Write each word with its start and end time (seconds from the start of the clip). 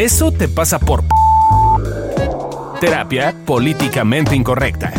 Eso 0.00 0.32
te 0.32 0.48
pasa 0.48 0.78
por... 0.78 1.04
Terapia 2.80 3.36
políticamente 3.44 4.34
incorrecta. 4.34 4.90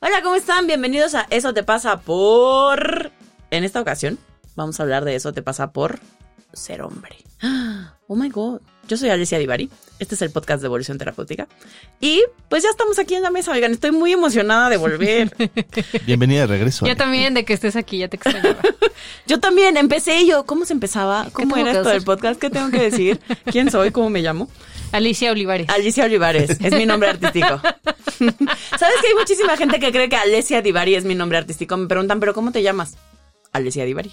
Hola, 0.00 0.22
¿cómo 0.22 0.36
están? 0.36 0.66
Bienvenidos 0.66 1.14
a 1.14 1.26
Eso 1.28 1.52
te 1.52 1.62
pasa 1.62 2.00
por... 2.00 3.12
En 3.50 3.62
esta 3.62 3.82
ocasión 3.82 4.18
vamos 4.54 4.80
a 4.80 4.84
hablar 4.84 5.04
de 5.04 5.16
Eso 5.16 5.34
te 5.34 5.42
pasa 5.42 5.70
por 5.70 6.00
ser 6.54 6.80
hombre. 6.80 7.16
Oh 8.08 8.16
my 8.16 8.30
god. 8.30 8.62
Yo 8.88 8.96
soy 8.96 9.10
Alicia 9.10 9.38
Divari. 9.38 9.68
Este 9.98 10.14
es 10.14 10.22
el 10.22 10.30
podcast 10.30 10.60
de 10.60 10.66
Evolución 10.66 10.96
Terapéutica. 10.96 11.48
Y 12.00 12.22
pues 12.48 12.62
ya 12.62 12.70
estamos 12.70 12.98
aquí 13.00 13.16
en 13.16 13.22
la 13.22 13.30
mesa. 13.30 13.50
Oigan, 13.50 13.72
estoy 13.72 13.90
muy 13.90 14.12
emocionada 14.12 14.68
de 14.68 14.76
volver. 14.76 15.34
Bienvenida 16.06 16.42
de 16.42 16.46
regreso. 16.46 16.84
Yo 16.86 16.92
Ale. 16.92 16.96
también, 16.96 17.34
de 17.34 17.44
que 17.44 17.52
estés 17.52 17.74
aquí, 17.74 17.98
ya 17.98 18.08
te 18.08 18.16
extrañaba. 18.16 18.60
Yo 19.26 19.40
también 19.40 19.76
empecé 19.76 20.20
y 20.20 20.28
yo, 20.28 20.46
¿cómo 20.46 20.64
se 20.64 20.72
empezaba? 20.72 21.26
¿Cómo 21.32 21.56
era 21.56 21.72
esto 21.72 21.88
del 21.88 22.02
podcast? 22.02 22.40
¿Qué 22.40 22.48
tengo 22.48 22.70
que 22.70 22.80
decir? 22.80 23.20
¿Quién 23.50 23.70
soy? 23.70 23.90
¿Cómo 23.90 24.08
me 24.08 24.22
llamo? 24.22 24.48
Alicia 24.92 25.32
Olivares. 25.32 25.68
Alicia 25.68 26.04
Olivares, 26.04 26.50
es 26.60 26.72
mi 26.72 26.86
nombre 26.86 27.10
artístico. 27.10 27.46
¿Sabes 28.18 28.96
que 29.00 29.08
hay 29.08 29.14
muchísima 29.18 29.56
gente 29.56 29.80
que 29.80 29.90
cree 29.90 30.08
que 30.08 30.16
Alicia 30.16 30.62
Divari 30.62 30.94
es 30.94 31.04
mi 31.04 31.14
nombre 31.14 31.38
artístico? 31.38 31.76
Me 31.76 31.88
preguntan, 31.88 32.20
¿pero 32.20 32.32
cómo 32.34 32.52
te 32.52 32.62
llamas? 32.62 32.96
Alicia 33.52 33.84
Divari. 33.84 34.12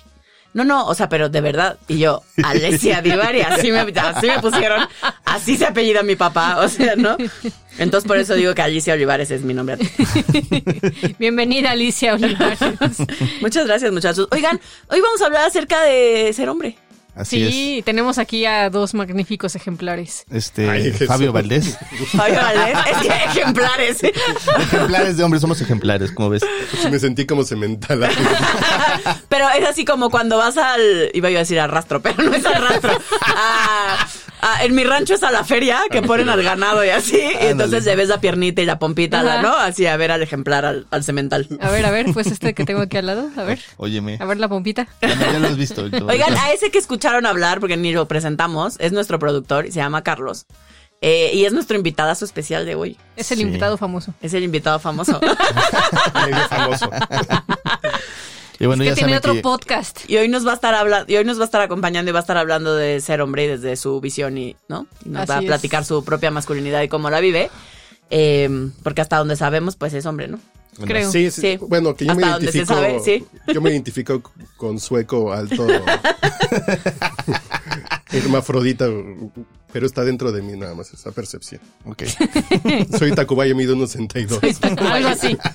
No, 0.53 0.63
no, 0.63 0.85
o 0.85 0.93
sea, 0.93 1.09
pero 1.09 1.30
de 1.30 1.41
verdad. 1.41 1.77
Y 1.88 1.98
yo, 1.98 2.21
Alicia 2.43 3.02
Divari, 3.02 3.41
así 3.41 3.71
me, 3.71 3.80
así 3.80 4.27
me 4.27 4.39
pusieron, 4.39 4.88
así 5.25 5.57
se 5.57 5.66
apellida 5.66 6.03
mi 6.03 6.16
papá, 6.16 6.59
o 6.59 6.70
sea, 6.70 6.95
¿no? 6.95 7.17
Entonces 7.80 8.07
por 8.07 8.17
eso 8.17 8.35
digo 8.35 8.53
que 8.53 8.61
Alicia 8.61 8.94
Olivares 8.94 9.31
es 9.31 9.41
mi 9.41 9.53
nombre. 9.53 9.77
Bienvenida, 11.20 11.71
Alicia 11.71 12.13
Olivares. 12.13 12.59
Muchas 13.41 13.66
gracias, 13.66 13.91
muchachos. 13.91 14.27
Oigan, 14.31 14.59
hoy 14.89 15.02
vamos 15.02 15.21
a 15.21 15.25
hablar 15.25 15.45
acerca 15.45 15.81
de 15.81 16.31
ser 16.34 16.49
hombre. 16.49 16.77
Así 17.16 17.52
sí, 17.52 17.81
tenemos 17.85 18.17
aquí 18.17 18.45
a 18.45 18.70
dos 18.72 18.94
magníficos 18.95 19.56
ejemplares. 19.56 20.25
es. 20.31 20.36
Este, 20.47 20.69
Ay. 20.69 20.92
Fabio 20.92 21.31
Valdés. 21.31 21.78
Fabio 22.16 22.36
Valdés, 22.42 22.78
es 22.92 22.97
que 23.08 23.39
ejemplares. 23.39 24.03
ejemplares 24.59 25.17
de 25.17 25.23
hombres, 25.23 25.42
somos 25.42 25.61
ejemplares, 25.61 26.11
como 26.11 26.30
ves. 26.30 26.44
Pues 26.72 26.92
me 26.92 26.97
sentí 27.00 27.25
como 27.25 27.44
cemental. 27.44 28.09
Pero 29.30 29.47
es 29.50 29.67
así 29.67 29.86
como 29.86 30.09
cuando 30.09 30.38
vas 30.38 30.58
al. 30.58 31.11
Iba 31.14 31.30
yo 31.30 31.38
a 31.38 31.39
decir 31.39 31.59
al 31.59 31.70
rastro, 31.70 32.02
pero 32.02 32.23
no 32.23 32.33
es 32.33 32.45
al 32.45 32.67
rastro. 32.67 32.92
A- 33.36 34.08
a- 34.42 34.64
en 34.66 34.75
mi 34.75 34.83
rancho 34.83 35.14
es 35.16 35.23
a 35.23 35.31
la 35.31 35.44
feria 35.44 35.80
que 35.89 36.02
ponen 36.02 36.30
al 36.30 36.44
ganado 36.44 36.83
y 36.83 36.89
así. 36.89 37.17
Y 37.17 37.45
entonces 37.48 37.86
le 37.86 37.95
ves 37.95 38.09
la 38.09 38.20
piernita 38.20 38.61
y 38.61 38.66
la 38.66 38.77
pompita, 38.80 39.23
la-. 39.23 39.42
¿no? 39.42 39.55
Así 39.55 39.86
a 39.88 39.95
ver 39.98 40.11
al 40.11 40.22
ejemplar, 40.22 40.66
al, 40.66 40.86
al 40.92 41.03
cemental. 41.03 41.48
A 41.61 41.70
ver, 41.70 41.86
a 41.86 41.92
ver, 41.92 42.08
pues 42.14 42.27
este 42.27 42.53
que 42.53 42.66
tengo 42.66 42.81
aquí 42.81 42.98
al 42.98 43.05
lado. 43.05 43.30
A 43.38 43.44
ver, 43.44 43.59
Óyeme. 43.77 44.17
a 44.20 44.25
ver 44.25 44.38
la 44.38 44.48
pompita. 44.48 44.88
Ya, 45.02 45.09
ya 45.16 45.39
lo 45.39 45.48
has 45.48 45.58
visto. 45.58 45.83
Oigan, 46.08 46.36
a 46.36 46.52
ese 46.52 46.72
que 46.72 46.77
escucharon 47.03 47.25
hablar, 47.25 47.59
porque 47.59 47.75
ni 47.75 47.91
lo 47.91 48.07
presentamos, 48.07 48.75
es 48.79 48.93
nuestro 48.93 49.19
productor 49.19 49.65
y 49.65 49.71
se 49.73 49.79
llama 49.79 50.03
Carlos. 50.03 50.45
Eh, 51.01 51.31
y 51.33 51.43
es 51.43 51.51
nuestro 51.51 51.75
invitadazo 51.75 52.23
especial 52.23 52.65
de 52.65 52.75
hoy. 52.75 52.97
Es 53.17 53.29
el 53.33 53.39
Sí. 53.39 53.43
invitado 53.43 53.77
famoso. 53.77 54.13
Es 54.21 54.33
el 54.33 54.41
invitado 54.43 54.79
famoso. 54.79 55.19
Y 58.59 58.65
bueno, 58.67 58.83
que 58.83 58.89
ya 58.91 58.95
tiene 58.95 59.09
saben 59.13 59.17
otro 59.17 59.33
que 59.33 59.41
podcast. 59.41 60.09
Y 60.09 60.15
hoy 60.15 60.29
nos 60.29 60.45
va 60.47 60.51
a 60.51 60.53
estar 60.55 60.73
hablando, 60.75 61.11
y 61.11 61.17
hoy 61.17 61.25
nos 61.25 61.37
va 61.39 61.41
a 61.41 61.45
estar 61.45 61.59
acompañando 61.59 62.09
y 62.09 62.13
va 62.13 62.19
a 62.19 62.21
estar 62.21 62.37
hablando 62.37 62.73
de 62.75 63.01
ser 63.01 63.19
hombre 63.19 63.43
y 63.45 63.47
desde 63.47 63.75
su 63.75 63.99
visión 63.99 64.37
y, 64.37 64.55
¿no? 64.69 64.85
Y 65.03 65.09
nos 65.09 65.29
va 65.29 65.37
a 65.37 65.39
es. 65.39 65.45
platicar 65.45 65.83
su 65.83 66.05
propia 66.05 66.31
masculinidad 66.31 66.81
y 66.83 66.87
cómo 66.87 67.09
la 67.09 67.19
vive. 67.19 67.49
Eh, 68.11 68.69
porque 68.83 69.01
hasta 69.01 69.17
donde 69.17 69.35
sabemos, 69.35 69.75
pues 69.75 69.93
es 69.93 70.05
hombre, 70.05 70.29
¿no? 70.29 70.39
Creo. 70.85 71.11
Sí, 71.11 71.29
sí. 71.31 71.41
Sí. 71.41 71.57
Bueno, 71.61 71.95
que 71.95 72.05
yo 72.05 72.16
me 72.16 72.23
Hasta 72.23 72.39
identifico. 72.39 72.73
sabe, 72.73 72.99
sí. 72.99 73.25
Yo 73.53 73.61
me 73.61 73.69
identifico 73.71 74.21
con 74.57 74.80
sueco 74.80 75.31
alto. 75.33 75.67
hermafrodita. 78.11 78.88
Pero 79.71 79.85
está 79.88 80.03
dentro 80.03 80.31
de 80.31 80.41
mí 80.43 80.55
nada 80.55 80.75
más 80.75 80.93
esa 80.93 81.11
percepción. 81.11 81.59
Ok. 81.85 82.03
Soy 82.97 83.11
Tacubaya, 83.13 83.55
mido 83.55 83.75
unos 83.75 83.92
62. 83.92 84.39
Algo 84.80 85.08
así. 85.09 85.37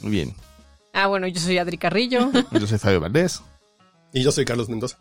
Muy 0.00 0.10
bien. 0.10 0.34
Ah, 0.92 1.06
bueno, 1.06 1.26
yo 1.26 1.38
soy 1.40 1.58
Adri 1.58 1.76
Carrillo. 1.78 2.30
Yo 2.50 2.66
soy 2.66 2.78
Fabio 2.78 3.00
Valdés. 3.00 3.42
Y 4.12 4.22
yo 4.22 4.32
soy 4.32 4.44
Carlos 4.46 4.68
Mendoza. 4.70 4.96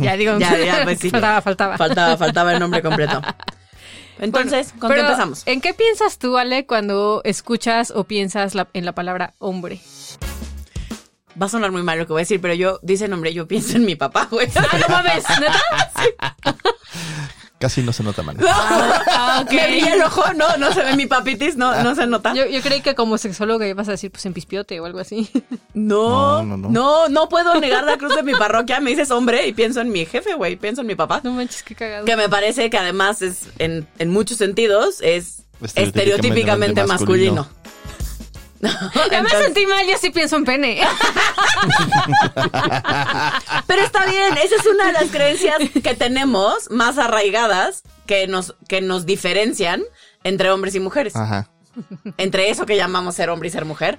ya 0.00 0.16
digo, 0.16 0.38
Ya, 0.38 0.58
ya, 0.64 0.84
pues 0.84 0.98
sí. 1.00 1.08
faltaba, 1.10 1.40
faltaba. 1.40 1.78
Faltaba, 1.78 2.16
faltaba 2.18 2.52
el 2.52 2.60
nombre 2.60 2.82
completo. 2.82 3.22
Entonces, 4.20 4.72
Bueno, 4.76 4.80
¿con 4.80 4.94
qué 4.94 5.00
empezamos? 5.00 5.42
¿En 5.46 5.60
qué 5.60 5.74
piensas 5.74 6.18
tú, 6.18 6.36
Ale, 6.38 6.66
cuando 6.66 7.20
escuchas 7.24 7.90
o 7.94 8.04
piensas 8.04 8.54
la- 8.54 8.68
en 8.72 8.84
la 8.84 8.92
palabra 8.92 9.34
hombre? 9.38 9.80
Va 11.40 11.46
a 11.46 11.48
sonar 11.48 11.70
muy 11.70 11.82
mal 11.84 11.98
lo 11.98 12.06
que 12.06 12.12
voy 12.12 12.20
a 12.20 12.22
decir, 12.22 12.40
pero 12.40 12.52
yo, 12.54 12.80
dice 12.82 13.06
nombre, 13.06 13.32
yo 13.32 13.46
pienso 13.46 13.76
en 13.76 13.84
mi 13.84 13.94
papá, 13.94 14.26
güey. 14.30 14.48
Ah, 14.56 14.78
no 14.80 14.88
mames, 14.88 15.24
¿neta? 15.40 16.34
Casi 17.58 17.82
no 17.82 17.92
se 17.92 18.02
nota 18.04 18.22
mal. 18.22 18.36
Ah, 18.48 19.42
ok. 19.44 19.52
Me 19.52 19.66
brilla 19.66 19.94
el 19.94 20.02
ojo, 20.02 20.32
no, 20.34 20.56
no 20.58 20.72
se 20.72 20.82
ve 20.84 20.94
mi 20.96 21.06
papitis, 21.06 21.56
no, 21.56 21.82
no 21.82 21.94
se 21.94 22.06
nota. 22.06 22.32
Yo, 22.34 22.46
yo 22.46 22.60
creí 22.62 22.80
que 22.82 22.94
como 22.94 23.18
sexóloga 23.18 23.66
ibas 23.66 23.88
a 23.88 23.92
decir, 23.92 24.10
pues 24.12 24.24
en 24.26 24.32
pispiote 24.32 24.78
o 24.80 24.86
algo 24.86 25.00
así. 25.00 25.28
No, 25.74 26.42
No, 26.42 26.42
no, 26.44 26.56
no, 26.56 26.68
no, 26.70 27.08
no. 27.08 27.28
puedo 27.28 27.58
negar 27.60 27.84
la 27.84 27.96
cruz 27.98 28.14
de 28.14 28.22
mi 28.22 28.32
parroquia. 28.34 28.80
Me 28.80 28.90
dices 28.90 29.10
hombre 29.10 29.46
y 29.46 29.52
pienso 29.52 29.80
en 29.80 29.90
mi 29.90 30.06
jefe, 30.06 30.34
güey. 30.34 30.56
Pienso 30.56 30.82
en 30.82 30.86
mi 30.86 30.94
papá. 30.94 31.20
No 31.24 31.32
manches, 31.32 31.62
qué 31.62 31.74
cagado. 31.74 32.04
Que 32.04 32.16
me 32.16 32.28
parece 32.28 32.70
que 32.70 32.78
además 32.78 33.22
es, 33.22 33.48
en, 33.58 33.86
en 33.98 34.10
muchos 34.10 34.38
sentidos, 34.38 35.00
es 35.00 35.44
Estereotípicamente 35.60 35.82
estereotípicamente 35.82 36.84
masculino. 36.86 37.48
Ya 39.10 39.22
me 39.22 39.30
sentí 39.30 39.66
mal, 39.66 39.86
yo 39.86 39.96
sí 40.00 40.10
pienso 40.10 40.36
en 40.36 40.44
pene. 40.44 40.80
Pero 43.66 43.82
está 43.82 44.06
bien, 44.06 44.36
esa 44.42 44.56
es 44.56 44.66
una 44.66 44.86
de 44.86 44.92
las 44.92 45.10
creencias 45.10 45.58
que 45.82 45.94
tenemos 45.94 46.70
más 46.70 46.98
arraigadas 46.98 47.82
que 48.06 48.26
nos, 48.26 48.54
que 48.68 48.80
nos 48.80 49.06
diferencian 49.06 49.82
entre 50.24 50.50
hombres 50.50 50.74
y 50.74 50.80
mujeres. 50.80 51.14
Ajá. 51.16 51.48
entre 52.16 52.50
eso 52.50 52.66
que 52.66 52.76
llamamos 52.76 53.14
ser 53.14 53.30
hombre 53.30 53.48
y 53.48 53.52
ser 53.52 53.64
mujer. 53.64 53.98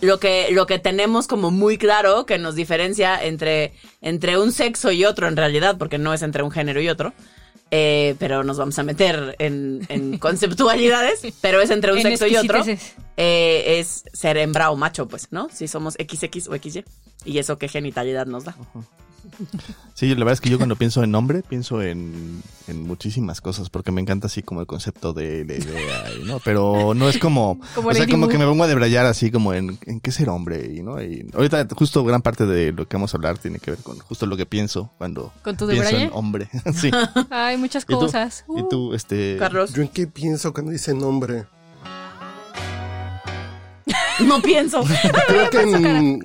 Lo 0.00 0.18
que, 0.20 0.48
lo 0.50 0.66
que 0.66 0.78
tenemos 0.78 1.26
como 1.26 1.50
muy 1.50 1.78
claro 1.78 2.26
que 2.26 2.38
nos 2.38 2.54
diferencia 2.54 3.22
entre, 3.22 3.72
entre 4.02 4.36
un 4.38 4.52
sexo 4.52 4.92
y 4.92 5.04
otro 5.04 5.28
en 5.28 5.36
realidad, 5.36 5.76
porque 5.78 5.98
no 5.98 6.12
es 6.12 6.22
entre 6.22 6.42
un 6.42 6.50
género 6.50 6.80
y 6.80 6.88
otro, 6.88 7.14
eh, 7.70 8.16
pero 8.18 8.44
nos 8.44 8.56
vamos 8.56 8.78
a 8.78 8.82
meter 8.82 9.36
en, 9.38 9.84
en 9.88 10.18
conceptualidades, 10.18 11.22
pero 11.40 11.60
es 11.60 11.70
entre 11.70 11.92
un 11.92 11.98
En 11.98 12.04
sexo 12.04 12.26
y 12.26 12.36
otro, 12.36 12.64
eh, 13.16 13.78
es 13.78 14.04
ser 14.12 14.36
hembra 14.38 14.70
o 14.70 14.76
macho, 14.76 15.06
pues, 15.08 15.28
¿no? 15.30 15.48
Si 15.52 15.68
somos 15.68 15.94
XX 15.94 16.48
o 16.48 16.56
XY. 16.56 16.84
Y 17.24 17.38
eso 17.38 17.58
qué 17.58 17.68
genitalidad 17.68 18.26
nos 18.26 18.44
da. 18.44 18.56
Sí, 19.94 20.08
la 20.10 20.16
verdad 20.16 20.34
es 20.34 20.40
que 20.40 20.48
yo 20.48 20.58
cuando 20.58 20.76
pienso 20.76 21.02
en 21.02 21.14
hombre, 21.14 21.42
pienso 21.42 21.82
en, 21.82 22.42
en 22.68 22.86
muchísimas 22.86 23.40
cosas, 23.40 23.68
porque 23.68 23.90
me 23.90 24.00
encanta 24.00 24.26
así 24.26 24.42
como 24.42 24.60
el 24.60 24.66
concepto 24.66 25.12
de 25.12 25.44
la 25.44 25.54
idea, 25.54 26.12
y, 26.14 26.24
¿no? 26.24 26.38
Pero 26.44 26.94
no 26.94 27.08
es 27.08 27.18
como, 27.18 27.58
Como 27.74 27.88
o 27.88 27.94
sea, 27.94 28.06
como 28.06 28.28
que 28.28 28.38
me 28.38 28.46
pongo 28.46 28.64
a 28.64 28.68
debrayar 28.68 29.06
así 29.06 29.30
como 29.30 29.54
en, 29.54 29.78
en 29.86 30.00
qué 30.00 30.12
ser 30.12 30.28
hombre, 30.28 30.72
y, 30.72 30.82
¿no? 30.82 31.02
Y 31.02 31.28
ahorita 31.34 31.66
justo 31.76 32.04
gran 32.04 32.22
parte 32.22 32.46
de 32.46 32.72
lo 32.72 32.86
que 32.86 32.96
vamos 32.96 33.12
a 33.12 33.16
hablar 33.16 33.38
tiene 33.38 33.58
que 33.58 33.72
ver 33.72 33.80
con 33.80 33.98
justo 33.98 34.26
lo 34.26 34.36
que 34.36 34.46
pienso 34.46 34.90
cuando 34.98 35.32
¿Con 35.42 35.56
tu 35.56 35.66
pienso 35.66 35.96
en 35.96 36.10
hombre. 36.12 36.48
sí. 36.74 36.90
Hay 37.30 37.56
muchas 37.56 37.84
¿Y 37.84 37.86
tú? 37.92 37.98
cosas. 38.00 38.44
Y 38.56 38.68
tú, 38.68 38.94
este... 38.94 39.36
Carlos, 39.38 39.72
¿Yo 39.72 39.82
en 39.82 39.88
qué 39.88 40.06
pienso 40.06 40.52
cuando 40.52 40.72
dice 40.72 40.94
nombre? 40.94 41.46
No 44.26 44.40
pienso. 44.42 44.82
Creo 45.28 45.50
que 45.50 45.60
en, 45.62 46.24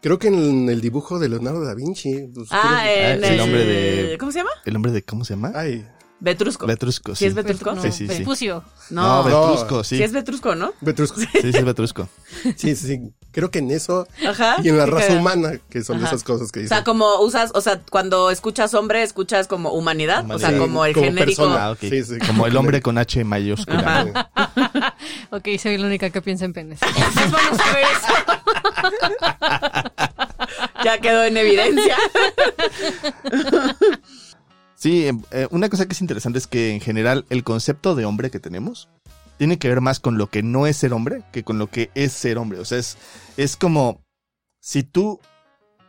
creo 0.00 0.18
que 0.18 0.28
en 0.28 0.68
el 0.68 0.80
dibujo 0.80 1.18
de 1.18 1.28
Leonardo 1.28 1.64
da 1.64 1.74
Vinci. 1.74 2.26
pues, 2.34 2.48
Ah, 2.50 2.80
creo- 2.82 3.06
en 3.16 3.24
Ah, 3.24 3.28
el 3.28 3.34
el, 3.34 3.40
hombre 3.40 3.64
de- 3.64 4.18
¿Cómo 4.18 4.32
se 4.32 4.38
llama? 4.38 4.50
El 4.64 4.76
hombre 4.76 4.92
de, 4.92 5.02
¿cómo 5.02 5.24
se 5.24 5.34
llama? 5.34 5.52
Ay, 5.54 5.84
Vetrusco. 6.24 6.66
Vetrusco, 6.66 7.14
¿Sí 7.14 7.18
sí. 7.20 7.26
es 7.26 7.34
Vetrusco? 7.34 7.74
No, 7.74 7.82
Sí, 7.82 7.92
sí, 7.92 7.98
sí. 7.98 8.06
Vespucio. 8.06 8.64
No, 8.88 9.22
No, 9.22 9.24
Vetrusco, 9.24 9.84
sí. 9.84 9.98
sí 9.98 10.02
es 10.02 10.12
Vetrusco, 10.12 10.54
¿no? 10.54 10.72
Vetrusco. 10.80 11.20
Sí, 11.20 11.26
sí 11.32 11.50
es 11.52 11.64
Vetrusco. 11.64 12.08
Sí, 12.56 12.74
sí, 12.74 12.76
sí. 12.76 13.00
Creo 13.30 13.50
que 13.50 13.58
en 13.58 13.70
eso 13.70 14.06
Ajá. 14.26 14.56
y 14.62 14.68
en 14.70 14.78
la 14.78 14.86
raza 14.86 15.12
humana, 15.14 15.58
que 15.68 15.82
son 15.84 15.98
Ajá. 15.98 16.06
esas 16.08 16.22
cosas 16.24 16.50
que 16.50 16.60
O 16.60 16.62
dicen. 16.62 16.76
sea, 16.76 16.84
como 16.84 17.16
usas, 17.20 17.50
o 17.54 17.60
sea, 17.60 17.80
cuando 17.90 18.30
escuchas 18.30 18.72
hombre, 18.74 19.02
escuchas 19.02 19.46
como 19.48 19.72
humanidad, 19.72 20.24
o 20.30 20.38
sea, 20.38 20.56
como 20.56 20.84
el 20.86 20.94
Como 20.94 21.06
genérico. 21.06 21.42
persona. 21.42 21.68
Ah. 21.70 21.76
Sí, 21.78 22.02
sí. 22.04 22.18
Como 22.26 22.46
el 22.46 22.56
hombre 22.56 22.80
con 22.80 22.96
H 22.96 23.22
mayúscula. 23.24 24.30
Ok, 25.30 25.48
soy 25.60 25.76
la 25.78 25.86
única 25.86 26.08
que 26.10 26.22
piensa 26.22 26.44
en 26.46 26.52
penes. 26.54 26.78
Ya 30.84 30.98
quedó 30.98 31.24
en 31.24 31.36
evidencia. 31.36 31.96
Sí, 34.84 35.08
eh, 35.30 35.48
una 35.50 35.70
cosa 35.70 35.86
que 35.86 35.94
es 35.94 36.02
interesante 36.02 36.38
es 36.38 36.46
que 36.46 36.74
en 36.74 36.80
general 36.82 37.24
el 37.30 37.42
concepto 37.42 37.94
de 37.94 38.04
hombre 38.04 38.30
que 38.30 38.38
tenemos 38.38 38.90
tiene 39.38 39.58
que 39.58 39.68
ver 39.68 39.80
más 39.80 39.98
con 39.98 40.18
lo 40.18 40.28
que 40.28 40.42
no 40.42 40.66
es 40.66 40.76
ser 40.76 40.92
hombre 40.92 41.22
que 41.32 41.42
con 41.42 41.56
lo 41.56 41.70
que 41.70 41.90
es 41.94 42.12
ser 42.12 42.36
hombre. 42.36 42.58
O 42.58 42.66
sea, 42.66 42.76
es, 42.76 42.98
es 43.38 43.56
como 43.56 44.04
si 44.60 44.82
tú 44.82 45.20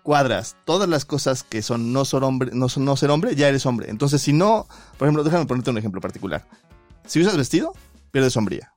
cuadras 0.02 0.56
todas 0.64 0.88
las 0.88 1.04
cosas 1.04 1.44
que 1.44 1.62
son 1.62 1.92
no 1.92 2.06
ser 2.06 2.24
hombre, 2.24 2.52
no, 2.54 2.70
son 2.70 2.86
no 2.86 2.96
ser 2.96 3.12
hombre, 3.12 3.36
ya 3.36 3.50
eres 3.50 3.66
hombre. 3.66 3.90
Entonces, 3.90 4.22
si 4.22 4.32
no, 4.32 4.66
por 4.98 5.10
ejemplo, 5.10 5.26
déjame 5.26 5.46
ponerte 5.46 5.72
un 5.72 5.78
ejemplo 5.78 6.00
particular. 6.00 6.48
Si 7.06 7.20
usas 7.20 7.36
vestido, 7.36 7.74
pierdes 8.12 8.32
sombría. 8.32 8.72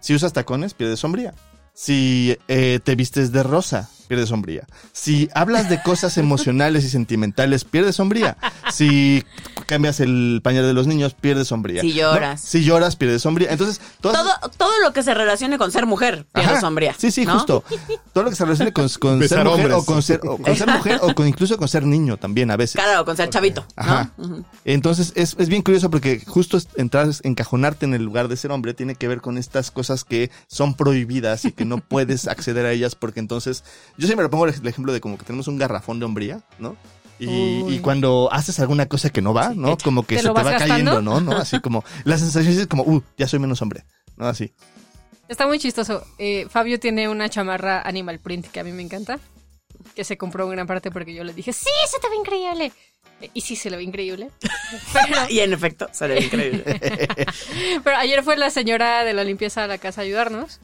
Si 0.00 0.14
usas 0.14 0.34
tacones, 0.34 0.74
pierdes 0.74 1.00
sombría. 1.00 1.32
Si 1.72 2.36
eh, 2.46 2.78
te 2.84 2.94
vistes 2.94 3.32
de 3.32 3.42
rosa, 3.42 3.88
pierdes 4.08 4.30
hombría. 4.30 4.66
Si 4.92 5.28
hablas 5.34 5.68
de 5.68 5.82
cosas 5.82 6.18
emocionales 6.18 6.84
y 6.84 6.88
sentimentales, 6.88 7.64
pierdes 7.64 7.98
hombría. 8.00 8.36
Si 8.72 9.24
cambias 9.66 10.00
el 10.00 10.40
pañal 10.42 10.64
de 10.66 10.72
los 10.72 10.86
niños, 10.86 11.14
pierdes 11.14 11.50
hombría. 11.52 11.80
Si 11.82 11.92
lloras. 11.92 12.42
¿No? 12.42 12.46
Si 12.48 12.64
lloras, 12.64 12.96
pierdes 12.96 13.24
hombría. 13.26 13.50
Entonces, 13.50 13.80
todas 14.00 14.22
Todo, 14.22 14.50
todo 14.56 14.72
lo 14.82 14.92
que 14.92 15.02
se 15.02 15.14
relacione 15.14 15.58
con 15.58 15.70
ser 15.72 15.86
mujer, 15.86 16.26
pierdes 16.32 16.58
Ajá. 16.58 16.68
hombría. 16.68 16.94
Sí, 16.98 17.10
sí, 17.10 17.24
¿no? 17.24 17.34
justo. 17.34 17.64
Todo 18.12 18.24
lo 18.24 18.30
que 18.30 18.36
se 18.36 18.44
relacione 18.44 18.72
con, 18.72 18.88
con 18.88 19.12
ser 19.12 19.18
Besar 19.18 19.44
mujer 19.44 19.72
o 19.72 19.78
hombres. 19.78 19.84
con 19.84 20.02
ser, 20.02 20.20
o 20.24 20.38
con 20.38 20.56
ser 20.56 20.68
mujer 20.68 20.98
o 21.02 21.14
con 21.14 21.26
incluso 21.28 21.56
con 21.56 21.68
ser 21.68 21.84
niño 21.86 22.16
también 22.16 22.50
a 22.50 22.56
veces. 22.56 22.80
Claro, 22.82 23.04
con 23.04 23.16
ser 23.16 23.30
chavito, 23.30 23.64
Ajá. 23.76 24.12
¿no? 24.18 24.24
Ujú. 24.24 24.44
Entonces 24.64 25.12
es, 25.16 25.36
es 25.38 25.48
bien 25.48 25.62
curioso 25.62 25.90
porque 25.90 26.22
justo 26.26 26.58
entrar, 26.76 27.08
encajonarte 27.22 27.86
en 27.86 27.94
el 27.94 28.02
lugar 28.04 28.28
de 28.28 28.36
ser 28.36 28.50
hombre 28.52 28.74
tiene 28.74 28.94
que 28.94 29.08
ver 29.08 29.20
con 29.20 29.38
estas 29.38 29.70
cosas 29.70 30.04
que 30.04 30.30
son 30.48 30.74
prohibidas 30.74 31.44
y 31.44 31.52
que 31.52 31.64
no 31.64 31.78
puedes 31.78 32.28
acceder 32.28 32.66
a 32.66 32.72
ellas 32.72 32.94
porque 32.94 33.20
entonces, 33.20 33.64
yo 34.02 34.08
siempre 34.08 34.28
pongo 34.28 34.46
el 34.46 34.66
ejemplo 34.66 34.92
de 34.92 35.00
como 35.00 35.16
que 35.16 35.24
tenemos 35.24 35.46
un 35.46 35.58
garrafón 35.58 36.00
de 36.00 36.06
hombría, 36.06 36.40
¿no? 36.58 36.76
Y, 37.20 37.78
cuando 37.78 38.28
haces 38.32 38.58
alguna 38.58 38.86
cosa 38.86 39.10
que 39.10 39.22
no 39.22 39.32
va, 39.32 39.54
¿no? 39.54 39.78
Como 39.78 40.04
que 40.04 40.16
¿Te 40.16 40.22
se 40.22 40.26
lo 40.26 40.34
te 40.34 40.42
va 40.42 40.56
cayendo? 40.56 41.00
¿no? 41.00 41.20
¿no? 41.20 41.36
Así 41.36 41.60
como, 41.60 41.84
la 42.02 42.18
sensación 42.18 42.52
es 42.58 42.66
como, 42.66 42.82
uh, 42.82 43.00
ya 43.16 43.28
soy 43.28 43.38
menos 43.38 43.62
hombre, 43.62 43.84
¿no? 44.16 44.26
Así. 44.26 44.52
Está 45.28 45.46
muy 45.46 45.60
chistoso. 45.60 46.04
Eh, 46.18 46.48
Fabio 46.50 46.80
tiene 46.80 47.08
una 47.08 47.28
chamarra 47.28 47.80
Animal 47.82 48.18
Print 48.18 48.48
que 48.48 48.58
a 48.58 48.64
mí 48.64 48.72
me 48.72 48.82
encanta. 48.82 49.20
Que 49.94 50.02
se 50.02 50.18
compró 50.18 50.46
en 50.46 50.50
gran 50.50 50.66
parte 50.66 50.90
porque 50.90 51.14
yo 51.14 51.22
le 51.22 51.32
dije, 51.32 51.52
sí, 51.52 51.70
se 51.88 52.00
te 52.00 52.08
ve 52.08 52.16
increíble. 52.16 52.72
Eh, 53.20 53.30
Y 53.34 53.40
sí, 53.42 53.54
se 53.54 53.70
le 53.70 53.76
ve 53.76 53.84
increíble. 53.84 54.30
Pero, 54.92 55.16
Y 55.30 55.38
en 55.38 55.52
efecto, 55.52 55.88
sale 55.92 56.20
increíble. 56.20 56.64
pero 57.84 57.96
ayer 57.98 58.24
fue 58.24 58.36
la 58.36 58.50
señora 58.50 59.04
de 59.04 59.12
la 59.12 59.22
limpieza 59.22 59.62
a 59.62 59.68
la 59.68 59.78
casa 59.78 60.00
a 60.00 60.04
ayudarnos. 60.04 60.58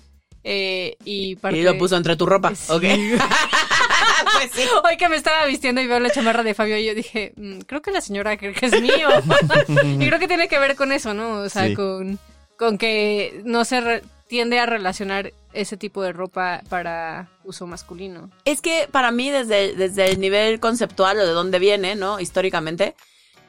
Eh, 0.44 0.96
y, 1.04 1.36
parte- 1.36 1.58
Y 1.58 1.62
lo 1.62 1.76
puso 1.78 1.96
entre 1.96 2.16
tu 2.16 2.26
ropa, 2.26 2.54
Sí. 2.54 2.72
¿ok? 2.72 2.82
pues 4.34 4.50
sí. 4.52 4.62
Hoy 4.84 4.96
que 4.96 5.08
me 5.08 5.16
estaba 5.16 5.44
vistiendo 5.46 5.80
y 5.80 5.86
veo 5.86 6.00
la 6.00 6.10
chamarra 6.10 6.42
de 6.42 6.54
Fabio, 6.54 6.76
y 6.78 6.84
yo 6.86 6.94
dije, 6.94 7.32
"Mm, 7.36 7.60
creo 7.60 7.82
que 7.82 7.90
la 7.90 8.00
señora 8.00 8.36
cree 8.36 8.52
que 8.54 8.66
es 8.66 8.80
mío. 8.80 9.08
y 10.00 10.06
creo 10.06 10.18
que 10.18 10.28
tiene 10.28 10.48
que 10.48 10.58
ver 10.58 10.76
con 10.76 10.92
eso, 10.92 11.14
¿no? 11.14 11.40
O 11.40 11.48
sea, 11.48 11.66
Sí. 11.66 11.74
con, 11.74 12.18
con 12.58 12.78
que 12.78 13.40
no 13.44 13.64
se 13.64 13.80
re- 13.80 14.02
tiende 14.28 14.58
a 14.58 14.66
relacionar 14.66 15.32
ese 15.54 15.76
tipo 15.76 16.02
de 16.02 16.12
ropa 16.12 16.62
para 16.68 17.28
uso 17.44 17.66
masculino. 17.66 18.30
Es 18.44 18.60
que 18.60 18.86
para 18.90 19.10
mí, 19.10 19.30
desde, 19.30 19.74
desde 19.74 20.10
el 20.10 20.20
nivel 20.20 20.60
conceptual 20.60 21.18
o 21.18 21.26
de 21.26 21.32
dónde 21.32 21.58
viene, 21.58 21.96
¿no? 21.96 22.20
Históricamente, 22.20 22.94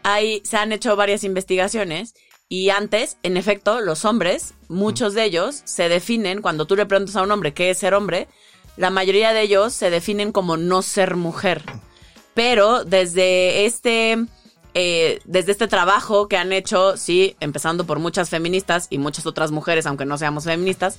hay, 0.04 0.42
se 0.46 0.56
han 0.58 0.72
hecho 0.72 0.96
varias 0.96 1.24
investigaciones 1.26 2.14
y 2.50 2.72
antes, 2.72 3.18
en 3.22 3.38
efecto, 3.38 3.80
los 3.80 4.06
hombres, 4.06 4.56
muchos 4.68 5.14
de 5.14 5.24
ellos, 5.24 5.62
se 5.66 5.88
definen, 5.88 6.42
cuando 6.42 6.66
tú 6.66 6.76
le 6.76 6.88
preguntas 6.88 7.16
a 7.16 7.22
un 7.22 7.32
hombre 7.32 7.54
qué 7.54 7.70
es 7.70 7.78
ser 7.78 7.94
hombre, 7.94 8.28
la 8.76 8.90
mayoría 8.90 9.34
de 9.34 9.42
ellos 9.44 9.72
se 9.72 9.92
definen 9.92 10.32
como 10.32 10.58
no 10.58 10.82
ser 10.82 11.16
mujer. 11.16 11.64
Pero 12.34 12.86
desde 12.86 13.66
este, 13.66 14.26
eh, 14.74 15.20
desde 15.26 15.52
este 15.52 15.68
trabajo 15.68 16.28
que 16.28 16.38
han 16.38 16.52
hecho, 16.52 16.98
sí, 16.98 17.36
empezando 17.40 17.86
por 17.86 18.00
muchas 18.00 18.32
feministas 18.32 18.88
y 18.90 18.98
muchas 18.98 19.28
otras 19.28 19.52
mujeres, 19.52 19.86
aunque 19.86 20.06
no 20.06 20.18
seamos 20.18 20.46
feministas, 20.46 20.98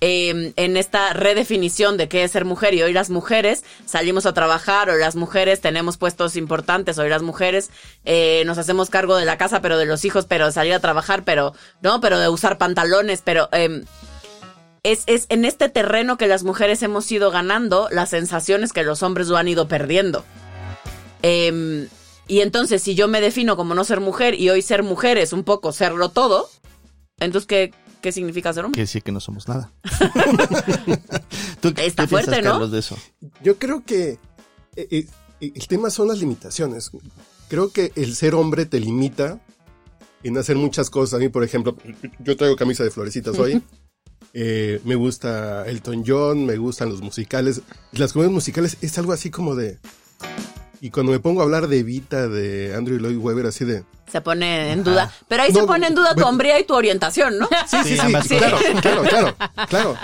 eh, 0.00 0.52
en 0.56 0.76
esta 0.76 1.12
redefinición 1.12 1.96
de 1.96 2.08
qué 2.08 2.24
es 2.24 2.32
ser 2.32 2.44
mujer 2.44 2.74
y 2.74 2.82
hoy 2.82 2.92
las 2.92 3.10
mujeres 3.10 3.64
salimos 3.86 4.26
a 4.26 4.34
trabajar, 4.34 4.90
hoy 4.90 5.00
las 5.00 5.16
mujeres 5.16 5.60
tenemos 5.60 5.96
puestos 5.96 6.36
importantes, 6.36 6.98
hoy 6.98 7.08
las 7.08 7.22
mujeres 7.22 7.70
eh, 8.04 8.42
nos 8.46 8.58
hacemos 8.58 8.90
cargo 8.90 9.16
de 9.16 9.24
la 9.24 9.38
casa, 9.38 9.60
pero 9.60 9.78
de 9.78 9.86
los 9.86 10.04
hijos, 10.04 10.26
pero 10.26 10.46
de 10.46 10.52
salir 10.52 10.74
a 10.74 10.80
trabajar, 10.80 11.24
pero 11.24 11.54
no, 11.80 12.00
pero 12.00 12.18
de 12.18 12.28
usar 12.28 12.58
pantalones, 12.58 13.22
pero 13.24 13.48
eh, 13.52 13.84
es, 14.82 15.04
es 15.06 15.26
en 15.28 15.44
este 15.44 15.68
terreno 15.68 16.18
que 16.18 16.26
las 16.26 16.42
mujeres 16.42 16.82
hemos 16.82 17.10
ido 17.10 17.30
ganando 17.30 17.88
las 17.90 18.10
sensaciones 18.10 18.72
que 18.72 18.82
los 18.82 19.02
hombres 19.02 19.28
lo 19.28 19.36
han 19.36 19.48
ido 19.48 19.68
perdiendo. 19.68 20.24
Eh, 21.22 21.88
y 22.26 22.40
entonces, 22.40 22.82
si 22.82 22.94
yo 22.94 23.06
me 23.08 23.20
defino 23.20 23.56
como 23.56 23.74
no 23.74 23.84
ser 23.84 24.00
mujer 24.00 24.34
y 24.34 24.48
hoy 24.50 24.62
ser 24.62 24.82
mujer 24.82 25.18
es 25.18 25.32
un 25.32 25.44
poco 25.44 25.72
serlo 25.72 26.08
todo, 26.08 26.48
entonces, 27.20 27.46
¿qué, 27.46 27.72
qué 28.04 28.12
significa 28.12 28.52
ser 28.52 28.66
hombre? 28.66 28.76
Quiere 28.76 28.86
decir 28.86 29.02
que 29.02 29.12
no 29.12 29.18
somos 29.18 29.48
nada. 29.48 29.72
¿Tú 31.62 31.68
Está 31.68 31.72
qué 31.72 31.72
piensas, 31.72 32.10
fuerte, 32.10 32.42
¿no? 32.42 32.50
Carlos, 32.50 32.70
de 32.70 32.78
eso? 32.80 32.98
Yo 33.42 33.56
creo 33.58 33.82
que 33.82 34.18
eh, 34.76 34.88
eh, 34.90 35.06
el 35.40 35.66
tema 35.66 35.88
son 35.88 36.08
las 36.08 36.18
limitaciones. 36.18 36.90
Creo 37.48 37.72
que 37.72 37.92
el 37.96 38.14
ser 38.14 38.34
hombre 38.34 38.66
te 38.66 38.78
limita 38.78 39.40
en 40.22 40.36
hacer 40.36 40.56
muchas 40.56 40.90
cosas. 40.90 41.14
A 41.14 41.18
mí, 41.18 41.30
por 41.30 41.44
ejemplo, 41.44 41.78
yo 42.18 42.36
traigo 42.36 42.56
camisa 42.56 42.84
de 42.84 42.90
florecitas 42.90 43.38
hoy. 43.38 43.62
Eh, 44.34 44.82
me 44.84 44.96
gusta 44.96 45.66
Elton 45.66 46.04
John, 46.06 46.44
me 46.44 46.58
gustan 46.58 46.90
los 46.90 47.00
musicales. 47.00 47.62
Las 47.92 48.12
comedias 48.12 48.34
musicales 48.34 48.76
es 48.82 48.98
algo 48.98 49.14
así 49.14 49.30
como 49.30 49.54
de... 49.54 49.78
Y 50.84 50.90
cuando 50.90 51.12
me 51.12 51.18
pongo 51.18 51.40
a 51.40 51.44
hablar 51.44 51.66
de 51.66 51.78
Evita, 51.78 52.28
de 52.28 52.74
Andrew 52.74 52.98
Lloyd 52.98 53.16
Webber, 53.16 53.46
así 53.46 53.64
de... 53.64 53.84
Se 54.06 54.20
pone 54.20 54.70
en 54.70 54.84
duda. 54.84 55.10
Pero 55.28 55.42
ahí 55.44 55.50
se 55.50 55.62
pone 55.62 55.86
en 55.86 55.94
duda 55.94 56.10
tu 56.10 56.16
bueno. 56.16 56.28
hombría 56.28 56.60
y 56.60 56.64
tu 56.64 56.74
orientación, 56.74 57.38
¿no? 57.38 57.48
Sí, 57.66 57.78
sí, 57.84 57.88
Sí, 57.88 57.94
sí, 57.94 58.00
ambas 58.00 58.26
sí, 58.26 58.36
claro, 58.36 58.58
claro, 58.82 59.02
claro, 59.02 59.36
claro. 59.66 59.96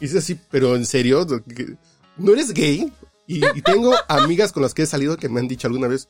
Y 0.00 0.06
es 0.06 0.16
así, 0.16 0.36
pero 0.50 0.74
en 0.74 0.86
serio, 0.86 1.24
¿Que- 1.54 1.76
¿no 2.16 2.32
eres 2.32 2.52
gay? 2.52 2.92
Y, 3.28 3.46
y 3.46 3.62
tengo 3.62 3.94
amigas 4.08 4.50
con 4.50 4.64
las 4.64 4.74
que 4.74 4.82
he 4.82 4.86
salido 4.86 5.16
que 5.16 5.28
me 5.28 5.38
han 5.38 5.46
dicho 5.46 5.68
alguna 5.68 5.86
vez, 5.86 6.08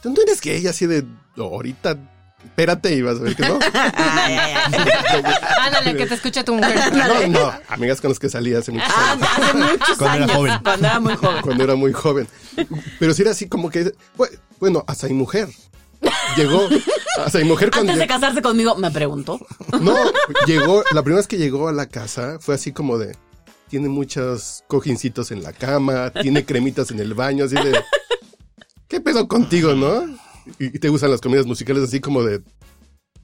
¿tú 0.00 0.10
no 0.10 0.22
eres 0.22 0.40
gay? 0.40 0.64
Así 0.68 0.86
de, 0.86 1.02
"No, 1.34 1.46
ahorita, 1.46 1.98
espérate 2.46 2.94
y 2.94 3.02
vas 3.02 3.18
a 3.18 3.22
ver 3.22 3.36
que 3.36 3.42
no. 3.48 3.58
Ay, 3.72 4.36
ay, 4.36 4.54
ay. 4.56 5.22
Ándale, 5.60 5.96
que 5.96 6.06
te 6.06 6.14
escuche 6.14 6.42
tu 6.44 6.54
mujer. 6.54 6.92
No, 6.94 7.26
no, 7.28 7.52
amigas 7.68 8.00
con 8.00 8.10
las 8.10 8.18
que 8.18 8.28
salí 8.28 8.54
hace 8.54 8.72
muchos 8.72 8.88
Ah, 8.96 9.12
años, 9.12 9.28
hace 9.36 9.54
muchos 9.54 9.98
Cuando 9.98 10.24
era 10.24 10.34
joven. 10.34 10.58
Cuando 10.62 10.86
era 10.86 11.00
muy 11.00 11.16
joven. 11.16 11.42
cuando 11.42 11.64
era 11.64 11.74
muy 11.74 11.92
joven. 11.92 12.28
Pero 12.98 13.14
sí 13.14 13.22
era 13.22 13.30
así 13.32 13.48
como 13.48 13.70
que, 13.70 13.92
bu- 14.16 14.38
bueno, 14.58 14.84
hasta 14.86 15.06
mi 15.08 15.14
mujer. 15.14 15.48
Llegó, 16.36 16.68
hasta 17.24 17.38
mi 17.38 17.44
mujer 17.44 17.70
cuando... 17.70 17.92
Antes 17.92 18.06
de 18.08 18.12
casarse 18.14 18.42
conmigo, 18.42 18.76
me 18.76 18.90
preguntó. 18.90 19.40
No, 19.80 19.96
llegó, 20.46 20.84
la 20.92 21.02
primera 21.02 21.16
vez 21.20 21.26
que 21.26 21.38
llegó 21.38 21.68
a 21.68 21.72
la 21.72 21.86
casa 21.86 22.38
fue 22.40 22.54
así 22.54 22.72
como 22.72 22.98
de, 22.98 23.16
tiene 23.68 23.88
muchos 23.88 24.62
cojincitos 24.68 25.30
en 25.30 25.42
la 25.42 25.52
cama, 25.52 26.10
tiene 26.10 26.44
cremitas 26.44 26.90
en 26.90 27.00
el 27.00 27.14
baño, 27.14 27.46
así 27.46 27.54
de, 27.54 27.80
¿qué 28.88 29.00
pedo 29.00 29.26
contigo, 29.26 29.74
no? 29.74 30.04
Y, 30.58 30.66
y 30.76 30.78
te 30.78 30.88
gustan 30.88 31.10
las 31.10 31.20
comidas 31.20 31.46
musicales 31.46 31.82
así 31.84 32.00
como 32.00 32.22
de, 32.22 32.42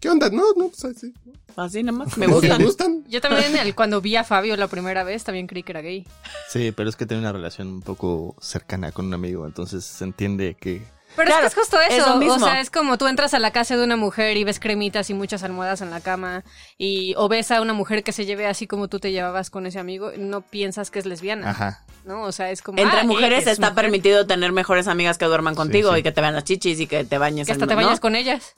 ¿qué 0.00 0.08
onda? 0.10 0.28
No, 0.30 0.42
no, 0.56 0.69
pues 0.69 0.84
así. 0.84 1.12
Así 1.56 1.82
nomás. 1.82 2.16
Me 2.16 2.26
¿No 2.26 2.40
te 2.40 2.48
gustan. 2.48 2.62
gustan? 2.64 3.04
Yo 3.08 3.20
también, 3.20 3.54
el- 3.56 3.74
cuando 3.74 4.00
vi 4.00 4.16
a 4.16 4.24
Fabio 4.24 4.56
la 4.56 4.69
primera 4.69 5.04
vez, 5.04 5.22
también 5.24 5.46
creí 5.46 5.62
que 5.62 5.72
era 5.72 5.82
gay. 5.82 6.06
Sí, 6.50 6.72
pero 6.74 6.88
es 6.88 6.96
que 6.96 7.06
tiene 7.06 7.20
una 7.20 7.32
relación 7.32 7.69
un 7.69 7.82
poco 7.82 8.36
cercana 8.40 8.90
con 8.92 9.06
un 9.06 9.14
amigo, 9.14 9.46
entonces 9.46 9.84
se 9.84 10.04
entiende 10.04 10.56
que... 10.58 10.82
Pero 11.14 11.26
Claro, 11.28 11.46
es 11.46 11.54
que 11.54 11.60
es 11.60 11.66
justo 11.66 11.81
es 11.81 11.94
eso. 11.94 12.08
lo 12.08 12.16
mismo. 12.16 12.34
O 12.34 12.38
sea, 12.38 12.60
es 12.60 12.70
como 12.70 12.96
tú 12.96 13.06
entras 13.06 13.34
a 13.34 13.38
la 13.38 13.50
casa 13.50 13.76
de 13.76 13.84
una 13.84 13.96
mujer 13.96 14.36
y 14.36 14.44
ves 14.44 14.58
cremitas 14.58 15.10
y 15.10 15.14
muchas 15.14 15.42
almohadas 15.42 15.81
en 15.82 15.90
la 15.90 16.00
cama. 16.00 16.42
Y, 16.78 17.14
o 17.19 17.28
ves 17.28 17.50
a 17.50 17.60
una 17.60 17.74
mujer 17.74 18.02
que 18.02 18.12
se 18.12 18.24
lleve 18.24 18.46
así 18.46 18.66
como 18.66 18.88
tú 18.88 18.98
te 18.98 19.12
llevabas 19.12 19.50
con 19.50 19.66
ese 19.66 19.78
amigo. 19.78 20.10
No 20.16 20.40
piensas 20.40 20.90
que 20.90 20.98
es 20.98 21.06
lesbiana. 21.06 21.50
Ajá. 21.50 21.84
¿No? 22.04 22.22
O 22.22 22.32
sea, 22.32 22.50
es 22.50 22.62
como. 22.62 22.78
Entre 22.81 23.00
ah, 23.00 23.04
mujeres 23.04 23.42
es 23.46 23.52
está 23.52 23.70
mujer. 23.70 23.84
permitido 23.84 24.26
tener 24.26 24.52
mejores 24.52 24.88
amigas 24.88 25.19
que 25.19 25.26
duerman 25.26 25.54
contigo 25.54 25.92
sí. 25.92 26.00
y 26.00 26.02
que 26.02 26.12
te 26.12 26.20
vean 26.20 26.34
las 26.34 26.44
chichis 26.44 26.81
y 26.81 26.86
que 26.86 27.04
te 27.04 27.19
bañes. 27.19 27.46
Que 27.46 27.52
hasta 27.52 27.64
en- 27.64 27.69
te 27.69 27.74
¿no? 27.76 27.82
bañas 27.82 28.00
con 28.00 28.16
ellas. 28.16 28.54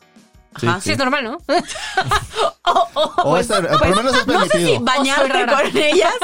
Sí, 0.61 0.68
Ajá. 0.68 0.80
Sí, 0.80 0.92
es 0.92 0.99
normal, 0.99 1.25
¿no? 1.25 1.38
Oh, 2.66 2.88
oh, 2.94 3.12
O 3.25 3.30
pues- 3.32 3.50
esta- 3.50 3.61
por 3.78 3.88
lo 3.88 3.96
menos 3.96 4.16
es 4.16 4.26
no 4.26 4.40
sé 4.44 4.49
permitido. 4.49 4.78
si 4.78 4.84
bañarte 4.84 5.42
O 5.44 5.46
con 5.56 5.76
ellas. 5.76 6.14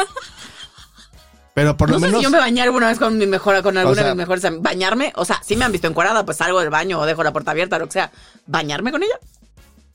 Pero 1.54 1.76
por 1.76 1.88
lo 1.90 1.95
no 1.97 2.00
sé 2.00 2.07
menos... 2.07 2.21
si 2.21 2.25
yo 2.25 2.30
me 2.30 2.38
bañé 2.38 2.62
alguna 2.62 2.88
vez 2.88 2.99
con 2.99 3.19
mi 3.19 3.26
mejor, 3.26 3.62
con 3.62 3.76
alguna 3.76 3.95
sea- 3.97 4.04
de 4.04 4.11
mis 4.14 4.19
mejores 4.28 4.62
Bañarme, 4.62 5.12
o 5.16 5.25
sea, 5.25 5.40
si 5.45 5.57
me 5.57 5.64
han 5.64 5.73
visto 5.73 5.87
encuadrada, 5.88 6.25
pues 6.25 6.37
salgo 6.38 6.61
del 6.61 6.71
baño 6.71 7.00
o 7.00 7.07
dejo 7.07 7.23
la 7.25 7.33
puerta 7.33 7.50
abierta, 7.50 7.78
lo 7.78 7.87
que 7.87 7.92
sea. 7.92 8.11
¿Bañarme 8.47 8.92
con 8.92 9.02
ella? 9.02 9.19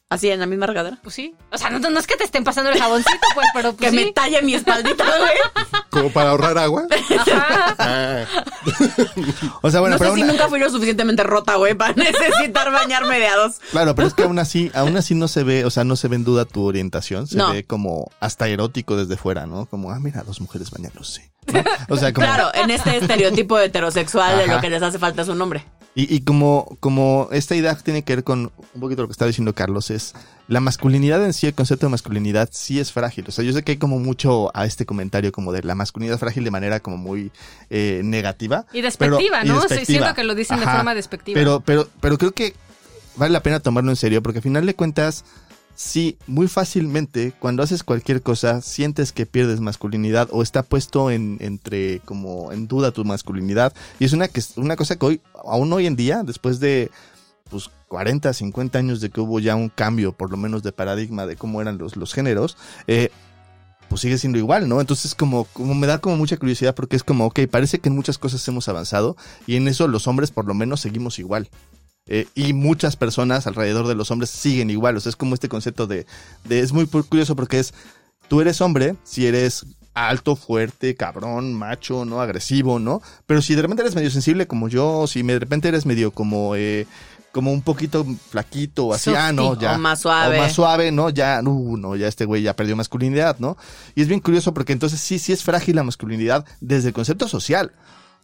Así 0.08 0.30
en 0.30 0.40
la 0.40 0.46
misma 0.46 0.68
regadera. 0.68 1.00
Pues 1.02 1.16
sí. 1.16 1.34
O 1.52 1.58
sea, 1.58 1.72
no, 1.72 1.90
no 1.90 2.00
es 2.00 2.06
que 2.06 2.16
te 2.16 2.24
estén 2.24 2.44
pasando 2.44 2.70
el 2.70 2.78
jaboncito, 2.80 3.18
pues, 3.34 3.48
pero 3.56 3.74
pues 3.74 3.90
que 3.92 3.98
sí. 3.98 4.06
me 4.06 4.12
talle 4.14 4.40
mi 4.44 4.54
espaldita, 4.54 5.04
güey. 5.18 5.74
Como 5.90 6.12
para 6.12 6.30
ahorrar 6.30 6.58
agua. 6.60 6.84
Ajá. 7.20 7.76
Ah, 7.80 8.26
O 9.62 9.72
sea, 9.72 9.80
bueno, 9.80 9.96
no 9.96 9.98
sé 9.98 10.04
pero 10.04 10.16
si 10.16 10.22
una- 10.22 10.32
nunca 10.32 10.48
fui 10.48 10.60
lo 10.60 10.70
suficientemente 10.70 11.24
rota, 11.24 11.56
güey, 11.56 11.74
para 11.74 11.94
necesitar 11.94 12.72
bañarme 12.72 13.18
de 13.20 13.28
a 13.28 13.36
dos. 13.36 13.56
Claro, 13.72 13.96
pero 13.96 14.08
es 14.08 14.14
que 14.14 14.24
aún 14.24 14.38
así, 14.38 14.72
aún 14.76 14.96
así 14.96 15.16
no 15.16 15.28
se 15.28 15.44
ve, 15.44 15.66
o 15.66 15.72
sea, 15.72 15.84
no 15.84 15.96
se 15.96 16.08
ve 16.08 16.18
en 16.18 16.24
duda 16.24 16.46
tu 16.46 16.64
orientación, 16.66 17.26
se 17.28 17.38
No. 17.38 17.52
ve 17.52 17.64
como 17.64 18.12
hasta 18.20 18.48
erótico 18.48 18.96
desde 18.96 19.18
fuera, 19.18 19.48
¿no? 19.48 19.66
Como, 19.66 19.90
ah, 19.92 20.00
mira, 20.00 20.22
dos 20.24 20.40
mujeres 20.40 20.70
bañándose. 20.70 21.32
¿No? 21.54 21.64
O 21.90 21.98
sea, 21.98 22.14
como... 22.14 22.26
Claro, 22.28 22.50
en 22.54 22.72
este 22.72 22.98
estereotipo 22.98 23.60
heterosexual 23.60 24.38
de 24.38 24.48
lo 24.48 24.62
que 24.62 24.70
les 24.70 24.82
hace 24.82 25.00
falta 25.00 25.22
es 25.22 25.28
un 25.28 25.42
hombre. 25.42 25.64
Y, 25.98 26.14
y 26.14 26.22
como, 26.22 26.78
como 26.82 27.30
esta 27.32 27.56
idea 27.56 27.74
tiene 27.76 28.04
que 28.04 28.16
ver 28.18 28.24
con 28.26 28.52
un 28.74 28.82
poquito 28.82 29.02
lo 29.04 29.08
que 29.08 29.14
está 29.14 29.26
diciendo 29.26 29.56
Carlos, 29.56 29.92
es 29.92 30.14
la 30.50 30.60
masculinidad 30.60 31.24
en 31.24 31.32
sí, 31.32 31.48
el 31.48 31.54
concepto 31.54 31.86
de 31.86 31.92
masculinidad 31.92 32.50
sí 32.52 32.82
es 32.82 32.92
frágil. 32.92 33.24
O 33.30 33.32
sea, 33.32 33.46
yo 33.46 33.54
sé 33.54 33.64
que 33.64 33.72
hay 33.74 33.78
como 33.78 33.98
mucho 33.98 34.52
a 34.54 34.66
este 34.66 34.86
comentario 34.86 35.32
como 35.32 35.54
de 35.54 35.64
la 35.64 35.74
masculinidad 35.74 36.20
frágil 36.20 36.44
de 36.44 36.52
manera 36.52 36.82
como 36.82 36.98
muy 36.98 37.32
eh, 37.70 38.02
negativa. 38.04 38.66
Y 38.74 38.82
despectiva, 38.82 39.40
pero- 39.42 39.46
y 39.46 39.48
¿no? 39.56 39.62
Sí, 39.62 39.68
despectiva. 39.70 40.00
siento 40.00 40.16
que 40.16 40.24
lo 40.26 40.36
dicen 40.36 40.60
de 40.60 40.66
forma 40.66 40.94
despectiva. 40.94 41.40
Pero, 41.40 41.62
pero, 41.62 41.88
pero 42.02 42.18
creo 42.18 42.34
que 42.34 42.54
vale 43.16 43.32
la 43.32 43.42
pena 43.42 43.62
tomarlo 43.62 43.90
en 43.90 43.96
serio 43.96 44.22
porque 44.22 44.40
al 44.40 44.44
final 44.44 44.66
de 44.66 44.76
cuentas 44.76 45.24
sí, 45.76 46.18
muy 46.28 46.48
fácilmente, 46.48 47.34
cuando 47.40 47.64
haces 47.64 47.84
cualquier 47.84 48.22
cosa, 48.22 48.62
sientes 48.62 49.12
que 49.12 49.26
pierdes 49.26 49.60
masculinidad 49.60 50.30
o 50.32 50.42
está 50.42 50.64
puesto 50.64 51.12
en, 51.12 51.38
entre, 51.42 52.00
como 52.00 52.52
en 52.52 52.68
duda 52.68 52.92
tu 52.92 53.06
masculinidad. 53.06 53.74
Y 54.00 54.06
es 54.06 54.14
una, 54.14 54.28
que, 54.28 54.42
una 54.56 54.76
cosa 54.76 54.98
que 54.98 55.06
hoy, 55.06 55.22
aún 55.46 55.72
hoy 55.74 55.86
en 55.86 55.96
día, 55.96 56.24
después 56.24 56.60
de 56.60 56.90
pues 57.50 57.70
40, 57.90 58.34
50 58.34 58.80
años 58.80 59.02
de 59.02 59.10
que 59.10 59.22
hubo 59.22 59.40
ya 59.40 59.56
un 59.56 59.70
cambio, 59.70 60.12
por 60.12 60.32
lo 60.32 60.38
menos 60.38 60.64
de 60.64 60.72
paradigma 60.72 61.26
de 61.26 61.36
cómo 61.36 61.62
eran 61.62 61.78
los, 61.78 61.96
los 61.96 62.14
géneros, 62.14 62.58
eh, 62.88 63.12
pues 63.88 64.02
sigue 64.02 64.18
siendo 64.18 64.40
igual, 64.40 64.68
¿no? 64.68 64.82
Entonces 64.82 65.14
como, 65.14 65.46
como 65.46 65.76
me 65.76 65.88
da 65.88 66.00
como 66.00 66.18
mucha 66.18 66.38
curiosidad 66.38 66.76
porque 66.76 66.96
es 66.96 67.04
como, 67.04 67.26
ok, 67.28 67.42
parece 67.50 67.80
que 67.80 67.90
en 67.90 67.96
muchas 67.96 68.18
cosas 68.18 68.46
hemos 68.48 68.68
avanzado 68.68 69.16
y 69.46 69.56
en 69.56 69.68
eso 69.68 69.88
los 69.88 70.08
hombres 70.08 70.32
por 70.32 70.46
lo 70.46 70.54
menos 70.54 70.82
seguimos 70.82 71.20
igual. 71.20 71.50
Eh, 72.08 72.28
y 72.36 72.54
muchas 72.54 72.96
personas 72.96 73.48
alrededor 73.48 73.88
de 73.88 73.96
los 73.96 74.12
hombres 74.12 74.30
siguen 74.30 74.70
igual. 74.70 74.98
O 74.98 75.00
sea, 75.00 75.10
es 75.10 75.16
como 75.16 75.34
este 75.34 75.50
concepto 75.50 75.88
de, 75.88 76.06
de 76.44 76.60
es 76.60 76.72
muy 76.72 76.86
curioso 76.86 77.36
porque 77.36 77.60
es, 77.60 77.74
tú 78.28 78.42
eres 78.42 78.62
hombre 78.62 78.96
si 79.04 79.26
eres 79.26 79.66
alto, 79.96 80.36
fuerte, 80.36 80.96
cabrón, 80.96 81.54
macho, 81.54 82.06
¿no? 82.06 82.22
Agresivo, 82.22 82.80
¿no? 82.80 83.02
Pero 83.26 83.42
si 83.42 83.56
de 83.56 83.62
repente 83.62 83.82
eres 83.82 83.96
medio 83.96 84.12
sensible 84.12 84.46
como 84.46 84.68
yo, 84.68 85.08
si 85.08 85.24
de 85.24 85.40
repente 85.40 85.68
eres 85.68 85.86
medio 85.86 86.12
como... 86.12 86.56
Eh, 86.56 86.86
como 87.32 87.52
un 87.52 87.62
poquito 87.62 88.06
flaquito, 88.30 88.94
así, 88.94 89.14
ah, 89.14 89.34
no, 89.34 89.60
ya. 89.60 89.76
O 89.76 89.78
más 89.78 90.00
suave. 90.00 90.38
O 90.38 90.42
más 90.42 90.54
suave, 90.54 90.94
¿no? 90.94 91.10
Ya, 91.10 91.42
uh, 91.44 91.76
no, 91.76 91.98
ya 91.98 92.08
este 92.08 92.24
güey 92.24 92.42
ya 92.42 92.56
perdió 92.56 92.78
masculinidad, 92.78 93.40
¿no? 93.40 93.58
Y 93.94 94.02
es 94.02 94.08
bien 94.08 94.22
curioso 94.22 94.54
porque 94.54 94.72
entonces 94.72 95.02
sí, 95.02 95.20
sí 95.20 95.34
es 95.34 95.44
frágil 95.44 95.76
la 95.76 95.84
masculinidad 95.84 96.46
desde 96.62 96.88
el 96.88 96.94
concepto 96.94 97.28
social. 97.28 97.74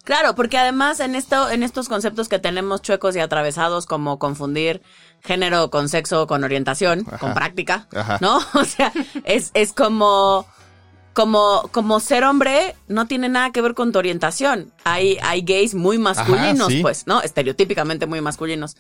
Claro, 0.03 0.34
porque 0.36 0.58
además 0.58 1.00
en 1.00 1.15
esto, 1.15 1.50
en 1.50 1.63
estos 1.63 1.88
conceptos 1.88 2.27
que 2.27 2.39
tenemos 2.39 2.81
chuecos 2.81 3.15
y 3.15 3.20
atravesados, 3.20 3.86
como 3.86 4.17
confundir 4.17 4.81
género 5.24 5.70
con 5.70 5.89
sexo, 5.89 6.25
con 6.25 6.43
orientación, 6.43 7.03
con 7.03 7.34
práctica, 7.34 7.88
Ajá. 7.93 8.17
¿no? 8.22 8.39
O 8.53 8.65
sea, 8.65 8.91
es, 9.25 9.51
es 9.53 9.74
como, 9.74 10.48
como, 11.13 11.70
como 11.72 12.00
ser 12.00 12.24
hombre 12.24 12.75
no 12.88 13.05
tiene 13.05 13.29
nada 13.29 13.51
que 13.51 13.62
ver 13.62 13.75
con 13.75 13.91
tu 13.91 14.00
orientación. 14.00 14.74
Hay, 14.84 15.17
hay 15.22 15.41
gays 15.41 15.75
muy 15.75 16.00
masculinos, 16.00 16.67
sí. 16.67 16.81
pues, 16.81 17.05
¿no? 17.05 17.22
Estereotípicamente 17.22 18.08
muy 18.08 18.22
masculinos. 18.22 18.77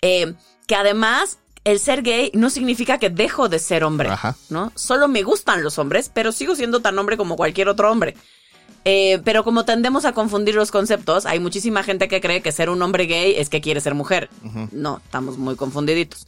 Eh, 0.00 0.34
que 0.66 0.74
además, 0.74 1.38
el 1.64 1.78
ser 1.80 2.02
gay 2.02 2.30
no 2.34 2.48
significa 2.48 2.98
que 2.98 3.10
dejo 3.10 3.48
de 3.48 3.58
ser 3.58 3.84
hombre, 3.84 4.08
Ajá. 4.08 4.36
¿no? 4.48 4.72
Solo 4.74 5.06
me 5.06 5.22
gustan 5.22 5.62
los 5.62 5.78
hombres, 5.78 6.10
pero 6.12 6.32
sigo 6.32 6.56
siendo 6.56 6.80
tan 6.80 6.98
hombre 6.98 7.16
como 7.16 7.36
cualquier 7.36 7.68
otro 7.68 7.90
hombre. 7.90 8.16
Eh, 8.84 9.20
pero 9.24 9.44
como 9.44 9.64
tendemos 9.64 10.04
a 10.04 10.12
confundir 10.12 10.54
los 10.56 10.70
conceptos, 10.72 11.24
hay 11.26 11.38
muchísima 11.38 11.82
gente 11.84 12.08
que 12.08 12.20
cree 12.20 12.42
que 12.42 12.50
ser 12.52 12.68
un 12.68 12.82
hombre 12.82 13.06
gay 13.06 13.34
es 13.36 13.48
que 13.48 13.60
quiere 13.60 13.80
ser 13.80 13.94
mujer. 13.94 14.28
No, 14.72 15.00
estamos 15.04 15.38
muy 15.38 15.54
confundiditos. 15.56 16.26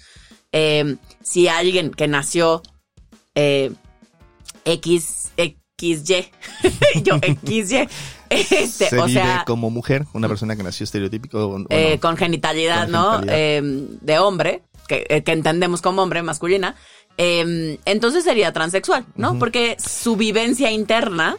Eh, 0.52 0.96
si 1.22 1.48
alguien 1.48 1.90
que 1.90 2.06
nació 2.06 2.62
eh, 3.34 3.72
X, 4.64 5.32
XY, 5.36 6.30
yo 7.02 7.18
XY, 7.18 7.88
este, 8.30 8.66
Se 8.68 9.00
o 9.00 9.06
vive 9.06 9.20
sea, 9.20 9.44
como 9.46 9.70
mujer, 9.70 10.06
una 10.12 10.28
persona 10.28 10.54
que 10.56 10.62
nació 10.62 10.84
estereotípico. 10.84 11.38
o- 11.44 11.56
o 11.56 11.66
eh, 11.70 11.94
no. 11.94 12.00
con 12.00 12.16
genitalidad, 12.16 12.86
¿no? 12.88 13.20
Eh, 13.26 13.60
de 14.00 14.18
hombre, 14.20 14.62
que, 14.88 15.04
eh, 15.08 15.22
que 15.24 15.32
entendemos 15.32 15.82
como 15.82 16.02
hombre, 16.02 16.22
masculina. 16.22 16.76
eh, 17.18 17.78
entonces 17.84 18.22
sería 18.24 18.52
transexual, 18.52 19.04
¿no? 19.16 19.38
Porque 19.38 19.76
su 19.84 20.14
vivencia 20.16 20.70
interna 20.70 21.36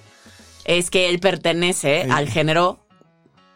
es 0.65 0.89
que 0.89 1.09
él 1.09 1.19
pertenece 1.19 2.03
al 2.03 2.27
género 2.27 2.79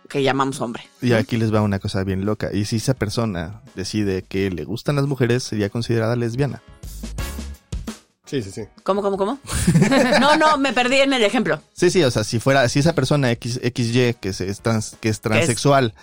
que 0.08 0.24
llamamos 0.24 0.60
hombre. 0.62 0.84
Y 1.02 1.14
aquí 1.14 1.38
les 1.38 1.54
va 1.54 1.62
una 1.62 1.80
cosa 1.80 2.04
bien 2.04 2.26
loca. 2.26 2.50
Y 2.54 2.66
si 2.66 2.78
esa 2.78 2.94
persona 2.94 3.62
decide 3.76 4.24
que 4.24 4.50
le 4.50 4.64
gustan 4.64 4.96
las 4.96 5.06
mujeres, 5.06 5.44
sería 5.44 5.70
considerada 5.70 6.16
lesbiana. 6.16 6.62
Sí, 8.30 8.44
sí, 8.44 8.52
sí. 8.52 8.62
¿Cómo, 8.84 9.02
cómo, 9.02 9.18
cómo? 9.18 9.40
no, 10.22 10.36
no, 10.38 10.58
me 10.60 10.72
perdí 10.72 10.98
en 10.98 11.14
el 11.14 11.24
ejemplo. 11.24 11.62
Sí, 11.74 11.90
sí, 11.90 12.04
o 12.04 12.12
sea, 12.12 12.24
si 12.24 12.40
fuera, 12.40 12.70
si 12.70 12.78
esa 12.80 12.94
persona 12.94 13.32
X, 13.32 13.60
XY 13.64 14.16
que, 14.22 14.34
se, 14.34 14.50
es, 14.50 14.62
trans, 14.62 14.96
que 15.02 15.10
es 15.10 15.20
transexual 15.22 15.94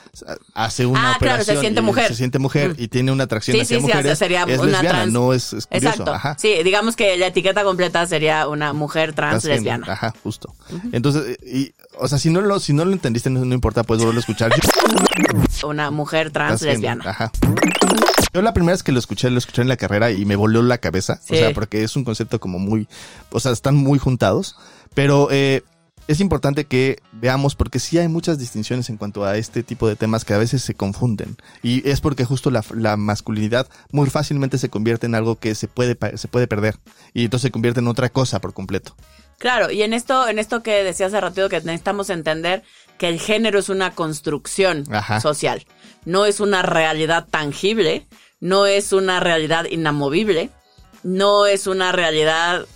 hace 0.55 0.87
una 0.87 1.13
Ah, 1.13 1.17
claro, 1.21 1.37
se 1.45 1.53
operación 1.53 1.61
siente 1.61 1.81
y 1.81 1.85
mujer. 1.85 2.09
se 2.09 2.15
siente 2.17 2.39
mujer 2.41 2.71
Mm. 2.71 2.75
y 2.79 2.89
tiene 2.89 3.13
una 3.13 3.25
atracción 3.25 3.55
Sí, 3.57 3.61
hacia 3.61 3.77
sí, 3.77 3.81
sí, 3.83 3.87
mujeres, 3.89 4.19
sería 4.19 4.43
es 4.43 4.59
una 4.59 4.73
lesbiana, 4.73 4.99
trans- 5.01 5.13
no 5.13 5.33
es, 5.33 5.53
es 5.53 5.67
curioso. 5.67 5.89
Exacto. 5.89 6.13
Ajá. 6.15 6.37
Sí, 6.39 6.55
digamos 6.65 6.97
que 6.97 7.17
la 7.17 7.29
etiqueta 7.29 7.63
completa 7.63 8.05
sería 8.07 8.49
una 8.49 8.73
mujer 8.73 9.13
trans 9.13 9.45
lesbiana. 9.45 9.87
Ajá, 9.93 10.13
justo. 10.25 10.53
Entonces, 10.93 11.39
y, 11.47 11.75
o 11.99 12.09
sea, 12.09 12.19
si 12.19 12.31
no 12.31 12.41
lo, 12.41 12.59
si 12.59 12.73
no 12.73 12.85
lo 12.85 12.93
entendiste, 12.93 13.31
no, 13.31 13.45
no 13.45 13.55
importa, 13.55 13.85
puedes 13.85 14.03
volverlo 14.03 14.19
a 14.19 14.23
escuchar. 14.23 14.53
Una 15.65 15.91
mujer 15.91 16.31
trans 16.33 16.61
Transgénero, 16.61 17.03
lesbiana. 17.05 17.11
Ajá. 17.11 17.31
Yo 18.37 18.43
la 18.43 18.53
primera 18.53 18.75
vez 18.75 18.83
que 18.83 18.93
lo 18.93 18.99
escuché, 18.99 19.31
lo 19.31 19.39
escuché 19.39 19.63
en 19.63 19.69
la 19.69 19.79
carrera 19.79 20.11
y 20.11 20.27
me 20.27 20.37
voló 20.37 20.61
la 20.61 20.77
cabeza. 20.77 21.19
Sí. 21.25 21.37
O 21.37 21.39
sea, 21.39 21.55
porque 21.55 21.83
es 21.83 21.97
un 21.97 22.05
concepto 22.05 22.39
como 22.39 22.59
muy, 22.59 22.87
o 23.31 23.41
sea, 23.41 23.51
están 23.51 23.77
muy 23.77 23.99
juntados. 23.99 24.57
Pero 24.93 25.29
eh, 25.31 25.63
es 26.07 26.21
importante 26.21 26.67
que 26.67 27.01
veamos, 27.13 27.55
porque 27.57 27.79
sí 27.79 27.97
hay 27.97 28.09
muchas 28.09 28.39
distinciones 28.39 28.91
en 28.91 28.99
cuanto 28.99 29.25
a 29.25 29.39
este 29.39 29.63
tipo 29.63 29.89
de 29.89 29.97
temas 29.97 30.27
que 30.27 30.35
a 30.35 30.39
veces 30.39 30.61
se 30.61 30.75
confunden. 30.75 31.39
Y 31.63 31.89
es 31.89 32.03
porque 32.03 32.27
justo 32.27 32.51
la, 32.51 32.63
la 32.75 32.99
masculinidad 32.99 33.69
muy 33.91 34.11
fácilmente 34.11 34.59
se 34.59 34.69
convierte 34.69 35.07
en 35.07 35.15
algo 35.15 35.37
que 35.37 35.55
se 35.55 35.67
puede, 35.67 35.97
se 36.19 36.29
puede 36.29 36.47
perder. 36.47 36.77
Y 37.15 37.25
entonces 37.25 37.49
se 37.49 37.53
convierte 37.53 37.81
en 37.81 37.89
otra 37.89 38.11
cosa 38.11 38.39
por 38.43 38.53
completo. 38.53 38.95
Claro, 39.39 39.71
y 39.71 39.83
en 39.83 39.93
esto, 39.93 40.29
en 40.29 40.39
esto 40.39 40.63
que 40.63 40.83
decía 40.85 41.07
hace 41.07 41.21
ratito 41.21 41.49
que 41.49 41.61
necesitamos 41.61 42.11
entender 42.11 42.63
que 42.97 43.09
el 43.09 43.21
género 43.21 43.59
es 43.59 43.69
una 43.69 43.95
construcción 43.95 44.85
Ajá. 44.91 45.21
social, 45.21 45.67
no 46.07 46.25
es 46.25 46.41
una 46.41 46.63
realidad 46.63 47.27
tangible, 47.31 48.07
no 48.41 48.67
es 48.67 48.93
una 48.93 49.21
realidad 49.21 49.67
inamovible, 49.71 50.51
no 51.03 51.47
es 51.47 51.67
una 51.67 51.93
realidad 51.93 52.67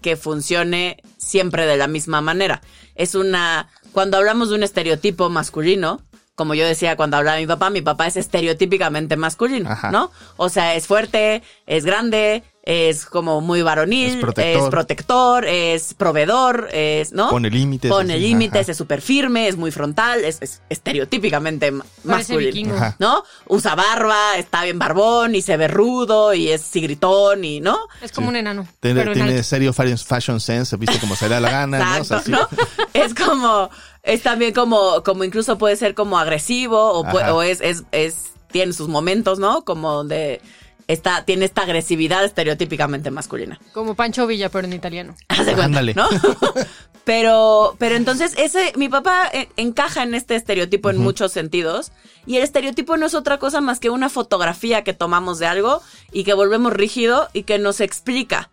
que 0.00 0.16
funcione 0.16 1.02
siempre 1.16 1.66
de 1.66 1.76
la 1.76 1.86
misma 1.86 2.20
manera. 2.20 2.60
Es 2.94 3.14
una, 3.14 3.70
cuando 3.92 4.16
hablamos 4.16 4.50
de 4.50 4.56
un 4.56 4.62
estereotipo 4.62 5.30
masculino, 5.30 6.00
como 6.34 6.54
yo 6.54 6.66
decía 6.66 6.96
cuando 6.96 7.16
hablaba 7.16 7.36
de 7.36 7.42
mi 7.42 7.46
papá, 7.46 7.70
mi 7.70 7.82
papá 7.82 8.06
es 8.06 8.16
estereotípicamente 8.16 9.16
masculino, 9.16 9.70
Ajá. 9.70 9.90
¿no? 9.90 10.10
O 10.36 10.48
sea, 10.48 10.74
es 10.74 10.86
fuerte, 10.86 11.42
es 11.66 11.84
grande, 11.84 12.42
es 12.64 13.06
como 13.06 13.40
muy 13.40 13.62
varonil, 13.62 14.10
Es 14.10 14.16
protector. 14.16 14.62
es 14.64 14.70
protector, 14.70 15.44
es 15.46 15.94
proveedor, 15.94 16.68
es, 16.72 17.10
¿no? 17.12 17.28
Pone 17.30 17.50
límites, 17.50 17.90
Pone 17.90 18.16
límites, 18.18 18.68
es 18.68 18.76
súper 18.76 19.02
firme, 19.02 19.48
es 19.48 19.56
muy 19.56 19.72
frontal, 19.72 20.24
es, 20.24 20.38
es 20.40 20.62
estereotípicamente 20.68 21.72
masculino. 22.04 22.74
¿No? 23.00 23.24
Usa 23.48 23.74
barba, 23.74 24.36
está 24.36 24.62
bien 24.62 24.78
barbón 24.78 25.34
y 25.34 25.42
se 25.42 25.56
ve 25.56 25.66
rudo 25.66 26.34
y 26.34 26.50
es 26.50 26.70
gritón 26.72 27.44
y, 27.44 27.60
¿no? 27.60 27.78
Es 28.00 28.12
como 28.12 28.28
un 28.28 28.36
enano. 28.36 28.66
Tiene, 28.80 29.06
tiene 29.12 29.42
serio 29.42 29.72
fashion- 29.72 30.38
sense, 30.38 30.76
viste 30.76 30.98
como 31.00 31.16
se 31.16 31.28
le 31.28 31.34
da 31.34 31.40
la 31.40 31.50
gana, 31.50 31.78
¿no? 31.96 32.00
O 32.02 32.04
sea, 32.04 32.18
Exacto, 32.18 32.24
sí. 32.24 32.30
¿no? 32.30 32.48
Es 32.94 33.14
como, 33.14 33.70
es 34.04 34.22
también 34.22 34.54
como, 34.54 35.02
como 35.02 35.24
incluso 35.24 35.58
puede 35.58 35.74
ser 35.76 35.94
como 35.94 36.16
agresivo 36.18 36.92
o 37.00 37.42
es, 37.42 37.60
es, 37.60 37.82
es, 37.90 38.16
tiene 38.52 38.72
sus 38.72 38.88
momentos, 38.88 39.38
¿no? 39.40 39.64
Como 39.64 39.92
donde 39.92 40.40
está, 40.92 41.24
tiene 41.24 41.44
esta 41.44 41.62
agresividad 41.62 42.24
estereotípicamente 42.24 43.10
masculina. 43.10 43.58
Como 43.72 43.94
Pancho 43.94 44.26
Villa, 44.26 44.48
pero 44.48 44.66
en 44.66 44.72
italiano. 44.72 45.14
Ándale. 45.28 45.94
¿no? 45.94 46.08
pero, 47.04 47.76
pero 47.78 47.96
entonces 47.96 48.34
ese, 48.36 48.72
mi 48.76 48.88
papá 48.88 49.28
eh, 49.32 49.48
encaja 49.56 50.02
en 50.02 50.14
este 50.14 50.34
estereotipo 50.36 50.90
en 50.90 50.98
muchos 50.98 51.32
sentidos. 51.32 51.92
Y 52.26 52.36
el 52.36 52.42
estereotipo 52.42 52.96
no 52.96 53.06
es 53.06 53.14
otra 53.14 53.38
cosa 53.38 53.60
más 53.60 53.80
que 53.80 53.90
una 53.90 54.08
fotografía 54.08 54.84
que 54.84 54.94
tomamos 54.94 55.38
de 55.38 55.46
algo 55.46 55.82
y 56.12 56.24
que 56.24 56.34
volvemos 56.34 56.72
rígido 56.72 57.28
y 57.32 57.42
que 57.42 57.58
nos 57.58 57.80
explica 57.80 58.50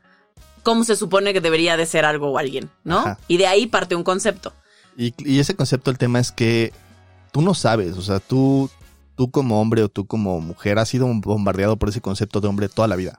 cómo 0.64 0.84
se 0.84 0.96
supone 0.96 1.34
que 1.34 1.42
debería 1.42 1.78
de 1.78 1.86
ser 1.86 2.06
algo 2.06 2.32
o 2.32 2.38
alguien, 2.38 2.70
¿no? 2.84 3.00
Ajá. 3.00 3.20
Y 3.28 3.38
de 3.38 3.48
ahí 3.48 3.68
parte 3.68 3.96
un 3.96 4.04
concepto. 4.04 4.54
Y, 4.98 5.14
y 5.18 5.40
ese 5.40 5.56
concepto, 5.56 5.92
el 5.92 5.98
tema 5.98 6.20
es 6.20 6.32
que 6.32 6.74
tú 7.32 7.42
no 7.42 7.54
sabes, 7.54 7.98
o 7.98 8.02
sea, 8.02 8.20
tú, 8.20 8.70
tú 9.20 9.32
como 9.32 9.60
hombre 9.60 9.84
o 9.84 9.90
tú 9.90 10.08
como 10.08 10.40
mujer 10.40 10.80
has 10.80 10.88
sido 10.88 11.06
bombardeado 11.14 11.76
por 11.76 11.90
ese 11.90 12.00
concepto 12.00 12.40
de 12.40 12.48
hombre 12.48 12.70
toda 12.70 12.88
la 12.88 12.96
vida. 12.96 13.18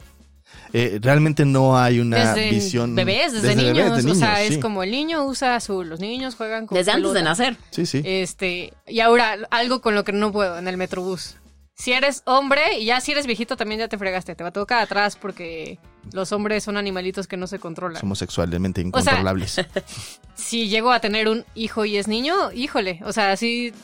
Eh, 0.72 0.98
realmente 1.02 1.44
no 1.44 1.76
hay 1.78 2.00
una 2.00 2.32
Desde 2.32 2.48
visión. 2.48 2.94
bebés, 2.94 3.34
desde, 3.34 3.48
bebés, 3.54 3.74
niños. 3.74 4.02
de 4.02 4.10
o 4.10 4.14
sea, 4.14 4.36
sí. 4.38 4.54
es 4.54 4.58
como 4.58 4.82
el 4.82 4.92
niño 4.92 5.26
usa 5.26 5.56
azul, 5.56 5.90
los 5.90 6.00
niños 6.00 6.36
juegan 6.36 6.66
con 6.66 6.78
Desde 6.78 6.92
antes 6.92 7.12
de 7.12 7.22
nacer. 7.22 7.58
Sí, 7.70 7.84
sí. 7.84 8.00
Este, 8.02 8.72
y 8.88 9.00
ahora, 9.00 9.36
algo 9.50 9.82
con 9.82 9.94
lo 9.94 10.02
que 10.02 10.12
no 10.12 10.32
puedo 10.32 10.56
en 10.56 10.68
el 10.68 10.78
metrobús. 10.78 11.36
Si 11.74 11.92
eres 11.92 12.22
hombre, 12.24 12.78
y 12.78 12.86
ya 12.86 13.02
si 13.02 13.12
eres 13.12 13.26
viejito 13.26 13.58
también 13.58 13.80
ya 13.80 13.88
te 13.88 13.98
fregaste. 13.98 14.34
Te 14.34 14.42
va 14.42 14.48
a 14.48 14.52
tocar 14.52 14.80
atrás 14.80 15.16
porque 15.16 15.78
los 16.14 16.32
hombres 16.32 16.64
son 16.64 16.78
animalitos 16.78 17.26
que 17.26 17.36
no 17.36 17.46
se 17.46 17.58
controlan. 17.58 18.00
Somos 18.00 18.18
sexualmente 18.20 18.80
O 18.80 19.02
sea- 19.02 19.12
incontrolables. 19.12 19.60
Si 20.34 20.70
llego 20.70 20.92
a 20.92 21.00
tener 21.00 21.28
un 21.28 21.44
hijo 21.54 21.84
y 21.84 21.98
es 21.98 22.08
niño, 22.08 22.34
híjole. 22.54 23.00
O 23.04 23.12
sea, 23.12 23.36
sí 23.36 23.74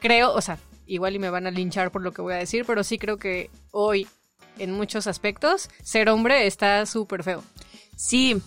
creo, 0.00 0.32
o 0.32 0.40
sea, 0.40 0.56
igual 0.90 1.14
y 1.14 1.18
me 1.18 1.30
van 1.30 1.46
a 1.46 1.50
linchar 1.50 1.90
por 1.92 2.02
lo 2.02 2.12
que 2.12 2.20
voy 2.22 2.34
a 2.34 2.38
decir, 2.38 2.64
pero 2.66 2.82
sí 2.84 2.98
creo 2.98 3.16
que 3.16 3.50
hoy, 3.70 4.06
en 4.58 4.72
muchos 4.72 5.06
aspectos, 5.06 5.70
ser 5.82 6.08
hombre 6.08 6.46
está 6.46 6.84
súper 6.86 7.22
feo. 7.22 7.42
Sí. 7.96 8.40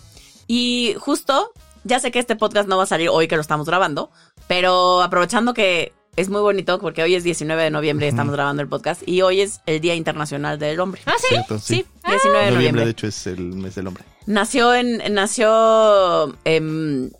Y 0.46 0.94
justo, 0.98 1.52
ya 1.84 1.98
sé 2.00 2.10
que 2.10 2.18
este 2.18 2.36
podcast 2.36 2.68
no 2.68 2.76
va 2.76 2.82
a 2.82 2.86
salir 2.86 3.08
hoy 3.08 3.28
que 3.28 3.36
lo 3.36 3.40
estamos 3.40 3.66
grabando, 3.66 4.10
pero 4.46 5.02
aprovechando 5.02 5.54
que 5.54 5.92
es 6.16 6.28
muy 6.28 6.42
bonito 6.42 6.78
porque 6.78 7.02
hoy 7.02 7.14
es 7.14 7.24
19 7.24 7.62
de 7.62 7.70
noviembre 7.70 8.06
y 8.06 8.10
estamos 8.10 8.34
grabando 8.34 8.62
el 8.62 8.68
podcast 8.68 9.02
y 9.08 9.22
hoy 9.22 9.40
es 9.40 9.60
el 9.66 9.80
Día 9.80 9.94
Internacional 9.94 10.58
del 10.58 10.78
Hombre. 10.80 11.00
Ah, 11.06 11.14
sí. 11.18 11.26
Cierto, 11.30 11.58
Sí, 11.58 11.76
sí. 11.76 11.86
19 12.06 12.12
de 12.12 12.20
Noviembre, 12.20 12.52
noviembre. 12.52 12.84
de 12.84 12.90
hecho, 12.90 13.06
es 13.06 13.26
el 13.26 13.40
mes 13.40 13.74
del 13.74 13.86
hombre. 13.88 14.04
Nació 14.26 14.74
en 14.74 15.14
nació 15.14 16.36
em, 16.44 17.10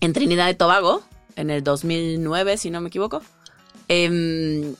en 0.00 0.12
Trinidad 0.12 0.48
y 0.50 0.54
Tobago 0.54 1.02
en 1.34 1.50
el 1.50 1.64
2009, 1.64 2.56
si 2.58 2.70
no 2.70 2.80
me 2.80 2.88
equivoco. 2.88 3.22
Em, 3.88 4.74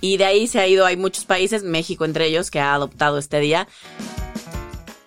y 0.00 0.16
de 0.16 0.24
ahí 0.24 0.46
se 0.46 0.60
ha 0.60 0.66
ido, 0.66 0.86
hay 0.86 0.96
muchos 0.96 1.24
países, 1.24 1.62
México 1.64 2.04
entre 2.04 2.26
ellos, 2.26 2.50
que 2.50 2.60
ha 2.60 2.74
adoptado 2.74 3.18
este 3.18 3.40
día, 3.40 3.66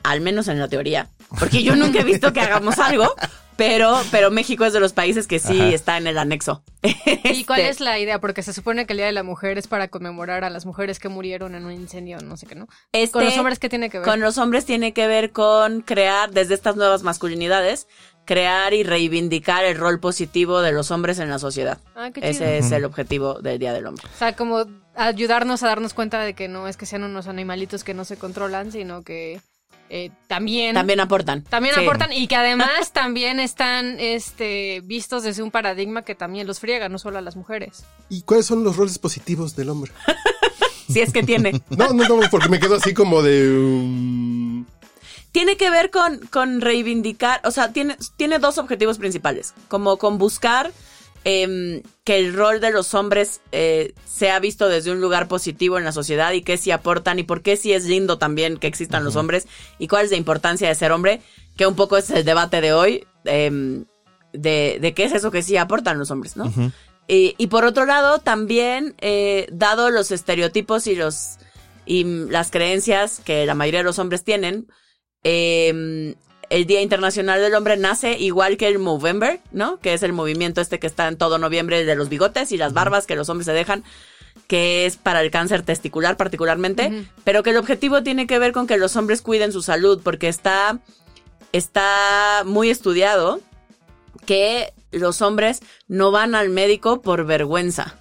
al 0.03 0.21
menos 0.21 0.47
en 0.47 0.59
la 0.59 0.67
teoría. 0.67 1.09
Porque 1.39 1.63
yo 1.63 1.75
nunca 1.75 1.99
he 1.99 2.03
visto 2.03 2.33
que 2.33 2.41
hagamos 2.41 2.77
algo, 2.77 3.15
pero, 3.55 4.01
pero 4.11 4.31
México 4.31 4.65
es 4.65 4.73
de 4.73 4.81
los 4.81 4.91
países 4.91 5.27
que 5.27 5.39
sí 5.39 5.61
Ajá. 5.61 5.69
está 5.69 5.97
en 5.97 6.07
el 6.07 6.17
anexo. 6.17 6.61
¿Y 6.83 7.45
cuál 7.45 7.61
Este, 7.61 7.69
es 7.69 7.79
la 7.79 7.97
idea? 7.99 8.19
Porque 8.19 8.43
se 8.43 8.51
supone 8.51 8.85
que 8.85 8.91
el 8.91 8.97
Día 8.97 9.05
de 9.05 9.11
la 9.13 9.23
Mujer 9.23 9.57
es 9.57 9.67
para 9.67 9.87
conmemorar 9.87 10.43
a 10.43 10.49
las 10.49 10.65
mujeres 10.65 10.99
que 10.99 11.07
murieron 11.07 11.55
en 11.55 11.63
un 11.65 11.71
incendio, 11.71 12.17
no 12.19 12.35
sé 12.35 12.47
qué, 12.47 12.55
¿no? 12.55 12.67
este- 12.91 13.13
Con 13.13 13.23
los 13.23 13.37
hombres, 13.37 13.59
¿qué 13.59 13.69
tiene 13.69 13.89
que 13.89 13.99
ver? 13.99 14.07
Con 14.07 14.19
los 14.19 14.37
hombres 14.37 14.65
tiene 14.65 14.93
que 14.93 15.07
ver 15.07 15.31
con 15.31 15.81
crear, 15.81 16.31
desde 16.31 16.53
estas 16.53 16.75
nuevas 16.75 17.03
masculinidades, 17.03 17.87
crear 18.31 18.73
y 18.73 18.83
reivindicar 18.83 19.65
el 19.65 19.75
rol 19.77 19.99
positivo 19.99 20.61
de 20.61 20.71
los 20.71 20.89
hombres 20.89 21.19
en 21.19 21.29
la 21.29 21.37
sociedad. 21.37 21.79
Ah, 21.97 22.11
qué 22.13 22.21
chido. 22.21 22.31
Ese 22.31 22.57
es 22.59 22.71
el 22.71 22.85
objetivo 22.85 23.41
del 23.41 23.59
Día 23.59 23.73
del 23.73 23.85
Hombre. 23.85 24.05
O 24.15 24.17
sea, 24.17 24.37
como 24.37 24.63
ayudarnos 24.95 25.63
a 25.63 25.67
darnos 25.67 25.93
cuenta 25.93 26.21
de 26.21 26.33
que 26.33 26.47
no 26.47 26.69
es 26.69 26.77
que 26.77 26.85
sean 26.85 27.03
unos 27.03 27.27
animalitos 27.27 27.83
que 27.83 27.93
no 27.93 28.05
se 28.05 28.15
controlan, 28.15 28.71
sino 28.71 29.01
que 29.03 29.41
eh, 29.89 30.11
también... 30.27 30.75
También 30.75 31.01
aportan. 31.01 31.43
También 31.43 31.75
Sí. 31.75 31.81
aportan 31.81 32.13
y 32.13 32.27
que 32.27 32.37
además 32.37 32.91
también 32.93 33.41
están 33.41 33.97
este, 33.99 34.79
vistos 34.85 35.23
desde 35.23 35.43
un 35.43 35.51
paradigma 35.51 36.03
que 36.03 36.15
también 36.15 36.47
los 36.47 36.61
friega, 36.61 36.87
no 36.87 36.99
solo 36.99 37.17
a 37.17 37.21
las 37.21 37.35
mujeres. 37.35 37.83
¿Y 38.07 38.21
cuáles 38.21 38.45
son 38.45 38.63
los 38.63 38.77
roles 38.77 38.97
positivos 38.97 39.57
del 39.57 39.67
hombre? 39.71 39.91
Si 40.87 40.99
es 40.99 41.13
que 41.13 41.23
tiene. 41.23 41.61
No, 41.69 41.93
no, 41.93 42.05
no, 42.05 42.19
porque 42.29 42.49
me 42.49 42.59
quedo 42.59 42.75
así 42.75 42.93
como 42.93 43.21
de... 43.21 43.49
um, 43.49 44.50
tiene 45.31 45.57
que 45.57 45.69
ver 45.69 45.91
con, 45.91 46.19
con 46.27 46.61
reivindicar, 46.61 47.41
o 47.45 47.51
sea, 47.51 47.71
tiene, 47.71 47.97
tiene 48.17 48.39
dos 48.39 48.57
objetivos 48.57 48.97
principales, 48.97 49.53
como 49.67 49.97
con 49.97 50.17
buscar 50.17 50.71
em, 51.23 51.83
que 52.03 52.17
el 52.17 52.33
rol 52.33 52.59
de 52.59 52.71
los 52.71 52.93
hombres 52.93 53.41
eh, 53.51 53.93
sea 54.05 54.39
visto 54.39 54.67
desde 54.67 54.91
un 54.91 55.01
lugar 55.01 55.27
positivo 55.27 55.77
en 55.77 55.85
la 55.85 55.91
sociedad 55.91 56.33
y 56.33 56.41
qué 56.41 56.57
sí 56.57 56.71
aportan 56.71 57.19
y 57.19 57.23
por 57.23 57.41
qué 57.41 57.55
sí 57.55 57.73
es 57.73 57.85
lindo 57.85 58.17
también 58.17 58.57
que 58.57 58.67
existan 58.67 59.03
los 59.03 59.15
hombres 59.15 59.47
y 59.77 59.87
cuál 59.87 60.05
es 60.05 60.11
la 60.11 60.17
importancia 60.17 60.67
de 60.67 60.75
ser 60.75 60.91
hombre, 60.91 61.21
que 61.55 61.67
un 61.67 61.75
poco 61.75 61.97
es 61.97 62.09
el 62.09 62.25
debate 62.25 62.59
de 62.59 62.73
hoy, 62.73 63.07
em, 63.25 63.85
de, 64.33 64.79
de 64.81 64.93
qué 64.93 65.05
es 65.05 65.13
eso 65.13 65.31
que 65.31 65.43
sí 65.43 65.57
aportan 65.57 65.99
los 65.99 66.11
hombres, 66.11 66.35
¿no? 66.35 66.51
y, 67.07 67.35
y 67.37 67.47
por 67.47 67.65
otro 67.65 67.85
lado, 67.85 68.19
también, 68.19 68.95
eh, 68.99 69.47
dado 69.51 69.89
los 69.89 70.11
estereotipos 70.11 70.87
y 70.87 70.95
los 70.95 71.37
y 71.85 72.03
las 72.03 72.51
creencias 72.51 73.21
que 73.25 73.45
la 73.45 73.55
mayoría 73.55 73.79
de 73.79 73.85
los 73.85 73.99
hombres 73.99 74.23
tienen, 74.23 74.67
eh, 75.23 76.15
el 76.51 76.65
Día 76.65 76.81
Internacional 76.81 77.39
del 77.39 77.55
Hombre 77.55 77.77
nace 77.77 78.19
igual 78.19 78.57
que 78.57 78.67
el 78.67 78.77
Movember, 78.77 79.39
¿no? 79.53 79.79
Que 79.79 79.93
es 79.93 80.03
el 80.03 80.11
movimiento 80.11 80.59
este 80.59 80.79
que 80.79 80.87
está 80.87 81.07
en 81.07 81.17
todo 81.17 81.37
noviembre 81.37 81.85
de 81.85 81.95
los 81.95 82.09
bigotes 82.09 82.51
y 82.51 82.57
las 82.57 82.73
barbas 82.73 83.07
que 83.07 83.15
los 83.15 83.29
hombres 83.29 83.45
se 83.45 83.53
dejan, 83.53 83.85
que 84.47 84.85
es 84.85 84.97
para 84.97 85.21
el 85.21 85.31
cáncer 85.31 85.61
testicular 85.61 86.17
particularmente, 86.17 87.05
pero 87.23 87.41
que 87.41 87.51
el 87.51 87.57
objetivo 87.57 88.03
tiene 88.03 88.27
que 88.27 88.37
ver 88.37 88.51
con 88.51 88.67
que 88.67 88.77
los 88.77 88.97
hombres 88.97 89.21
cuiden 89.21 89.53
su 89.53 89.61
salud, 89.61 90.01
porque 90.03 90.27
está, 90.27 90.79
está 91.53 92.43
muy 92.45 92.69
estudiado 92.69 93.39
que 94.25 94.73
los 94.91 95.21
hombres 95.21 95.61
no 95.87 96.11
van 96.11 96.35
al 96.35 96.49
médico 96.49 97.01
por 97.01 97.25
vergüenza 97.25 97.95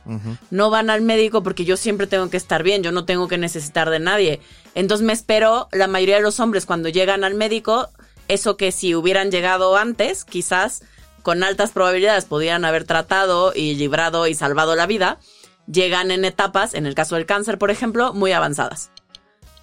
no 0.51 0.71
van 0.71 0.91
al 0.91 1.03
médico 1.03 1.45
porque 1.45 1.65
yo 1.65 1.77
siempre 1.77 2.09
tengo 2.09 2.29
que 2.31 2.37
estar 2.37 2.65
bien, 2.65 2.83
yo 2.83 2.91
no 2.91 3.05
tengo 3.05 3.29
que 3.29 3.39
necesitar 3.39 3.91
de 3.91 4.01
nadie. 4.01 4.41
Entonces 4.75 5.07
me 5.07 5.13
espero, 5.13 5.69
la 5.73 5.89
mayoría 5.89 6.17
de 6.17 6.23
los 6.23 6.41
hombres 6.41 6.67
cuando 6.67 6.89
llegan 6.89 7.25
al 7.25 7.35
médico, 7.35 7.89
eso 8.29 8.57
que 8.57 8.73
si 8.73 8.95
hubieran 8.95 9.31
llegado 9.31 9.77
antes, 9.77 10.25
quizás 10.25 10.83
con 11.23 11.43
altas 11.43 11.73
probabilidades 11.73 12.25
podrían 12.25 12.65
haber 12.65 12.85
tratado 12.85 13.53
y 13.55 13.75
librado 13.75 14.27
y 14.27 14.35
salvado 14.35 14.77
la 14.77 14.87
vida, 14.87 15.19
llegan 15.67 16.11
en 16.11 16.25
etapas, 16.25 16.75
en 16.75 16.87
el 16.87 16.95
caso 16.95 17.17
del 17.17 17.27
cáncer, 17.27 17.59
por 17.59 17.71
ejemplo, 17.71 18.15
muy 18.15 18.33
avanzadas. 18.33 18.91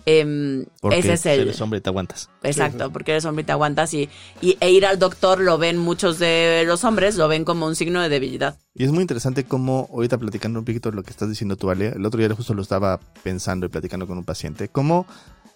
Em, 0.09 0.63
Porque 0.79 0.99
ese 0.99 1.13
es 1.13 1.25
el... 1.25 1.41
eres 1.41 1.59
hombre 1.59 1.79
y 1.79 1.81
te 1.81 1.89
aguantas. 1.89 2.29
Exacto, 2.41 2.93
porque 2.93 3.11
eres 3.11 3.25
hombre 3.25 3.41
y 3.41 3.45
te 3.45 3.51
aguantas 3.51 3.93
y, 3.93 4.09
y 4.39 4.55
e 4.61 4.71
ir 4.71 4.85
al 4.85 4.99
doctor 4.99 5.41
lo 5.41 5.57
ven 5.57 5.77
muchos 5.77 6.17
de 6.17 6.63
los 6.65 6.85
hombres, 6.85 7.17
lo 7.17 7.27
ven 7.27 7.43
como 7.43 7.65
un 7.67 7.75
signo 7.75 8.01
de 8.01 8.07
debilidad. 8.07 8.57
Y 8.73 8.85
es 8.85 8.91
muy 8.93 9.01
interesante 9.01 9.43
cómo, 9.43 9.89
ahorita 9.91 10.17
platicando 10.17 10.59
un 10.59 10.65
poquito 10.65 10.91
de 10.91 10.95
lo 10.95 11.03
que 11.03 11.09
estás 11.09 11.27
diciendo 11.27 11.57
tú, 11.57 11.69
Ale, 11.69 11.89
el 11.89 12.05
otro 12.05 12.21
día 12.21 12.33
justo 12.33 12.53
lo 12.53 12.61
estaba 12.61 13.01
pensando 13.21 13.65
y 13.65 13.69
platicando 13.69 14.07
con 14.07 14.17
un 14.17 14.23
paciente, 14.23 14.69
cómo 14.69 15.05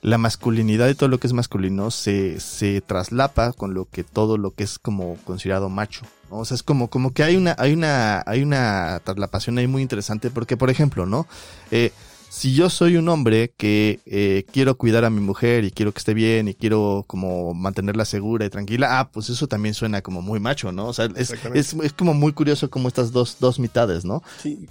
la 0.02 0.18
masculinidad 0.18 0.90
y 0.90 0.96
todo 0.96 1.08
lo 1.08 1.18
que 1.18 1.28
es 1.28 1.34
masculino 1.34 1.90
se, 1.90 2.42
se 2.42 2.82
traslapa 2.82 3.54
con 3.54 3.74
lo 3.74 3.86
que 3.86 4.04
todo 4.04 4.38
lo 4.38 4.52
que 4.52 4.66
es 4.66 4.80
como 4.80 5.16
considerado 5.24 5.70
macho. 5.70 6.02
¿no? 6.30 6.40
O 6.40 6.46
sea, 6.46 6.56
es 6.56 6.64
como, 6.64 6.90
como 6.90 7.14
que 7.14 7.24
hay 7.24 7.38
una, 7.38 7.56
hay 7.58 7.72
una, 7.72 8.22
hay 8.26 8.42
una 8.42 9.00
traslapación 9.06 9.60
ahí 9.60 9.68
muy 9.68 9.82
interesante 9.82 10.30
porque, 10.30 10.58
por 10.58 10.70
ejemplo, 10.70 11.06
¿no? 11.06 11.26
Eh, 11.70 11.94
si 12.32 12.54
yo 12.54 12.70
soy 12.70 12.96
un 12.96 13.10
hombre 13.10 13.54
que 13.58 14.00
eh, 14.06 14.46
quiero 14.54 14.78
cuidar 14.78 15.04
a 15.04 15.10
mi 15.10 15.20
mujer 15.20 15.66
y 15.66 15.72
quiero 15.72 15.92
que 15.92 16.00
esté 16.00 16.14
bien 16.14 16.48
y 16.48 16.54
quiero 16.54 17.04
como 17.06 17.54
mantenerla 17.54 18.06
segura 18.06 18.46
y 18.46 18.50
tranquila, 18.50 19.00
ah, 19.00 19.12
pues 19.12 19.30
eso 19.30 19.48
también 19.48 19.76
suena 19.76 20.02
como 20.02 20.22
muy 20.22 20.40
macho, 20.40 20.72
¿no? 20.72 20.88
O 20.88 20.94
sea, 20.94 21.10
es, 21.18 21.34
es, 21.54 21.74
es 21.74 21.92
como 21.92 22.14
muy 22.14 22.32
curioso 22.32 22.70
como 22.70 22.88
estas 22.88 23.12
dos, 23.12 23.36
dos 23.42 23.60
mitades, 23.60 24.06
¿no? 24.06 24.24
Sí. 24.42 24.66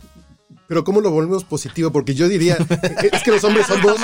Pero 0.69 0.85
¿cómo 0.85 1.03
lo 1.03 1.11
volvemos 1.11 1.45
positivo? 1.45 1.93
Porque 1.93 2.15
yo 2.15 2.31
diría, 2.31 2.57
es 3.13 3.23
que 3.23 3.31
los 3.31 3.45
hombres 3.45 3.67
somos, 3.67 3.97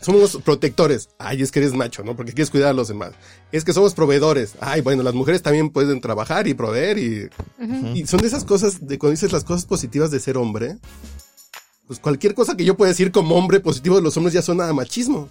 somos 0.00 0.36
protectores. 0.42 1.10
Ay, 1.18 1.42
es 1.42 1.52
que 1.52 1.58
eres 1.58 1.74
macho, 1.74 2.02
¿no? 2.02 2.16
Porque 2.16 2.32
quieres 2.32 2.50
cuidar 2.50 2.70
a 2.70 2.72
los 2.72 2.88
demás. 2.88 3.12
Es 3.52 3.64
que 3.64 3.74
somos 3.74 3.92
proveedores. 3.92 4.54
Ay, 4.60 4.80
bueno, 4.80 5.02
las 5.02 5.12
mujeres 5.12 5.42
también 5.42 5.68
pueden 5.68 6.00
trabajar 6.00 6.48
y 6.48 6.54
proveer 6.54 6.96
y, 6.96 7.28
y 7.94 8.06
son 8.06 8.20
de 8.20 8.28
esas 8.28 8.44
cosas, 8.44 8.86
de 8.86 8.98
cuando 8.98 9.10
dices 9.10 9.32
las 9.32 9.44
cosas 9.44 9.66
positivas 9.66 10.10
de 10.10 10.18
ser 10.18 10.38
hombre, 10.38 10.78
pues 11.86 11.98
cualquier 11.98 12.34
cosa 12.34 12.56
que 12.56 12.64
yo 12.64 12.76
pueda 12.76 12.90
decir 12.90 13.12
como 13.12 13.34
hombre 13.36 13.60
positivo 13.60 13.96
de 13.96 14.02
los 14.02 14.16
hombres 14.16 14.32
ya 14.34 14.42
suena 14.42 14.68
a 14.68 14.72
machismo. 14.72 15.28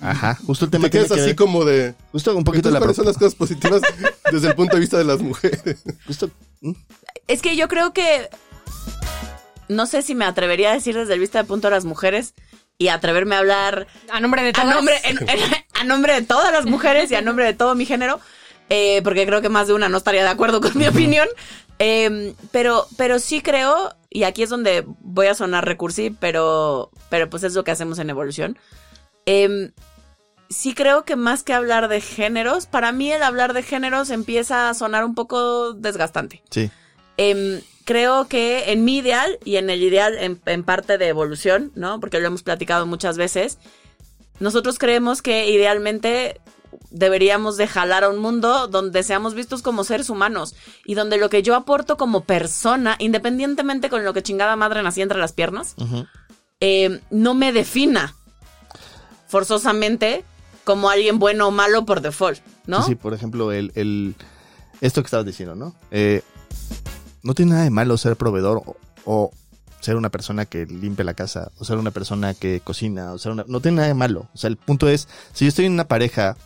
Ajá, 0.00 0.38
justo 0.46 0.66
el 0.66 0.70
tema 0.70 0.90
que 0.90 0.98
así 1.00 1.08
ver- 1.14 1.34
como 1.36 1.64
de... 1.64 1.94
justo 2.12 2.36
un 2.36 2.44
poquito 2.44 2.68
Entonces, 2.68 2.72
la 2.74 2.78
¿cuáles 2.80 2.96
son 2.96 3.06
las 3.06 3.16
cosas 3.16 3.34
positivas 3.34 3.80
desde 4.30 4.48
el 4.48 4.54
punto 4.54 4.74
de 4.76 4.80
vista 4.80 4.98
de 4.98 5.04
las 5.04 5.20
mujeres? 5.22 5.78
justo 6.06 6.30
¿Mm? 6.60 6.72
Es 7.28 7.40
que 7.40 7.56
yo 7.56 7.66
creo 7.68 7.92
que. 7.94 8.28
No 9.68 9.86
sé 9.86 10.02
si 10.02 10.14
me 10.14 10.24
atrevería 10.24 10.70
a 10.70 10.74
decir 10.74 10.94
desde 10.96 11.14
el 11.14 11.20
vista 11.20 11.38
de 11.38 11.44
punto 11.48 11.68
de 11.68 11.74
las 11.74 11.84
mujeres 11.84 12.34
y 12.78 12.88
atreverme 12.88 13.34
a 13.34 13.38
hablar 13.38 13.86
A 14.12 14.20
nombre 14.20 14.42
de 14.42 14.50
a 14.50 14.52
todas. 14.52 14.74
nombre, 14.74 14.94
en- 15.04 15.18
en- 15.28 15.40
a 15.80 15.84
nombre 15.84 16.12
de 16.14 16.22
todas 16.22 16.52
las 16.52 16.66
mujeres 16.66 17.10
y 17.10 17.14
a 17.14 17.22
nombre 17.22 17.44
de 17.46 17.54
todo 17.54 17.74
mi 17.74 17.84
género, 17.86 18.20
eh, 18.68 19.00
porque 19.02 19.26
creo 19.26 19.40
que 19.42 19.48
más 19.48 19.66
de 19.66 19.72
una 19.74 19.88
no 19.88 19.96
estaría 19.96 20.22
de 20.22 20.28
acuerdo 20.28 20.60
con 20.60 20.76
mi 20.76 20.86
opinión. 20.86 21.26
Eh, 21.78 22.34
pero, 22.52 22.86
pero 22.96 23.18
sí 23.18 23.40
creo, 23.40 23.94
y 24.16 24.24
aquí 24.24 24.42
es 24.42 24.48
donde 24.48 24.82
voy 25.00 25.26
a 25.26 25.34
sonar 25.34 25.66
recursi, 25.66 26.08
pero, 26.08 26.90
pero 27.10 27.28
pues 27.28 27.42
es 27.42 27.52
lo 27.52 27.64
que 27.64 27.70
hacemos 27.70 27.98
en 27.98 28.08
evolución. 28.08 28.58
Eh, 29.26 29.72
sí 30.48 30.72
creo 30.72 31.04
que 31.04 31.16
más 31.16 31.42
que 31.42 31.52
hablar 31.52 31.88
de 31.88 32.00
géneros, 32.00 32.64
para 32.64 32.92
mí 32.92 33.12
el 33.12 33.22
hablar 33.22 33.52
de 33.52 33.62
géneros 33.62 34.08
empieza 34.08 34.70
a 34.70 34.74
sonar 34.74 35.04
un 35.04 35.14
poco 35.14 35.74
desgastante. 35.74 36.42
Sí. 36.50 36.70
Em, 37.18 37.60
creo 37.84 38.26
que 38.26 38.72
en 38.72 38.86
mi 38.86 38.96
ideal 38.96 39.38
y 39.44 39.56
en 39.56 39.68
el 39.68 39.82
ideal 39.82 40.16
en, 40.18 40.40
en 40.46 40.64
parte 40.64 40.96
de 40.96 41.08
evolución, 41.08 41.70
¿no? 41.74 42.00
Porque 42.00 42.18
lo 42.18 42.28
hemos 42.28 42.42
platicado 42.42 42.86
muchas 42.86 43.18
veces, 43.18 43.58
nosotros 44.40 44.78
creemos 44.78 45.20
que 45.20 45.50
idealmente 45.50 46.40
deberíamos 46.90 47.56
de 47.56 47.66
jalar 47.66 48.04
a 48.04 48.08
un 48.08 48.18
mundo 48.18 48.68
donde 48.68 49.02
seamos 49.02 49.34
vistos 49.34 49.62
como 49.62 49.84
seres 49.84 50.10
humanos 50.10 50.54
y 50.84 50.94
donde 50.94 51.16
lo 51.16 51.28
que 51.30 51.42
yo 51.42 51.54
aporto 51.54 51.96
como 51.96 52.24
persona, 52.24 52.96
independientemente 52.98 53.90
con 53.90 54.04
lo 54.04 54.12
que 54.12 54.22
chingada 54.22 54.56
madre 54.56 54.82
nací 54.82 55.02
entre 55.02 55.18
las 55.18 55.32
piernas, 55.32 55.74
eh, 56.60 57.00
no 57.10 57.34
me 57.34 57.52
defina 57.52 58.14
forzosamente 59.28 60.24
como 60.64 60.90
alguien 60.90 61.18
bueno 61.18 61.48
o 61.48 61.50
malo 61.50 61.84
por 61.84 62.00
default, 62.00 62.40
¿no? 62.66 62.82
Sí, 62.82 62.90
sí, 62.90 62.94
por 62.94 63.14
ejemplo, 63.14 63.52
el, 63.52 63.72
el 63.74 64.14
esto 64.80 65.02
que 65.02 65.06
estabas 65.06 65.26
diciendo, 65.26 65.54
¿no? 65.54 65.74
Eh, 65.90 66.22
no 67.22 67.34
tiene 67.34 67.52
nada 67.52 67.64
de 67.64 67.70
malo 67.70 67.96
ser 67.96 68.16
proveedor 68.16 68.62
o, 68.64 68.76
o 69.04 69.30
ser 69.80 69.96
una 69.96 70.10
persona 70.10 70.46
que 70.46 70.66
limpia 70.66 71.04
la 71.04 71.14
casa, 71.14 71.52
o 71.58 71.64
ser 71.64 71.78
una 71.78 71.92
persona 71.92 72.34
que 72.34 72.60
cocina, 72.60 73.12
o 73.12 73.18
ser 73.18 73.32
una... 73.32 73.44
No 73.46 73.60
tiene 73.60 73.76
nada 73.76 73.88
de 73.88 73.94
malo. 73.94 74.28
O 74.34 74.38
sea, 74.38 74.48
el 74.48 74.56
punto 74.56 74.88
es, 74.88 75.06
si 75.32 75.44
yo 75.44 75.48
estoy 75.48 75.66
en 75.66 75.72
una 75.72 75.86
pareja 75.86 76.36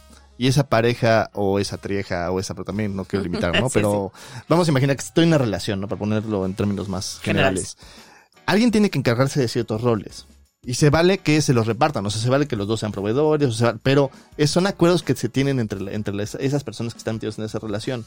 y 0.42 0.46
esa 0.48 0.68
pareja 0.70 1.28
o 1.34 1.58
esa 1.58 1.76
trieja 1.76 2.30
o 2.30 2.40
esa, 2.40 2.54
pero 2.54 2.64
también 2.64 2.96
no 2.96 3.04
quiero 3.04 3.22
limitar, 3.24 3.52
¿no? 3.60 3.68
Sí, 3.68 3.74
pero 3.74 4.10
vamos 4.48 4.66
a 4.66 4.70
imaginar 4.70 4.96
que 4.96 5.04
estoy 5.04 5.24
en 5.24 5.28
una 5.28 5.36
relación, 5.38 5.80
¿no? 5.82 5.86
Para 5.86 5.98
ponerlo 5.98 6.46
en 6.46 6.54
términos 6.54 6.88
más 6.88 7.18
Generales. 7.22 7.76
generales. 7.76 8.40
Alguien 8.46 8.70
tiene 8.70 8.88
que 8.88 8.98
encargarse 8.98 9.38
de 9.38 9.48
ciertos 9.48 9.82
roles. 9.82 10.24
Y 10.62 10.74
se 10.74 10.88
vale 10.88 11.18
que 11.18 11.42
se 11.42 11.52
los 11.52 11.66
repartan, 11.66 12.06
o 12.06 12.10
sea, 12.10 12.22
se 12.22 12.30
vale 12.30 12.46
que 12.48 12.56
los 12.56 12.66
dos 12.66 12.80
sean 12.80 12.90
proveedores, 12.92 13.48
o 13.48 13.52
sea, 13.52 13.76
pero 13.82 14.10
son 14.46 14.66
acuerdos 14.66 15.02
que 15.02 15.14
se 15.14 15.28
tienen 15.28 15.60
entre, 15.60 15.94
entre 15.94 16.14
las- 16.14 16.34
esas 16.36 16.64
personas 16.64 16.94
que 16.94 16.98
están 16.98 17.16
metidos 17.16 17.38
en 17.38 17.44
esa 17.44 17.58
relación. 17.58 18.06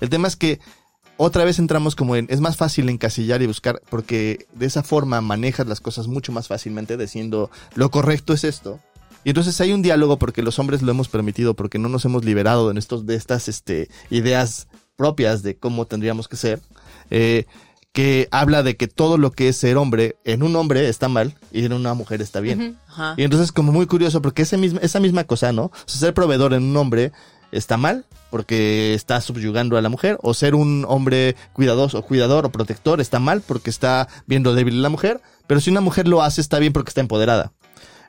El 0.00 0.08
tema 0.08 0.26
es 0.28 0.36
que 0.36 0.60
otra 1.18 1.44
vez 1.44 1.58
entramos 1.58 1.94
como 1.96 2.16
en, 2.16 2.26
es 2.30 2.40
más 2.40 2.56
fácil 2.56 2.88
encasillar 2.88 3.40
y 3.42 3.46
buscar, 3.46 3.80
porque 3.90 4.46
de 4.54 4.66
esa 4.66 4.82
forma 4.82 5.20
manejas 5.20 5.66
las 5.66 5.80
cosas 5.80 6.06
mucho 6.06 6.32
más 6.32 6.48
fácilmente 6.48 6.96
diciendo, 6.96 7.50
lo 7.74 7.90
correcto 7.90 8.32
es 8.32 8.44
esto. 8.44 8.80
Y 9.24 9.30
entonces 9.30 9.60
hay 9.60 9.72
un 9.72 9.82
diálogo 9.82 10.18
porque 10.18 10.42
los 10.42 10.58
hombres 10.58 10.82
lo 10.82 10.90
hemos 10.90 11.08
permitido, 11.08 11.54
porque 11.54 11.78
no 11.78 11.88
nos 11.88 12.04
hemos 12.04 12.24
liberado 12.24 12.72
de, 12.72 12.78
estos, 12.78 13.06
de 13.06 13.14
estas 13.16 13.48
este, 13.48 13.88
ideas 14.10 14.68
propias 14.96 15.42
de 15.42 15.56
cómo 15.56 15.86
tendríamos 15.86 16.28
que 16.28 16.36
ser. 16.36 16.60
Eh, 17.10 17.46
que 17.92 18.28
habla 18.32 18.64
de 18.64 18.76
que 18.76 18.88
todo 18.88 19.18
lo 19.18 19.30
que 19.30 19.48
es 19.48 19.56
ser 19.56 19.76
hombre 19.76 20.16
en 20.24 20.42
un 20.42 20.56
hombre 20.56 20.88
está 20.88 21.08
mal 21.08 21.36
y 21.52 21.64
en 21.64 21.72
una 21.72 21.94
mujer 21.94 22.20
está 22.22 22.40
bien. 22.40 22.76
Y 23.16 23.22
entonces 23.22 23.52
como 23.52 23.70
muy 23.70 23.86
curioso 23.86 24.20
porque 24.20 24.42
ese 24.42 24.58
esa 24.82 24.98
misma 24.98 25.22
cosa, 25.24 25.52
¿no? 25.52 25.66
O 25.66 25.72
sea, 25.86 26.00
ser 26.00 26.14
proveedor 26.14 26.54
en 26.54 26.64
un 26.64 26.76
hombre 26.76 27.12
está 27.52 27.76
mal 27.76 28.04
porque 28.30 28.94
está 28.94 29.20
subyugando 29.20 29.76
a 29.76 29.80
la 29.80 29.88
mujer 29.88 30.18
o 30.22 30.34
ser 30.34 30.56
un 30.56 30.84
hombre 30.88 31.36
cuidadoso, 31.52 32.02
cuidador 32.02 32.46
o 32.46 32.50
protector 32.50 33.00
está 33.00 33.20
mal 33.20 33.42
porque 33.42 33.70
está 33.70 34.08
viendo 34.26 34.56
débil 34.56 34.80
a 34.80 34.82
la 34.82 34.88
mujer, 34.88 35.20
pero 35.46 35.60
si 35.60 35.70
una 35.70 35.80
mujer 35.80 36.08
lo 36.08 36.20
hace 36.20 36.40
está 36.40 36.58
bien 36.58 36.72
porque 36.72 36.88
está 36.88 37.00
empoderada. 37.00 37.52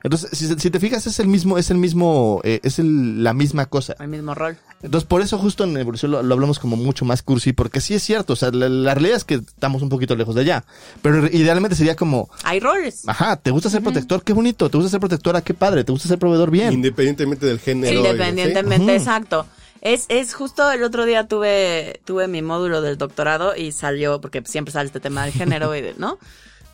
Entonces, 0.06 0.30
si, 0.38 0.46
si 0.58 0.70
te 0.70 0.78
fijas, 0.80 1.06
es 1.06 1.18
el 1.20 1.26
mismo, 1.26 1.58
es 1.58 1.70
el 1.70 1.78
mismo, 1.78 2.40
eh, 2.44 2.60
es 2.62 2.78
el- 2.78 3.22
la 3.24 3.34
misma 3.34 3.66
cosa. 3.66 3.94
El 3.98 4.08
mismo 4.08 4.34
rol. 4.34 4.56
Entonces, 4.82 5.06
por 5.08 5.20
eso 5.20 5.36
justo 5.38 5.64
en 5.64 5.76
evolución 5.76 6.12
lo, 6.12 6.22
lo 6.22 6.34
hablamos 6.34 6.58
como 6.58 6.76
mucho 6.76 7.04
más 7.04 7.22
cursi, 7.22 7.52
porque 7.52 7.80
sí 7.80 7.94
es 7.94 8.02
cierto, 8.02 8.34
o 8.34 8.36
sea, 8.36 8.50
la, 8.52 8.68
la 8.68 8.94
realidad 8.94 9.16
es 9.16 9.24
que 9.24 9.34
estamos 9.34 9.82
un 9.82 9.88
poquito 9.88 10.14
lejos 10.14 10.34
de 10.34 10.42
allá, 10.42 10.64
pero 11.02 11.26
idealmente 11.26 11.74
sería 11.76 11.96
como, 11.96 12.30
Hay 12.44 12.60
roles. 12.60 13.02
ajá, 13.08 13.36
¿te 13.36 13.50
gusta 13.50 13.68
ser 13.68 13.82
protector? 13.82 14.22
Qué 14.22 14.32
bonito, 14.32 14.68
¿te 14.70 14.76
gusta 14.76 14.90
ser 14.90 15.00
protectora? 15.00 15.40
Qué 15.42 15.54
padre, 15.54 15.82
¿te 15.82 15.92
gusta 15.92 16.08
ser 16.08 16.18
proveedor? 16.18 16.50
Bien. 16.50 16.72
Independientemente 16.72 17.44
del 17.46 17.58
género. 17.58 17.96
Independientemente, 17.98 18.94
exacto. 18.94 19.46
Es, 19.80 20.06
es 20.08 20.34
justo 20.34 20.70
el 20.70 20.82
otro 20.84 21.04
día 21.04 21.26
tuve, 21.28 22.00
tuve 22.04 22.28
mi 22.28 22.42
módulo 22.42 22.80
del 22.80 22.96
doctorado 22.98 23.56
y 23.56 23.72
salió, 23.72 24.20
porque 24.20 24.42
siempre 24.44 24.72
sale 24.72 24.86
este 24.86 25.00
tema 25.00 25.24
del 25.24 25.32
género 25.32 25.74
y 25.74 25.80
de, 25.80 25.94
¿no? 25.98 26.18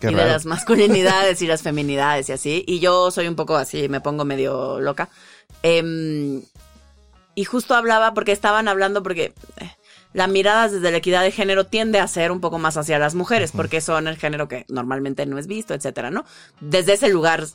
Qué 0.03 0.11
y 0.11 0.15
de 0.15 0.25
las 0.25 0.47
masculinidades 0.47 1.41
y 1.43 1.47
las 1.47 1.63
feminidades 1.63 2.29
y 2.29 2.33
así. 2.33 2.65
Y 2.67 2.81
yo 2.81 3.11
soy 3.13 3.29
un 3.29 3.37
poco 3.37 3.55
así, 3.57 3.89
me 3.89 4.01
pongo 4.01 4.25
medio 4.25 4.81
loca. 4.81 5.09
Em, 5.63 6.43
y 7.37 7.45
justo 7.45 7.75
hablaba 7.75 8.13
porque 8.13 8.33
estaban 8.33 8.67
hablando 8.67 9.03
porque 9.03 9.33
eh, 9.59 9.71
la 10.13 10.27
mirada 10.27 10.69
desde 10.69 10.91
la 10.91 10.97
equidad 10.97 11.23
de 11.23 11.31
género 11.31 11.67
tiende 11.67 12.01
a 12.01 12.09
ser 12.09 12.33
un 12.33 12.41
poco 12.41 12.59
más 12.59 12.77
hacia 12.77 12.99
las 12.99 13.15
mujeres, 13.15 13.53
porque 13.53 13.81
son 13.81 14.09
el 14.09 14.17
género 14.17 14.49
que 14.49 14.67
normalmente 14.69 15.25
no 15.25 15.39
es 15.39 15.47
visto, 15.47 15.73
etcétera, 15.73 16.11
¿no? 16.11 16.25
Desde 16.61 16.95
ese 16.95 17.09
lugar 17.09 17.47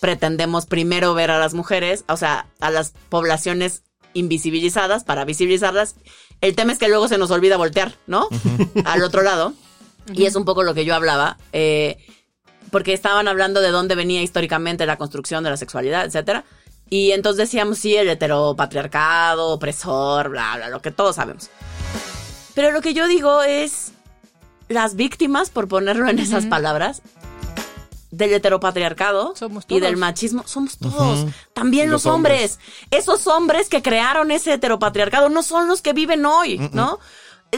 pretendemos 0.00 0.64
primero 0.66 1.12
ver 1.12 1.30
a 1.30 1.38
las 1.38 1.52
mujeres, 1.52 2.04
o 2.08 2.16
sea, 2.16 2.46
a 2.60 2.70
las 2.70 2.94
poblaciones 3.10 3.82
invisibilizadas 4.14 5.04
para 5.04 5.24
visibilizarlas. 5.24 5.96
El 6.40 6.56
tema 6.56 6.72
es 6.72 6.78
que 6.78 6.88
luego 6.88 7.08
se 7.08 7.18
nos 7.18 7.30
olvida 7.30 7.58
voltear, 7.58 7.94
¿no? 8.06 8.28
Al 8.84 9.02
otro 9.02 9.22
lado. 9.22 9.52
Y 10.12 10.26
es 10.26 10.36
un 10.36 10.44
poco 10.44 10.62
lo 10.62 10.74
que 10.74 10.84
yo 10.84 10.94
hablaba. 10.94 11.38
eh, 11.52 11.98
porque 12.70 12.92
estaban 12.92 13.28
hablando 13.28 13.60
de 13.60 13.70
dónde 13.70 13.94
venía 13.94 14.20
históricamente 14.20 14.84
la 14.84 14.98
construcción 14.98 15.44
de 15.44 15.50
la 15.50 15.56
sexualidad, 15.56 16.06
etcétera. 16.06 16.44
Y 16.90 17.12
entonces 17.12 17.46
decíamos, 17.46 17.78
sí, 17.78 17.94
el 17.94 18.08
heteropatriarcado, 18.08 19.50
opresor, 19.50 20.30
bla, 20.30 20.56
bla, 20.56 20.68
lo 20.70 20.82
que 20.82 20.90
todos 20.90 21.14
sabemos. 21.14 21.50
Pero 22.54 22.72
lo 22.72 22.80
que 22.80 22.92
yo 22.92 23.06
digo 23.06 23.44
es, 23.44 23.92
las 24.68 24.96
víctimas, 24.96 25.50
por 25.50 25.68
ponerlo 25.68 26.08
en 26.08 26.18
esas 26.18 26.46
palabras, 26.46 27.02
del 28.10 28.32
heteropatriarcado 28.32 29.34
Somos 29.36 29.64
y 29.68 29.80
del 29.80 29.96
machismo, 29.96 30.44
somos 30.46 30.78
todos. 30.78 31.26
También 31.52 31.90
Los 31.90 32.04
los, 32.04 32.12
hombres. 32.12 32.58
Esos 32.90 33.26
hombres 33.26 33.68
que 33.68 33.82
crearon 33.82 34.30
ese 34.30 34.52
heteropatriarcado 34.52 35.28
no 35.28 35.42
son 35.42 35.68
los 35.68 35.82
que 35.82 35.92
viven 35.92 36.24
hoy, 36.26 36.58
¿no? 36.72 36.98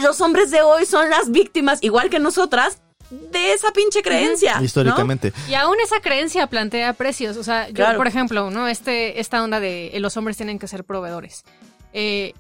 Los 0.01 0.21
hombres 0.21 0.51
de 0.51 0.63
hoy 0.63 0.87
son 0.87 1.11
las 1.11 1.31
víctimas, 1.31 1.79
igual 1.83 2.11
que 2.11 2.19
nosotras, 2.19 2.79
de 3.11 3.53
esa 3.53 3.71
pinche 3.73 4.03
creencia. 4.03 4.57
¿no? 4.59 4.65
Históricamente. 4.65 5.33
Y 5.49 5.55
aún 5.55 5.77
esa 5.83 6.01
creencia 6.01 6.47
plantea 6.49 6.93
precios. 6.93 7.37
O 7.37 7.45
sea, 7.45 7.69
yo, 7.69 7.75
Claro. 7.75 7.99
por 7.99 8.07
ejemplo, 8.07 8.51
¿no? 8.51 8.67
Este, 8.69 9.21
esta 9.21 9.43
onda 9.43 9.61
de 9.61 9.89
eh, 9.89 10.01
los 10.01 10.17
hombres 10.17 10.37
tienen 10.37 10.59
que 10.59 10.67
ser 10.69 10.83
proveedores. 10.85 11.45
Eh, 11.93 12.35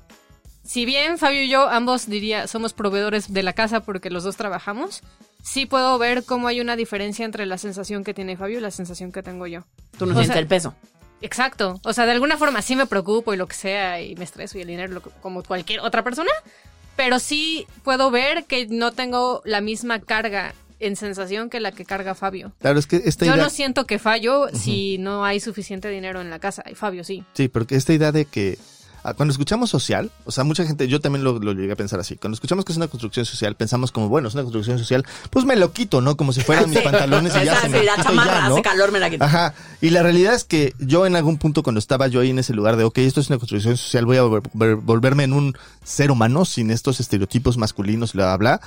si 0.64 0.84
bien 0.84 1.18
Fabio 1.18 1.42
y 1.44 1.48
yo 1.48 1.68
ambos 1.68 2.06
diría 2.08 2.48
somos 2.48 2.72
proveedores 2.72 3.32
de 3.32 3.42
la 3.44 3.52
casa 3.52 3.80
porque 3.80 4.10
los 4.10 4.24
dos 4.24 4.36
trabajamos, 4.36 5.02
sí 5.42 5.64
puedo 5.66 5.96
ver 5.98 6.24
cómo 6.24 6.48
hay 6.48 6.60
una 6.60 6.74
diferencia 6.74 7.24
entre 7.24 7.46
la 7.46 7.56
sensación 7.56 8.02
que 8.02 8.12
tiene 8.14 8.36
Fabio 8.36 8.58
y 8.58 8.60
la 8.60 8.72
sensación 8.72 9.12
que 9.12 9.22
tengo 9.22 9.46
yo. 9.46 9.60
Tú 9.96 10.06
no 10.06 10.12
O 10.12 10.14
sientes 10.16 10.32
sea, 10.32 10.40
el 10.40 10.48
peso. 10.48 10.74
Exacto. 11.22 11.80
O 11.84 11.92
sea, 11.92 12.04
de 12.06 12.12
alguna 12.12 12.36
forma 12.36 12.60
sí 12.62 12.74
me 12.74 12.86
preocupo 12.86 13.32
y 13.32 13.36
lo 13.36 13.46
que 13.46 13.54
sea 13.54 14.00
y 14.02 14.16
me 14.16 14.24
estreso 14.24 14.58
y 14.58 14.62
el 14.62 14.66
dinero 14.66 14.92
lo 14.94 15.00
como 15.00 15.44
cualquier 15.44 15.78
otra 15.80 16.02
persona, 16.02 16.32
pero 16.96 17.18
sí 17.18 17.66
puedo 17.84 18.10
ver 18.10 18.44
que 18.44 18.66
no 18.66 18.92
tengo 18.92 19.42
la 19.44 19.60
misma 19.60 20.00
carga 20.00 20.54
en 20.80 20.96
sensación 20.96 21.48
que 21.48 21.60
la 21.60 21.72
que 21.72 21.84
carga 21.84 22.14
Fabio. 22.14 22.52
Claro, 22.60 22.78
es 22.78 22.86
que 22.86 23.02
esta 23.04 23.24
Yo 23.24 23.34
idea... 23.34 23.44
no 23.44 23.50
siento 23.50 23.86
que 23.86 23.98
fallo 23.98 24.48
si 24.52 24.98
no 24.98 25.24
hay 25.24 25.40
suficiente 25.40 25.88
dinero 25.88 26.20
en 26.20 26.30
la 26.30 26.38
casa. 26.38 26.62
Y 26.70 26.74
Fabio 26.74 27.04
sí. 27.04 27.24
Sí, 27.32 27.48
porque 27.48 27.76
esta 27.76 27.92
idea 27.92 28.12
de 28.12 28.24
que 28.26 28.58
cuando 29.14 29.32
escuchamos 29.32 29.70
social, 29.70 30.10
o 30.24 30.30
sea, 30.32 30.44
mucha 30.44 30.64
gente, 30.64 30.88
yo 30.88 31.00
también 31.00 31.22
lo, 31.24 31.38
lo 31.38 31.52
llegué 31.52 31.72
a 31.72 31.76
pensar 31.76 32.00
así, 32.00 32.16
cuando 32.16 32.34
escuchamos 32.34 32.64
que 32.64 32.72
es 32.72 32.76
una 32.76 32.88
construcción 32.88 33.24
social, 33.26 33.54
pensamos 33.54 33.92
como, 33.92 34.08
bueno, 34.08 34.28
es 34.28 34.34
una 34.34 34.42
construcción 34.42 34.78
social, 34.78 35.04
pues 35.30 35.44
me 35.44 35.56
lo 35.56 35.72
quito, 35.72 36.00
¿no? 36.00 36.16
Como 36.16 36.32
si 36.32 36.40
fueran 36.40 36.68
mis 36.70 36.78
Sí. 36.78 36.84
pantalones 36.84 37.32
y 37.40 37.44
ya 37.44 37.60
se 37.60 37.68
me 37.68 37.82
la 37.84 37.96
chamarra 38.02 38.40
ya, 38.42 38.48
¿no? 38.48 38.54
hace 38.54 38.62
calor, 38.62 38.92
me 38.92 38.98
la 39.00 39.10
quito. 39.10 39.24
Ajá. 39.24 39.54
Y 39.80 39.90
la 39.90 40.02
realidad 40.02 40.34
es 40.34 40.44
que 40.44 40.74
yo 40.78 41.06
en 41.06 41.16
algún 41.16 41.38
punto 41.38 41.62
cuando 41.62 41.78
estaba 41.78 42.06
yo 42.08 42.20
ahí 42.20 42.30
en 42.30 42.38
ese 42.38 42.52
lugar 42.54 42.76
de, 42.76 42.84
ok, 42.84 42.98
esto 42.98 43.20
es 43.20 43.28
una 43.28 43.38
construcción 43.38 43.76
social, 43.76 44.06
voy 44.06 44.16
a 44.16 44.22
volver- 44.22 44.50
volver- 44.52 44.80
volverme 44.82 45.24
en 45.24 45.32
un 45.32 45.56
ser 45.84 46.10
humano 46.10 46.44
sin 46.44 46.70
estos 46.70 47.00
estereotipos 47.00 47.56
masculinos, 47.56 48.12
bla, 48.12 48.36
bla, 48.36 48.58
bla. 48.58 48.60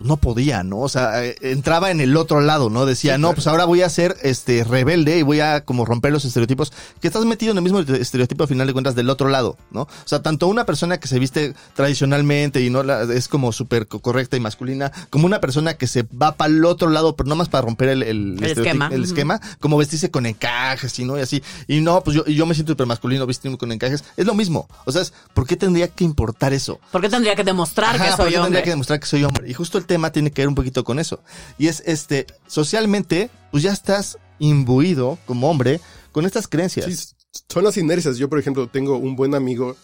No 0.00 0.16
podía, 0.16 0.62
¿no? 0.62 0.78
O 0.80 0.88
sea, 0.88 1.24
eh, 1.24 1.36
entraba 1.42 1.90
en 1.90 2.00
el 2.00 2.16
otro 2.16 2.40
lado, 2.40 2.70
¿no? 2.70 2.86
Decía, 2.86 3.18
no, 3.18 3.34
pues 3.34 3.46
ahora 3.46 3.66
voy 3.66 3.82
a 3.82 3.88
ser 3.90 4.16
este 4.22 4.64
rebelde 4.64 5.18
y 5.18 5.22
voy 5.22 5.40
a 5.40 5.64
como 5.64 5.84
romper 5.84 6.10
los 6.10 6.24
estereotipos. 6.24 6.72
Que 7.00 7.06
estás 7.08 7.24
metido 7.26 7.52
en 7.52 7.58
el 7.58 7.62
mismo 7.62 7.80
estereotipo 7.80 8.44
al 8.44 8.48
final 8.48 8.66
de 8.66 8.72
cuentas 8.72 8.94
del 8.94 9.10
otro 9.10 9.28
lado, 9.28 9.58
¿no? 9.70 9.82
O 9.82 9.88
sea, 10.06 10.22
tanto 10.22 10.48
una 10.48 10.64
persona 10.64 10.98
que 10.98 11.06
se 11.06 11.18
viste 11.18 11.54
tradicionalmente 11.74 12.62
y 12.62 12.70
no 12.70 12.82
la, 12.82 13.02
es 13.02 13.28
como 13.28 13.52
súper 13.52 13.86
co- 13.88 14.00
correcta 14.00 14.36
y 14.36 14.40
masculina, 14.40 14.90
como 15.10 15.26
una 15.26 15.40
persona 15.40 15.74
que 15.74 15.86
se 15.86 16.04
va 16.04 16.32
para 16.36 16.50
el 16.50 16.64
otro 16.64 16.88
lado, 16.88 17.14
pero 17.16 17.28
no 17.28 17.36
más 17.36 17.48
para 17.48 17.62
romper 17.66 17.90
el, 17.90 18.02
el, 18.02 18.42
El 18.42 18.50
esquema. 18.52 18.88
el 18.92 19.60
como 19.60 19.76
vestirse 19.76 20.10
con 20.10 20.24
encajes 20.26 20.98
y 20.98 21.04
no 21.04 21.18
y 21.18 21.20
así. 21.20 21.42
Y 21.68 21.80
no, 21.80 22.02
pues 22.02 22.16
yo, 22.16 22.24
y 22.26 22.34
yo 22.34 22.46
me 22.46 22.54
siento 22.54 22.72
súper 22.72 22.86
masculino 22.86 23.26
vistiendo 23.26 23.58
con 23.58 23.70
encajes. 23.70 24.02
Es 24.16 24.24
lo 24.26 24.34
mismo. 24.34 24.68
O 24.86 24.92
sea, 24.92 25.02
es, 25.02 25.12
¿por 25.34 25.46
qué 25.46 25.56
tendría 25.56 25.88
que 25.88 26.04
importar 26.04 26.52
eso? 26.52 26.80
¿Por 26.90 27.00
qué 27.02 27.08
tendría 27.08 27.34
que 27.36 27.44
demostrar 27.44 27.96
Ajá, 27.96 28.04
que 28.04 28.10
¿por 28.10 28.16
soy 28.16 28.24
tendría 28.32 28.46
hombre? 28.46 28.62
que 28.62 28.70
demostrar 28.70 29.00
que 29.00 29.06
soy 29.06 29.24
hombre. 29.24 29.50
Y 29.50 29.54
justo 29.54 29.76
el 29.76 29.84
tema 29.90 30.12
tiene 30.12 30.30
que 30.30 30.42
ver 30.42 30.48
un 30.48 30.54
poquito 30.54 30.84
con 30.84 30.98
eso. 31.00 31.20
Y 31.58 31.66
es 31.66 31.82
este, 31.84 32.26
socialmente, 32.46 33.28
pues 33.50 33.62
ya 33.64 33.72
estás 33.72 34.18
imbuido 34.38 35.18
como 35.26 35.50
hombre 35.50 35.80
con 36.12 36.24
estas 36.26 36.46
creencias. 36.46 36.86
Sí, 36.86 37.14
son 37.48 37.64
las 37.64 37.76
inercias. 37.76 38.16
Yo, 38.18 38.28
por 38.28 38.38
ejemplo, 38.38 38.68
tengo 38.68 38.96
un 38.98 39.16
buen 39.16 39.34
amigo 39.34 39.76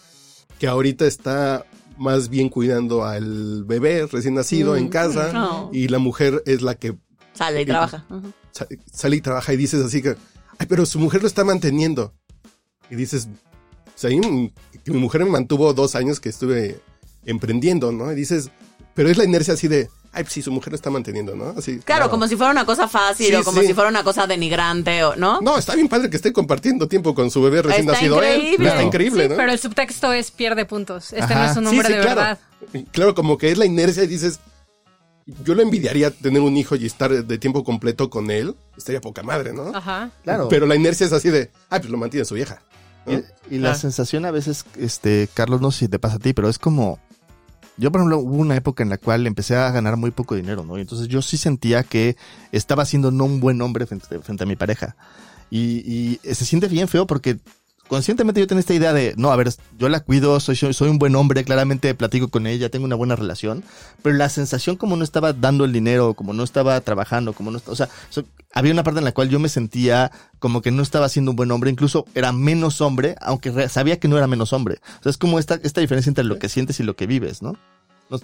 que 0.59 0.67
ahorita 0.67 1.05
está 1.05 1.65
más 1.97 2.29
bien 2.29 2.47
cuidando 2.49 3.03
al 3.03 3.65
bebé 3.65 4.05
recién 4.07 4.35
nacido 4.35 4.73
Mm. 4.73 4.77
en 4.77 4.87
casa 4.89 5.33
No. 5.33 5.69
y 5.73 5.87
la 5.89 5.99
mujer 5.99 6.41
es 6.45 6.61
la 6.61 6.75
que 6.75 6.95
Sale 7.33 7.61
y 7.63 7.65
trabaja. 7.65 8.05
Ujú. 8.09 8.31
sa- 8.51 8.67
sale 8.93 9.15
y 9.17 9.21
trabaja 9.21 9.53
y 9.53 9.57
dices 9.57 9.83
así 9.83 10.01
que, 10.01 10.15
ay, 10.59 10.67
pero 10.69 10.85
su 10.85 10.99
mujer 10.99 11.21
lo 11.21 11.27
está 11.27 11.43
manteniendo. 11.43 12.13
Y 12.89 12.95
dices, 12.95 13.27
o 13.87 13.91
sea, 13.99 14.09
ahí, 14.09 14.17
mm, 14.19 14.51
que 14.83 14.91
mi 14.91 14.99
mujer 14.99 15.23
me 15.25 15.31
mantuvo 15.31 15.73
dos 15.73 15.95
años 15.95 16.19
que 16.19 16.29
estuve 16.29 16.79
emprendiendo, 17.25 17.91
¿no? 17.91 18.11
Y 18.11 18.15
dices, 18.15 18.49
pero 18.93 19.09
es 19.09 19.17
la 19.17 19.23
inercia 19.25 19.53
así 19.53 19.67
de, 19.67 19.89
ay, 20.11 20.23
pues 20.23 20.33
sí, 20.33 20.41
su 20.41 20.51
mujer 20.51 20.71
lo 20.71 20.75
está 20.75 20.89
manteniendo, 20.89 21.35
¿no? 21.35 21.53
Así. 21.57 21.79
Claro, 21.79 22.09
como 22.09 22.27
si 22.27 22.35
fuera 22.35 22.51
una 22.51 22.65
cosa 22.65 22.87
fácil 22.87 23.27
Sí, 23.27 23.35
o 23.35 23.43
como 23.43 23.61
sí. 23.61 23.67
si 23.67 23.73
fuera 23.73 23.89
una 23.89 24.03
cosa 24.03 24.25
denigrante, 24.27 25.03
o 25.03 25.15
¿no? 25.15 25.39
No, 25.41 25.57
está 25.57 25.75
bien 25.75 25.87
padre 25.87 26.09
que 26.09 26.17
esté 26.17 26.33
compartiendo 26.33 26.87
tiempo 26.87 27.13
con 27.13 27.29
su 27.29 27.41
bebé 27.41 27.61
recién 27.61 27.81
Está 27.81 27.93
nacido 27.93 28.21
él. 28.23 28.35
increíble. 28.39 28.67
Está 28.69 28.83
increíble, 28.83 29.23
Sí, 29.23 29.29
¿no? 29.29 29.35
pero 29.35 29.51
el 29.51 29.59
subtexto 29.59 30.13
es 30.13 30.31
pierde 30.31 30.65
puntos. 30.65 31.13
Este 31.13 31.21
Ajá. 31.33 31.45
no 31.45 31.51
es 31.51 31.57
un 31.57 31.67
hombre 31.67 31.87
sí, 31.87 31.93
de 31.93 31.99
claro. 32.01 32.15
verdad. 32.21 32.39
Claro, 32.91 33.15
como 33.15 33.37
que 33.37 33.51
es 33.51 33.57
la 33.57 33.65
inercia 33.65 34.03
y 34.03 34.07
dices, 34.07 34.39
yo 35.43 35.53
lo 35.55 35.61
envidiaría 35.61 36.09
tener 36.09 36.41
un 36.41 36.55
hijo 36.57 36.75
y 36.75 36.85
estar 36.85 37.11
de 37.11 37.37
tiempo 37.37 37.63
completo 37.63 38.09
con 38.09 38.31
él. 38.31 38.55
Estaría 38.77 39.01
poca 39.01 39.23
madre, 39.23 39.53
¿no? 39.53 39.71
Ajá. 39.75 40.09
Claro. 40.23 40.47
Pero 40.49 40.65
la 40.65 40.75
inercia 40.75 41.05
es 41.05 41.13
así 41.13 41.29
de, 41.29 41.51
ay, 41.69 41.79
pues 41.81 41.89
lo 41.91 41.97
mantiene 41.97 42.25
su 42.25 42.33
vieja. 42.35 42.61
¿no? 43.05 43.13
Y, 43.49 43.55
y 43.55 43.57
la 43.59 43.71
Ah. 43.71 43.75
sensación 43.75 44.25
a 44.25 44.31
veces, 44.31 44.65
este, 44.77 45.27
Carlos, 45.33 45.61
no 45.61 45.71
sé 45.71 45.79
si 45.79 45.87
te 45.89 45.99
pasa 45.99 46.15
a 46.15 46.19
ti, 46.19 46.33
pero 46.33 46.49
es 46.49 46.57
como. 46.57 46.99
Yo, 47.77 47.91
por 47.91 48.01
ejemplo, 48.01 48.19
hubo 48.19 48.37
una 48.37 48.55
época 48.55 48.83
en 48.83 48.89
la 48.89 48.97
cual 48.97 49.27
empecé 49.27 49.55
a 49.55 49.69
ganar 49.71 49.97
muy 49.97 50.11
poco 50.11 50.35
dinero, 50.35 50.65
¿no? 50.65 50.77
Y 50.77 50.81
entonces 50.81 51.07
yo 51.07 51.21
sí 51.21 51.37
sentía 51.37 51.83
que 51.83 52.17
estaba 52.51 52.85
siendo 52.85 53.11
no 53.11 53.25
un 53.25 53.39
buen 53.39 53.61
hombre 53.61 53.85
frente, 53.85 54.19
frente 54.19 54.43
a 54.43 54.47
mi 54.47 54.55
pareja. 54.55 54.95
Y, 55.51 56.19
y 56.25 56.33
se 56.33 56.45
siente 56.45 56.67
bien 56.67 56.87
feo 56.87 57.05
porque 57.05 57.37
conscientemente 57.87 58.39
yo 58.39 58.47
tenía 58.47 58.59
esta 58.59 58.73
idea 58.73 58.93
de, 58.93 59.13
no, 59.17 59.31
a 59.31 59.35
ver, 59.35 59.51
yo 59.77 59.89
la 59.89 59.99
cuido, 60.01 60.39
soy, 60.39 60.55
soy, 60.55 60.73
soy 60.73 60.89
un 60.89 60.99
buen 60.99 61.15
hombre, 61.15 61.43
claramente 61.43 61.93
platico 61.95 62.27
con 62.29 62.47
ella, 62.47 62.69
tengo 62.69 62.85
una 62.85 62.95
buena 62.95 63.15
relación, 63.15 63.63
pero 64.01 64.15
la 64.15 64.29
sensación 64.29 64.75
como 64.75 64.95
no 64.95 65.03
estaba 65.03 65.33
dando 65.33 65.65
el 65.65 65.73
dinero, 65.73 66.13
como 66.13 66.33
no 66.33 66.43
estaba 66.43 66.79
trabajando, 66.81 67.33
como 67.33 67.51
no, 67.51 67.59
o 67.65 67.75
sea, 67.75 67.89
so- 68.09 68.25
había 68.53 68.71
una 68.73 68.83
parte 68.83 68.99
en 68.99 69.05
la 69.05 69.11
cual 69.11 69.29
yo 69.29 69.39
me 69.39 69.49
sentía 69.49 70.11
como 70.39 70.61
que 70.61 70.71
no 70.71 70.81
estaba 70.81 71.09
siendo 71.09 71.31
un 71.31 71.35
buen 71.37 71.51
hombre, 71.51 71.69
incluso 71.69 72.05
era 72.15 72.31
menos 72.31 72.81
hombre, 72.81 73.15
aunque 73.21 73.51
re- 73.51 73.69
sabía 73.69 73.99
que 73.99 74.07
no 74.07 74.17
era 74.17 74.27
menos 74.27 74.53
hombre. 74.53 74.79
O 74.99 75.03
sea, 75.03 75.09
es 75.09 75.17
como 75.17 75.37
esta, 75.39 75.59
esta 75.63 75.81
diferencia 75.81 76.09
entre 76.09 76.23
lo 76.23 76.39
que 76.39 76.49
sientes 76.49 76.79
y 76.79 76.83
lo 76.83 76.95
que 76.95 77.07
vives, 77.07 77.41
¿no? 77.41 77.55
No- 78.09 78.19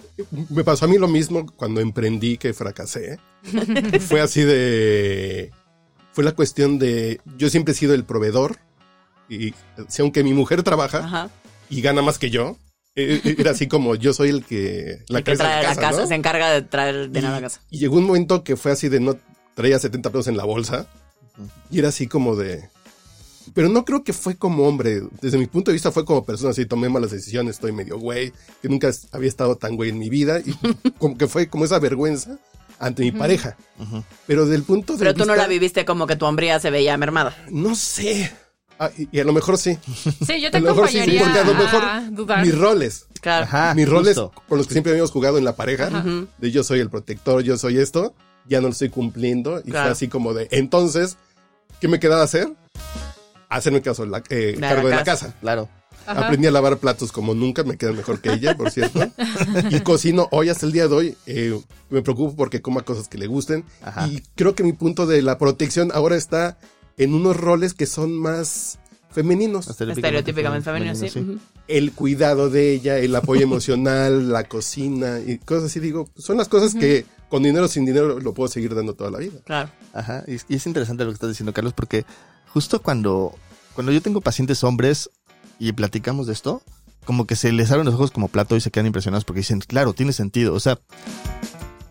Me 0.48 0.64
pasó 0.64 0.86
a 0.86 0.88
mí 0.88 0.96
lo 0.98 1.08
mismo 1.08 1.46
cuando 1.46 1.80
emprendí 1.80 2.38
que 2.38 2.52
fracasé. 2.54 3.18
Fue 4.00 4.20
así 4.20 4.40
de... 4.42 5.50
Fue 6.12 6.24
la 6.24 6.32
cuestión 6.32 6.78
de... 6.78 7.20
Yo 7.36 7.50
siempre 7.50 7.72
he 7.72 7.76
sido 7.76 7.92
el 7.94 8.04
proveedor. 8.04 8.56
Y 9.28 9.54
si 9.88 10.02
aunque 10.02 10.22
mi 10.24 10.32
mujer 10.32 10.62
trabaja 10.62 10.98
Ajá. 10.98 11.30
y 11.70 11.80
gana 11.80 12.02
más 12.02 12.18
que 12.18 12.30
yo, 12.30 12.56
eh, 12.96 13.34
era 13.38 13.52
así 13.52 13.66
como 13.66 13.94
yo 13.96 14.12
soy 14.12 14.28
el 14.28 14.44
que... 14.44 15.02
La 15.08 15.18
El 15.18 15.24
que 15.24 15.32
cabeza 15.36 15.44
de 15.44 15.50
trae 15.50 15.66
a 15.66 15.68
la 15.74 15.74
casa, 15.80 16.00
¿no? 16.02 16.06
se 16.06 16.14
encarga 16.14 16.50
de 16.50 16.62
traer 16.62 17.08
dinero 17.10 17.28
a 17.28 17.36
la 17.36 17.40
casa. 17.40 17.60
Y 17.70 17.78
llegó 17.78 17.96
un 17.96 18.04
momento 18.04 18.44
que 18.44 18.56
fue 18.56 18.72
así 18.72 18.88
de 18.88 19.00
no 19.00 19.16
traía 19.54 19.78
70 19.78 20.10
pesos 20.10 20.28
en 20.28 20.36
la 20.36 20.44
bolsa. 20.44 20.86
Y 21.70 21.80
era 21.80 21.88
así 21.88 22.06
como 22.06 22.36
de. 22.36 22.68
Pero 23.54 23.68
no 23.68 23.84
creo 23.84 24.04
que 24.04 24.12
fue 24.12 24.36
como 24.36 24.66
hombre. 24.68 25.02
Desde 25.20 25.36
mi 25.38 25.46
punto 25.46 25.70
de 25.70 25.74
vista 25.74 25.90
fue 25.90 26.04
como 26.04 26.24
persona. 26.24 26.50
Así 26.50 26.64
tomé 26.66 26.88
malas 26.88 27.10
decisiones, 27.10 27.56
estoy 27.56 27.72
medio 27.72 27.98
güey. 27.98 28.32
Que 28.62 28.68
nunca 28.68 28.90
había 29.12 29.28
estado 29.28 29.56
tan 29.56 29.74
güey 29.76 29.90
en 29.90 29.98
mi 29.98 30.08
vida. 30.08 30.38
Y 30.40 30.54
como 30.98 31.18
que 31.18 31.26
fue 31.26 31.48
como 31.48 31.64
esa 31.64 31.78
vergüenza 31.80 32.38
ante 32.78 33.02
mi 33.02 33.10
pareja. 33.12 33.56
Pero 34.28 34.46
del 34.46 34.62
punto 34.62 34.92
de 34.94 34.98
Pero 35.00 35.12
tú 35.14 35.20
no 35.26 35.32
vista- 35.32 35.42
la 35.42 35.48
viviste 35.48 35.84
como 35.84 36.06
que 36.06 36.14
tu 36.16 36.24
hombría 36.26 36.60
se 36.60 36.70
veía 36.70 36.96
mermada. 36.96 37.36
No 37.50 37.74
sé. 37.74 38.32
Ah, 38.84 38.90
y, 38.96 39.08
y 39.16 39.20
a 39.20 39.24
lo 39.24 39.32
mejor 39.32 39.58
sí. 39.58 39.78
Sí, 40.26 40.40
yo 40.40 40.50
te 40.50 40.58
A 40.58 40.60
lo 40.60 40.74
mejor 40.74 40.88
sí, 40.88 40.98
porque 41.18 41.38
a 41.38 41.44
lo 41.44 41.54
mejor 41.54 42.40
mis 42.42 42.56
roles. 42.58 43.06
Claro. 43.20 43.44
Ajá, 43.46 43.74
mis 43.74 43.88
roles 43.88 44.16
justo. 44.18 44.32
con 44.48 44.58
los 44.58 44.66
que 44.66 44.74
siempre 44.74 44.92
habíamos 44.92 45.10
jugado 45.10 45.38
en 45.38 45.44
la 45.44 45.56
pareja, 45.56 45.88
de 46.38 46.50
yo 46.50 46.62
soy 46.62 46.80
el 46.80 46.90
protector, 46.90 47.42
yo 47.42 47.56
soy 47.56 47.78
esto, 47.78 48.14
ya 48.46 48.60
no 48.60 48.68
lo 48.68 48.72
estoy 48.72 48.90
cumpliendo. 48.90 49.60
Y 49.60 49.70
Claro. 49.70 49.86
fue 49.86 49.92
así 49.92 50.08
como 50.08 50.34
de, 50.34 50.48
entonces, 50.50 51.16
¿qué 51.80 51.88
me 51.88 51.98
quedaba 51.98 52.22
hacer? 52.22 52.48
Hacerme 53.48 53.82
caso, 53.82 54.04
la, 54.04 54.18
eh, 54.30 54.52
De 54.54 54.56
la 54.58 54.68
cargo 54.70 54.88
de 54.88 54.94
la 54.96 55.04
casa. 55.04 55.26
casa. 55.26 55.38
Claro. 55.40 55.68
Ajá. 56.06 56.26
Aprendí 56.26 56.46
a 56.46 56.50
lavar 56.50 56.76
platos 56.78 57.12
como 57.12 57.32
nunca, 57.34 57.62
me 57.62 57.78
quedan 57.78 57.96
mejor 57.96 58.20
que 58.20 58.30
ella, 58.32 58.54
por 58.56 58.70
cierto. 58.70 59.00
y 59.70 59.80
cocino 59.80 60.28
hoy 60.32 60.50
hasta 60.50 60.66
el 60.66 60.72
día 60.72 60.86
de 60.88 60.94
hoy. 60.94 61.16
eh, 61.26 61.58
me 61.88 62.02
preocupo 62.02 62.34
porque 62.36 62.60
coma 62.60 62.82
cosas 62.82 63.08
que 63.08 63.16
le 63.16 63.26
gusten. 63.26 63.64
Ajá. 63.82 64.06
Y 64.08 64.22
creo 64.34 64.54
que 64.54 64.64
mi 64.64 64.72
punto 64.74 65.06
de 65.06 65.22
la 65.22 65.38
protección 65.38 65.90
ahora 65.94 66.16
está 66.16 66.58
en 66.96 67.14
unos 67.14 67.36
roles 67.36 67.74
que 67.74 67.86
son 67.86 68.16
más 68.18 68.78
femeninos. 69.10 69.68
Estereotípicamente 69.68 70.64
femenino, 70.64 70.94
sí. 70.94 71.38
El 71.68 71.92
cuidado 71.92 72.50
de 72.50 72.72
ella, 72.72 72.98
el 72.98 73.14
apoyo 73.14 73.42
emocional, 73.42 74.32
la 74.32 74.44
cocina 74.44 75.20
y 75.24 75.38
cosas 75.38 75.64
así. 75.64 75.80
Digo, 75.80 76.08
son 76.16 76.36
las 76.36 76.48
cosas 76.48 76.74
que 76.74 77.06
con 77.28 77.42
dinero 77.42 77.64
o 77.64 77.68
sin 77.68 77.84
dinero 77.84 78.20
lo 78.20 78.34
puedo 78.34 78.48
seguir 78.48 78.74
dando 78.74 78.94
toda 78.94 79.10
la 79.10 79.18
vida. 79.18 79.40
Claro. 79.44 79.70
Ajá, 79.92 80.24
y, 80.26 80.34
y 80.52 80.56
es 80.56 80.66
interesante 80.66 81.04
lo 81.04 81.10
que 81.10 81.14
estás 81.14 81.30
diciendo, 81.30 81.52
Carlos, 81.52 81.72
porque 81.72 82.04
justo 82.48 82.82
cuando, 82.82 83.34
cuando 83.74 83.92
yo 83.92 84.02
tengo 84.02 84.20
pacientes 84.20 84.62
hombres 84.64 85.10
y 85.58 85.72
platicamos 85.72 86.26
de 86.26 86.32
esto, 86.32 86.62
como 87.04 87.26
que 87.26 87.36
se 87.36 87.52
les 87.52 87.70
abren 87.70 87.86
los 87.86 87.94
ojos 87.94 88.10
como 88.10 88.28
plato 88.28 88.56
y 88.56 88.60
se 88.60 88.70
quedan 88.70 88.86
impresionados 88.86 89.24
porque 89.24 89.40
dicen, 89.40 89.60
claro, 89.60 89.92
tiene 89.92 90.12
sentido. 90.12 90.54
O 90.54 90.60
sea, 90.60 90.78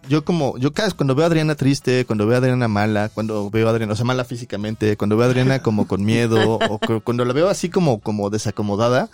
yo 0.10 0.26
como, 0.26 0.58
yo 0.58 0.74
cada 0.74 0.88
vez 0.88 0.94
cuando 0.94 1.16
veo 1.16 1.24
a 1.24 1.28
Adriana 1.28 1.56
triste, 1.56 2.06
cuando 2.06 2.26
veo 2.28 2.36
a 2.36 2.40
Adriana 2.40 2.68
mala, 2.68 3.10
cuando 3.10 3.50
veo 3.50 3.68
a 3.68 3.72
Adriana, 3.72 3.94
o 3.94 3.96
sea, 3.96 4.06
mala 4.06 4.26
físicamente, 4.26 4.98
cuando 4.98 5.16
veo 5.18 5.26
a 5.26 5.30
Adriana 5.30 5.60
como 5.62 5.88
con 5.88 6.04
miedo, 6.06 6.58
o 6.60 6.78
cu- 6.80 7.02
cuando 7.02 7.26
la 7.26 7.34
veo 7.34 7.50
así 7.50 7.70
como, 7.70 8.00
como 8.00 8.30
desacomodada, 8.30 9.10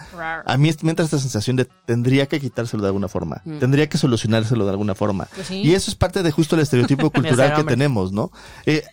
a 0.45 0.57
mí 0.57 0.71
me 0.81 0.89
entra 0.91 1.05
esta 1.05 1.19
sensación 1.19 1.55
de 1.57 1.65
tendría 1.85 2.25
que 2.27 2.39
quitárselo 2.39 2.81
de 2.83 2.87
alguna 2.89 3.07
forma, 3.07 3.41
Mm. 3.45 3.59
tendría 3.59 3.87
que 3.87 3.97
solucionárselo 3.97 4.65
de 4.65 4.71
alguna 4.71 4.95
forma. 4.95 5.27
Pues 5.35 5.47
sí. 5.47 5.61
Y 5.61 5.73
eso 5.75 5.89
es 5.91 5.95
parte 5.95 6.23
de 6.23 6.31
justo 6.31 6.55
el 6.55 6.61
estereotipo 6.61 7.09
cultural 7.11 7.53
que 7.55 7.63
tenemos, 7.63 8.11
¿no? 8.11 8.31
Eh, 8.65 8.83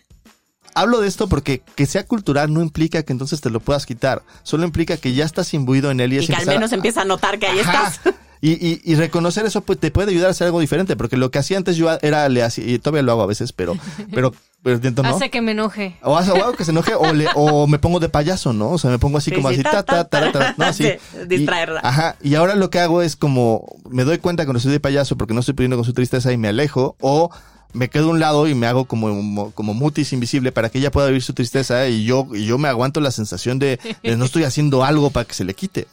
hablo 0.75 1.01
de 1.01 1.07
esto 1.07 1.27
porque 1.27 1.61
que 1.75 1.85
sea 1.87 2.05
cultural 2.05 2.53
no 2.53 2.61
implica 2.61 3.01
que 3.03 3.11
entonces 3.11 3.41
te 3.41 3.49
lo 3.49 3.59
puedas 3.59 3.85
quitar, 3.87 4.21
solo 4.43 4.63
implica 4.65 4.97
que 4.97 5.13
ya 5.13 5.25
estás 5.25 5.53
imbuido 5.55 5.89
en 5.89 5.99
él 5.99 6.13
y, 6.13 6.15
Y 6.17 6.19
es 6.19 6.27
que 6.27 6.35
al 6.35 6.45
menos 6.45 6.71
a- 6.71 6.75
empieza 6.75 7.01
a 7.01 7.05
notar 7.05 7.39
que 7.39 7.47
ahí 7.47 7.59
Ajá. 7.59 7.87
estás. 7.89 8.13
Y, 8.41 8.51
y- 8.51 8.81
y 8.83 8.95
reconocer 8.95 9.45
eso 9.45 9.61
pues, 9.61 9.79
te 9.79 9.89
puede 9.91 10.11
ayudar 10.11 10.27
a 10.27 10.31
hacer 10.31 10.45
algo 10.45 10.59
diferente, 10.59 10.95
porque 10.95 11.17
lo 11.17 11.31
que 11.31 11.39
hacía 11.39 11.57
antes 11.57 11.75
yo 11.75 11.89
era, 12.01 12.29
le 12.29 12.43
hacía, 12.43 12.65
y 12.65 12.79
todavía 12.79 13.01
lo 13.01 13.11
hago 13.13 13.23
a 13.23 13.27
veces, 13.27 13.51
pero, 13.53 13.75
pero, 14.13 14.33
pero 14.63 14.75
intento 14.75 15.01
no. 15.03 15.09
Hace 15.15 15.29
que 15.29 15.41
me 15.41 15.51
enoje. 15.51 15.97
O 16.03 16.17
hace 16.17 16.31
o 16.31 16.53
que 16.53 16.63
se 16.65 16.71
enoje 16.71 16.93
o, 16.95 17.13
le, 17.13 17.27
o 17.35 17.67
me 17.67 17.79
pongo 17.79 17.99
de 17.99 18.09
payaso, 18.09 18.53
¿no? 18.53 18.69
O 18.71 18.77
sea, 18.77 18.91
me 18.91 18.99
pongo 18.99 19.17
así 19.17 19.29
Sí, 19.31 19.35
como 19.35 19.49
sí, 19.49 19.55
así, 19.55 19.63
ta, 19.63 19.83
ta, 19.83 20.03
ta, 20.05 20.31
ta, 20.31 20.55
¿no? 20.57 20.65
Así. 20.65 20.83
Sí, 20.83 21.17
distraerla. 21.27 21.81
Y- 21.83 21.87
ajá. 21.87 22.15
Y 22.21 22.35
ahora 22.35 22.55
lo 22.55 22.69
que 22.69 22.79
hago 22.79 23.01
es 23.01 23.15
como, 23.15 23.65
me 23.89 24.03
doy 24.03 24.17
cuenta 24.19 24.45
cuando 24.45 24.57
estoy 24.57 24.71
de 24.73 24.79
payaso 24.79 25.17
porque 25.17 25.33
no 25.33 25.39
estoy 25.39 25.55
pudiendo 25.55 25.77
con 25.77 25.85
su 25.85 25.93
tristeza 25.93 26.31
y 26.31 26.37
me 26.37 26.47
alejo, 26.49 26.95
o 26.99 27.29
me 27.73 27.89
quedo 27.89 28.07
a 28.07 28.11
un 28.11 28.19
lado 28.19 28.47
y 28.47 28.55
me 28.55 28.67
hago 28.67 28.85
como, 28.85 29.51
como 29.51 29.73
mutis 29.73 30.13
invisible 30.13 30.51
para 30.51 30.69
que 30.69 30.79
ella 30.79 30.91
pueda 30.91 31.07
vivir 31.07 31.21
su 31.21 31.33
tristeza 31.33 31.87
y 31.87 32.05
yo, 32.05 32.27
y 32.33 32.45
yo 32.45 32.57
me 32.57 32.67
aguanto 32.67 32.99
la 32.99 33.11
sensación 33.11 33.59
de, 33.59 33.79
de 34.01 34.17
no 34.17 34.25
estoy 34.25 34.43
haciendo 34.43 34.83
algo 34.83 35.09
para 35.09 35.25
que 35.25 35.33
se 35.33 35.43
le 35.43 35.53
quite. 35.53 35.87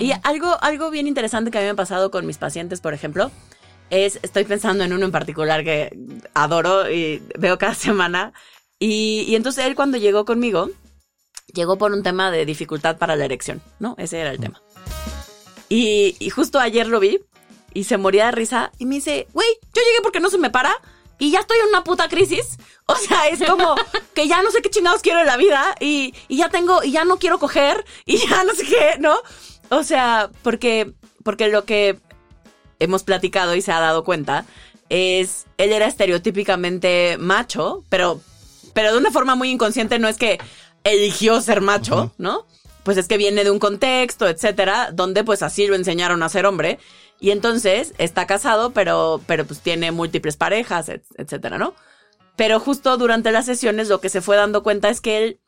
Y 0.00 0.12
algo, 0.22 0.56
algo 0.62 0.90
bien 0.90 1.06
interesante 1.06 1.50
que 1.50 1.58
a 1.58 1.60
mí 1.60 1.66
me 1.66 1.72
ha 1.72 1.76
pasado 1.76 2.10
con 2.10 2.26
mis 2.26 2.38
pacientes, 2.38 2.80
por 2.80 2.94
ejemplo, 2.94 3.30
es, 3.90 4.18
estoy 4.22 4.44
pensando 4.44 4.84
en 4.84 4.92
uno 4.92 5.04
en 5.04 5.12
particular 5.12 5.64
que 5.64 5.96
adoro 6.34 6.90
y 6.90 7.22
veo 7.38 7.58
cada 7.58 7.74
semana. 7.76 8.32
Y, 8.78 9.24
y 9.28 9.36
entonces 9.36 9.66
él 9.66 9.74
cuando 9.74 9.98
llegó 9.98 10.24
conmigo, 10.24 10.70
llegó 11.52 11.78
por 11.78 11.92
un 11.92 12.02
tema 12.02 12.30
de 12.30 12.46
dificultad 12.46 12.98
para 12.98 13.16
la 13.16 13.24
erección, 13.24 13.60
¿no? 13.78 13.94
Ese 13.98 14.20
era 14.20 14.30
el 14.30 14.40
tema. 14.40 14.60
Y, 15.68 16.16
y 16.18 16.30
justo 16.30 16.58
ayer 16.58 16.86
lo 16.86 17.00
vi 17.00 17.20
y 17.74 17.84
se 17.84 17.98
moría 17.98 18.26
de 18.26 18.32
risa 18.32 18.72
y 18.78 18.86
me 18.86 18.96
dice, 18.96 19.26
güey, 19.32 19.48
yo 19.74 19.82
llegué 19.82 20.02
porque 20.02 20.20
no 20.20 20.30
se 20.30 20.38
me 20.38 20.50
para 20.50 20.74
y 21.18 21.30
ya 21.30 21.40
estoy 21.40 21.58
en 21.58 21.68
una 21.68 21.84
puta 21.84 22.08
crisis. 22.08 22.58
O 22.86 22.96
sea, 22.96 23.28
es 23.28 23.38
como 23.48 23.76
que 24.12 24.26
ya 24.26 24.42
no 24.42 24.50
sé 24.50 24.60
qué 24.60 24.68
chingados 24.68 25.02
quiero 25.02 25.20
en 25.20 25.26
la 25.26 25.36
vida 25.36 25.76
y, 25.80 26.12
y 26.28 26.36
ya 26.36 26.50
tengo, 26.50 26.82
y 26.82 26.90
ya 26.90 27.04
no 27.04 27.18
quiero 27.18 27.38
coger 27.38 27.86
y 28.04 28.18
ya 28.18 28.42
no 28.44 28.52
sé 28.54 28.64
qué, 28.64 28.98
¿no? 28.98 29.16
O 29.70 29.84
sea, 29.84 30.30
porque, 30.42 30.92
porque 31.22 31.48
lo 31.48 31.64
que 31.64 31.98
hemos 32.80 33.04
platicado 33.04 33.54
y 33.54 33.62
se 33.62 33.72
ha 33.72 33.78
dado 33.78 34.04
cuenta 34.04 34.44
es, 34.88 35.46
él 35.56 35.72
era 35.72 35.86
estereotípicamente 35.86 37.16
macho, 37.18 37.84
pero, 37.88 38.20
pero 38.74 38.92
de 38.92 38.98
una 38.98 39.10
forma 39.10 39.36
muy 39.36 39.50
inconsciente, 39.50 39.98
no 39.98 40.08
es 40.08 40.18
que 40.18 40.38
eligió 40.84 41.40
ser 41.40 41.60
macho, 41.60 42.12
¿no? 42.18 42.46
Pues 42.82 42.98
es 42.98 43.08
que 43.08 43.16
viene 43.16 43.44
de 43.44 43.50
un 43.50 43.58
contexto, 43.58 44.28
etcétera, 44.28 44.90
donde 44.92 45.24
pues 45.24 45.42
así 45.42 45.66
lo 45.66 45.76
enseñaron 45.76 46.22
a 46.22 46.28
ser 46.28 46.44
hombre. 46.46 46.78
Y 47.22 47.30
entonces 47.30 47.94
está 47.98 48.26
casado, 48.26 48.72
pero, 48.72 49.20
pero 49.26 49.44
pues 49.46 49.60
tiene 49.60 49.92
múltiples 49.92 50.36
parejas, 50.36 50.88
et- 50.88 51.04
etcétera, 51.16 51.56
¿no? 51.56 51.72
Pero 52.34 52.58
justo 52.58 52.96
durante 52.96 53.30
las 53.30 53.46
sesiones 53.46 53.88
lo 53.88 54.00
que 54.00 54.08
se 54.08 54.20
fue 54.20 54.36
dando 54.36 54.62
cuenta 54.64 54.88
es 54.88 55.00
que 55.00 55.18
él, 55.22 55.40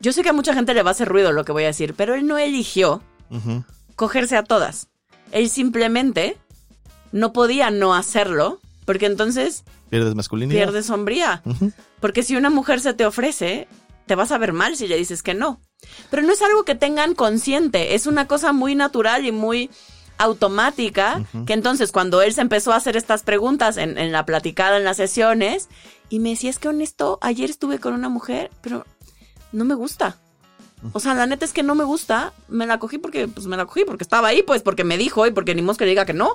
yo 0.00 0.12
sé 0.12 0.22
que 0.24 0.30
a 0.30 0.32
mucha 0.32 0.52
gente 0.52 0.74
le 0.74 0.82
va 0.82 0.90
a 0.90 0.92
hacer 0.92 1.08
ruido 1.08 1.30
lo 1.30 1.44
que 1.44 1.52
voy 1.52 1.62
a 1.62 1.68
decir, 1.68 1.94
pero 1.94 2.14
él 2.16 2.26
no 2.26 2.38
eligió 2.38 3.02
cogerse 3.94 4.36
a 4.36 4.42
todas. 4.42 4.88
Él 5.30 5.48
simplemente 5.48 6.36
no 7.12 7.32
podía 7.32 7.70
no 7.70 7.94
hacerlo, 7.94 8.60
porque 8.84 9.06
entonces 9.06 9.62
Pierdes 9.90 10.14
masculinidad. 10.16 10.58
pierdes 10.58 10.86
sombría. 10.86 11.42
Porque 12.00 12.24
si 12.24 12.34
una 12.34 12.50
mujer 12.50 12.80
se 12.80 12.94
te 12.94 13.06
ofrece, 13.06 13.68
te 14.06 14.16
vas 14.16 14.32
a 14.32 14.38
ver 14.38 14.52
mal 14.52 14.76
si 14.76 14.88
le 14.88 14.96
dices 14.96 15.22
que 15.22 15.34
no. 15.34 15.60
Pero 16.10 16.22
no 16.22 16.32
es 16.32 16.42
algo 16.42 16.64
que 16.64 16.74
tengan 16.74 17.14
consciente, 17.14 17.94
es 17.94 18.06
una 18.06 18.26
cosa 18.26 18.52
muy 18.52 18.74
natural 18.74 19.24
y 19.24 19.30
muy 19.32 19.70
automática, 20.18 21.24
que 21.46 21.52
entonces 21.52 21.92
cuando 21.92 22.22
él 22.22 22.32
se 22.34 22.40
empezó 22.40 22.72
a 22.72 22.76
hacer 22.76 22.96
estas 22.96 23.22
preguntas 23.22 23.76
en, 23.76 23.98
en 23.98 24.12
la 24.12 24.24
platicada, 24.26 24.76
en 24.76 24.84
las 24.84 24.96
sesiones, 24.96 25.68
y 26.08 26.18
me 26.20 26.30
decía, 26.30 26.50
es 26.50 26.58
que 26.58 26.68
honesto, 26.68 27.18
ayer 27.22 27.50
estuve 27.50 27.78
con 27.78 27.94
una 27.94 28.08
mujer, 28.08 28.50
pero 28.60 28.84
no 29.52 29.64
me 29.64 29.74
gusta. 29.74 30.18
O 30.92 31.00
sea, 31.00 31.14
la 31.14 31.26
neta 31.26 31.44
es 31.44 31.52
que 31.52 31.62
no 31.62 31.74
me 31.74 31.84
gusta, 31.84 32.32
me 32.48 32.66
la 32.66 32.78
cogí 32.78 32.98
porque, 32.98 33.28
pues 33.28 33.46
me 33.46 33.56
la 33.56 33.66
cogí 33.66 33.84
porque 33.84 34.02
estaba 34.02 34.28
ahí, 34.28 34.42
pues 34.42 34.62
porque 34.62 34.82
me 34.84 34.98
dijo 34.98 35.26
y 35.26 35.30
porque 35.30 35.54
ni 35.54 35.62
que 35.76 35.84
le 35.84 35.90
diga 35.90 36.04
que 36.04 36.12
no. 36.12 36.30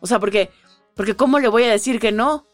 O 0.00 0.06
sea, 0.06 0.20
porque, 0.20 0.50
porque 0.94 1.16
¿cómo 1.16 1.40
le 1.40 1.48
voy 1.48 1.64
a 1.64 1.68
decir 1.70 1.98
que 1.98 2.12
no? 2.12 2.46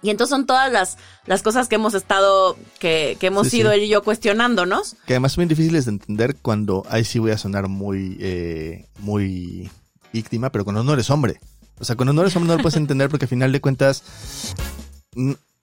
Y 0.00 0.10
entonces 0.10 0.30
son 0.30 0.46
todas 0.46 0.72
las, 0.72 0.96
las 1.26 1.42
cosas 1.42 1.68
que 1.68 1.76
hemos 1.76 1.94
estado, 1.94 2.56
que, 2.80 3.16
que 3.20 3.28
hemos 3.28 3.48
Sí, 3.48 3.58
ido 3.58 3.70
sí. 3.70 3.76
él 3.76 3.82
y 3.84 3.88
yo 3.88 4.02
cuestionándonos. 4.02 4.96
Que 5.06 5.12
además 5.12 5.32
son 5.32 5.42
bien 5.42 5.50
difíciles 5.50 5.84
de 5.84 5.92
entender 5.92 6.36
cuando, 6.42 6.84
ahí 6.88 7.04
sí 7.04 7.18
voy 7.20 7.30
a 7.30 7.38
sonar 7.38 7.68
muy, 7.68 8.16
eh, 8.18 8.88
muy 8.98 9.70
víctima, 10.12 10.50
pero 10.50 10.64
cuando 10.64 10.82
no 10.84 10.92
eres 10.92 11.10
hombre. 11.10 11.40
O 11.78 11.84
sea, 11.84 11.96
cuando 11.96 12.12
no 12.12 12.20
eres 12.22 12.34
hombre 12.36 12.48
no 12.48 12.56
lo 12.56 12.62
puedes 12.62 12.76
entender 12.76 13.08
porque 13.08 13.24
al 13.24 13.30
final 13.30 13.50
de 13.52 13.60
cuentas 13.60 14.02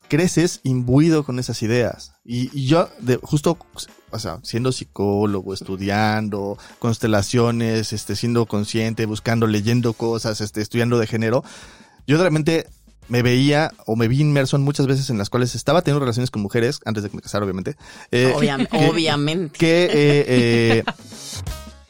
creces 0.08 0.60
imbuido 0.64 1.24
con 1.24 1.40
esas 1.40 1.62
ideas. 1.62 2.14
Y, 2.26 2.50
y 2.58 2.66
yo, 2.68 2.90
de, 3.00 3.18
justo, 3.18 3.58
o 4.12 4.20
sea, 4.20 4.40
siendo 4.44 4.72
psicólogo, 4.72 5.54
estudiando 5.54 6.58
constelaciones, 6.80 7.94
este, 7.94 8.16
siendo 8.16 8.46
consciente, 8.48 9.06
buscando, 9.06 9.46
leyendo 9.48 9.94
cosas, 9.94 10.42
este, 10.42 10.62
estudiando 10.62 10.98
de 11.00 11.08
género, 11.08 11.44
yo 12.08 12.18
realmente 12.18 12.68
me 13.08 13.22
veía 13.24 13.72
o 13.86 13.96
me 13.96 14.08
vi 14.08 14.20
inmerso 14.22 14.56
en 14.56 14.62
muchas 14.64 14.86
veces 14.88 15.10
en 15.10 15.18
las 15.18 15.30
cuales 15.32 15.56
estaba 15.56 15.82
teniendo 15.82 16.00
relaciones 16.02 16.30
con 16.32 16.42
mujeres, 16.44 16.80
antes 16.86 17.04
de 17.04 17.10
que 17.10 17.16
me 17.16 17.22
casara, 17.24 17.44
obviamente. 17.46 17.76
eh, 18.12 18.34
Obviam- 18.36 18.68
que- 18.68 18.88
obviamente. 18.90 19.58
que 19.58 19.84
eh, 19.86 20.26
eh, 20.28 20.84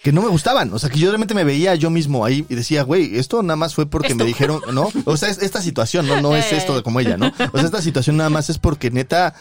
que 0.01 0.11
no 0.13 0.21
me 0.21 0.29
gustaban, 0.29 0.71
o 0.73 0.79
sea, 0.79 0.89
que 0.89 0.99
yo 0.99 1.09
realmente 1.09 1.33
me 1.33 1.43
veía 1.43 1.75
yo 1.75 1.89
mismo 1.89 2.23
ahí 2.23 2.45
y 2.47 2.55
decía, 2.55 2.83
güey, 2.83 3.17
esto 3.17 3.43
nada 3.43 3.57
más 3.57 3.75
fue 3.75 3.85
porque 3.85 4.15
me 4.15 4.23
dijeron, 4.23 4.61
¿no? 4.73 4.89
O 5.05 5.17
sea, 5.17 5.29
es 5.29 5.39
esta 5.39 5.61
situación, 5.61 6.07
no, 6.07 6.21
no 6.21 6.35
es 6.35 6.51
esto 6.53 6.75
de 6.75 6.83
como 6.83 6.99
ella, 6.99 7.17
¿no? 7.17 7.27
O 7.51 7.57
sea, 7.57 7.65
esta 7.65 7.81
situación 7.81 8.17
nada 8.17 8.29
más 8.29 8.49
es 8.49 8.59
porque 8.59 8.91
neta, 8.91 9.33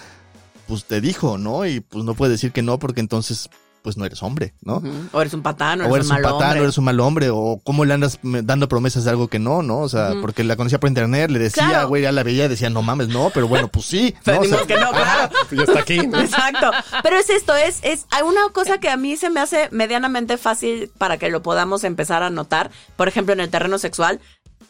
pues 0.67 0.85
te 0.85 1.01
dijo, 1.01 1.39
¿no? 1.39 1.65
Y 1.65 1.81
pues 1.81 2.05
no 2.05 2.15
puede 2.15 2.33
decir 2.33 2.51
que 2.51 2.63
no 2.63 2.79
porque 2.79 3.01
entonces 3.01 3.51
pues 3.83 3.97
no 3.97 4.05
eres 4.05 4.23
hombre, 4.23 4.55
¿no? 4.61 4.83
O 5.13 5.21
eres 5.21 5.33
un 5.35 5.43
patán, 5.43 5.81
o 5.81 5.85
eres, 5.85 5.93
o 5.93 5.97
eres 5.97 6.07
un 6.11 6.17
un 6.17 6.23
mal 6.23 6.33
patán, 6.33 6.43
hombre. 6.49 6.61
o 6.61 6.65
eres 6.65 6.79
un 6.79 6.85
mal 6.85 7.01
hombre, 7.01 7.31
o 7.31 7.61
cómo 7.65 7.85
le 7.85 7.95
andas 7.95 8.19
dando 8.23 8.69
promesas 8.69 9.05
de 9.05 9.11
algo 9.11 9.29
que 9.29 9.39
no, 9.39 9.63
¿no? 9.63 9.79
O 9.81 9.89
sea, 9.89 10.13
porque 10.21 10.45
la 10.45 10.57
conocía 10.57 10.79
por 10.81 10.89
internet, 10.89 11.31
le 11.31 11.39
decía, 11.39 11.69
Claro. 11.69 11.89
güey, 11.89 12.03
ya 12.03 12.13
la 12.13 12.23
veía 12.23 12.45
y 12.45 12.49
decía, 12.49 12.69
no 12.71 12.83
mames, 12.83 13.09
no, 13.09 13.31
pero 13.33 13.49
bueno, 13.49 13.69
pues 13.69 13.87
sí. 13.87 14.15
Pero 14.25 14.39
¿no? 14.39 14.43
O 14.43 14.45
sea, 14.47 14.67
que 14.67 14.75
no, 14.77 14.91
claro. 14.91 15.33
Ya 15.53 15.63
está 15.63 15.79
aquí. 15.81 16.07
¿no? 16.07 16.21
Exacto. 16.21 16.71
Pero 17.03 17.17
es 17.17 17.31
esto, 17.31 17.57
es, 17.57 17.79
es 17.83 18.07
hay 18.11 18.23
una 18.23 18.49
cosa 18.53 18.79
que 18.79 18.89
a 18.91 18.97
mí 18.97 19.17
se 19.17 19.31
me 19.31 19.41
hace 19.41 19.69
medianamente 19.71 20.37
fácil 20.37 20.91
para 20.99 21.17
que 21.19 21.29
lo 21.31 21.43
podamos 21.43 21.85
empezar 21.85 22.23
a 22.23 22.31
notar. 22.31 22.71
Por 22.97 23.09
ejemplo, 23.09 23.33
en 23.33 23.41
el 23.41 23.49
terreno 23.49 23.79
sexual, 23.79 24.21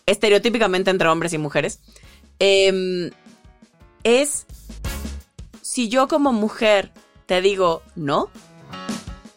estereotípicamente 0.07 0.91
entre 0.91 1.09
hombres 1.09 1.33
y 1.33 1.39
mujeres. 1.39 1.81
em, 2.39 3.11
es 4.05 4.47
si 5.61 5.89
yo 5.89 6.09
como 6.09 6.33
mujer 6.33 6.93
te 7.27 7.41
digo 7.43 7.83
no, 7.97 8.31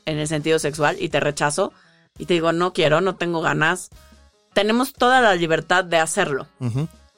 en 0.05 0.19
el 0.19 0.27
sentido 0.27 0.59
sexual, 0.59 0.97
y 0.99 1.09
te 1.09 1.19
rechazo, 1.19 1.73
y 2.17 2.25
te 2.25 2.33
digo 2.33 2.51
no 2.51 2.73
quiero, 2.73 3.01
no 3.01 3.15
tengo 3.15 3.41
ganas, 3.41 3.89
tenemos 4.53 4.93
toda 4.93 5.21
la 5.21 5.35
libertad 5.35 5.83
de 5.83 5.97
hacerlo 5.97 6.47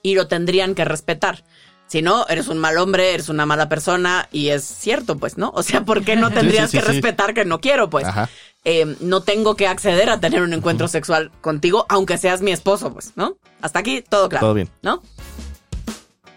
y 0.02 0.16
lo 0.16 0.28
tendrían 0.28 0.76
que 0.76 0.86
respetar. 0.86 1.44
Si 1.88 2.02
no, 2.02 2.26
eres 2.28 2.48
un 2.48 2.58
mal 2.58 2.78
hombre, 2.78 3.14
eres 3.14 3.30
una 3.30 3.46
mala 3.46 3.70
persona 3.70 4.28
y 4.32 4.50
es 4.50 4.64
cierto, 4.64 5.18
pues, 5.18 5.38
¿no? 5.38 5.52
O 5.56 5.64
sea, 5.64 5.84
¿por 5.84 6.04
qué 6.04 6.16
no 6.16 6.32
tendrías 6.32 6.72
sí, 6.72 6.78
que 6.78 6.84
sí. 6.84 6.92
respetar 6.92 7.34
que 7.34 7.46
no 7.46 7.60
quiero, 7.60 7.90
pues? 7.90 8.06
Ajá. 8.06 8.30
Eh, 8.66 8.96
no 9.02 9.22
tengo 9.22 9.56
que 9.56 9.68
acceder 9.68 10.10
a 10.10 10.20
tener 10.20 10.42
un 10.42 10.54
encuentro 10.54 10.88
sexual 10.88 11.32
contigo, 11.42 11.86
aunque 11.90 12.18
seas 12.18 12.42
mi 12.42 12.52
esposo, 12.52 12.94
pues, 12.94 13.12
¿no? 13.16 13.36
Hasta 13.62 13.80
aquí 13.80 14.02
todo 14.02 14.30
claro. 14.30 14.46
Todo 14.46 14.54
bien. 14.54 14.70
¿No? 14.82 15.04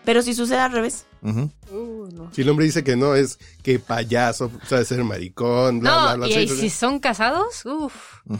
Pero 0.07 0.23
si 0.23 0.33
sucede 0.35 0.59
al 0.61 0.73
revés. 0.73 1.05
Uh, 1.23 2.09
no. 2.13 2.31
Si 2.33 2.41
el 2.43 2.49
hombre 2.49 2.65
dice 2.65 2.83
que 2.85 2.95
no, 2.97 3.15
es 3.15 3.39
que 3.63 3.79
payaso, 3.79 4.51
sabe 4.67 4.85
ser 4.87 5.03
maricón, 5.05 5.81
bla, 5.81 5.91
bla, 5.91 6.11
No, 6.13 6.17
bla. 6.19 6.29
y, 6.29 6.33
sí, 6.33 6.39
y 6.41 6.49
sí, 6.49 6.57
si 6.57 6.71
son 6.71 7.01
casados, 7.01 7.67
uff, 7.67 7.95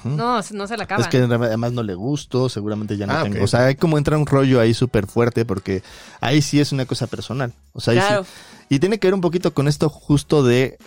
no, 0.05 0.41
no 0.53 0.67
se 0.69 0.77
la 0.77 0.85
acaban. 0.85 1.03
Es 1.05 1.09
que 1.11 1.19
además 1.19 1.73
no 1.73 1.83
le 1.83 1.95
gusto, 1.95 2.49
seguramente 2.49 2.97
ya 2.97 3.07
no 3.07 3.13
Ah, 3.15 3.25
tengo. 3.25 3.43
O 3.45 3.47
sea, 3.49 3.67
hay 3.67 3.75
como 3.75 3.99
entra 3.99 4.17
un 4.17 4.27
rollo 4.27 4.61
ahí 4.61 4.73
súper 4.73 5.07
fuerte 5.09 5.45
porque 5.45 5.83
ahí 6.21 6.41
sí 6.41 6.61
es 6.61 6.71
una 6.73 6.87
cosa 6.87 7.09
personal. 7.09 7.53
O 7.73 7.81
sea, 7.81 7.93
ahí 7.95 7.99
Claro. 7.99 8.25
sí. 8.25 8.31
Y 8.69 8.79
tiene 8.79 8.99
que 8.99 9.09
ver 9.09 9.15
un 9.15 9.21
poquito 9.21 9.53
con 9.53 9.69
esto 9.69 9.89
justo 9.91 10.43
de... 10.45 10.79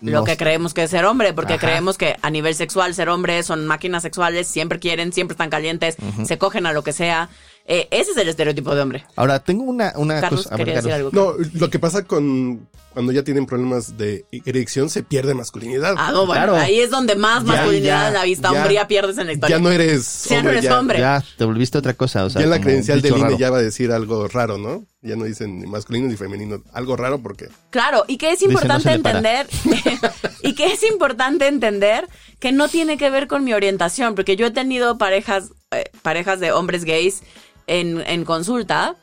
Lo 0.00 0.18
nos- 0.18 0.24
que 0.28 0.36
creemos 0.36 0.74
que 0.74 0.82
es 0.82 0.90
ser 0.90 1.04
hombre, 1.04 1.32
porque 1.32 1.54
Ajá. 1.54 1.66
creemos 1.66 1.96
que 1.96 2.16
a 2.22 2.30
nivel 2.30 2.56
sexual 2.56 2.92
ser 2.94 3.08
hombre 3.08 3.40
son 3.44 3.66
máquinas 3.68 4.02
sexuales, 4.02 4.48
siempre 4.48 4.80
quieren, 4.80 5.12
siempre 5.12 5.34
están 5.34 5.48
calientes, 5.50 5.96
se 6.24 6.38
cogen 6.38 6.66
a 6.66 6.72
lo 6.72 6.82
que 6.82 6.92
sea. 6.92 7.28
Eh, 7.66 7.88
ese 7.90 8.10
es 8.10 8.16
el 8.16 8.28
estereotipo 8.28 8.74
de 8.74 8.80
hombre. 8.82 9.04
Ahora, 9.16 9.38
tengo 9.38 9.64
una, 9.64 9.92
una 9.96 10.20
Carlos, 10.20 10.42
cosa... 10.44 10.54
a 10.54 10.58
ver, 10.58 10.66
quería 10.66 10.82
decir 10.82 10.90
Carlos. 10.92 11.14
algo. 11.14 11.36
No, 11.38 11.60
lo 11.60 11.70
que 11.70 11.78
pasa 11.78 12.04
con 12.04 12.66
cuando 12.92 13.12
ya 13.12 13.22
tienen 13.24 13.46
problemas 13.46 13.96
de 13.96 14.24
erección, 14.44 14.90
se 14.90 15.02
pierde 15.02 15.34
masculinidad. 15.34 15.94
Ah, 15.98 16.10
no, 16.12 16.26
bueno, 16.26 16.52
Claro. 16.52 16.56
ahí 16.56 16.80
es 16.80 16.90
donde 16.90 17.16
más 17.16 17.42
Ya, 17.44 17.48
masculinidad 17.52 18.02
ya, 18.02 18.08
en 18.08 18.14
la 18.14 18.24
vista, 18.24 18.52
ya. 18.52 18.60
hombría 18.60 18.88
pierdes 18.88 19.18
en 19.18 19.26
la 19.26 19.32
historia. 19.32 19.56
ya 19.56 19.62
no 19.62 19.70
eres 19.70 20.24
Ya 20.28 20.34
no 20.36 20.38
hombre, 20.40 20.52
eres 20.52 20.64
ya, 20.64 20.78
hombre. 20.80 20.98
Ya, 20.98 21.24
te 21.38 21.44
volviste 21.44 21.78
otra 21.78 21.94
cosa. 21.94 22.24
O 22.24 22.30
sea, 22.30 22.40
ya 22.40 22.44
en 22.44 22.50
la 22.50 22.60
credencial 22.60 23.00
del 23.02 23.16
INE 23.18 23.36
ya 23.38 23.50
va 23.50 23.58
a 23.58 23.62
decir 23.62 23.90
algo 23.92 24.28
raro, 24.28 24.58
¿no? 24.58 24.84
Ya 25.00 25.16
no 25.16 25.24
dicen 25.24 25.58
ni 25.60 25.66
masculino 25.66 26.06
ni 26.08 26.16
femenino. 26.16 26.62
Algo 26.72 26.96
raro 26.96 27.20
porque... 27.20 27.48
Claro, 27.70 28.04
y 28.06 28.18
que 28.18 28.30
es 28.30 28.40
no 28.42 28.48
importante 28.48 28.92
entender, 28.92 29.48
y 30.42 30.54
que 30.54 30.66
es 30.72 30.82
importante 30.84 31.48
entender 31.48 32.08
que 32.38 32.52
no 32.52 32.68
tiene 32.68 32.96
que 32.98 33.10
ver 33.10 33.26
con 33.26 33.42
mi 33.44 33.52
orientación, 33.52 34.14
porque 34.14 34.36
yo 34.36 34.46
he 34.46 34.50
tenido 34.50 34.98
parejas, 34.98 35.50
eh, 35.72 35.90
parejas 36.02 36.38
de 36.40 36.52
hombres 36.52 36.84
gays 36.84 37.22
en, 37.66 38.00
en 38.06 38.24
consulta, 38.24 38.96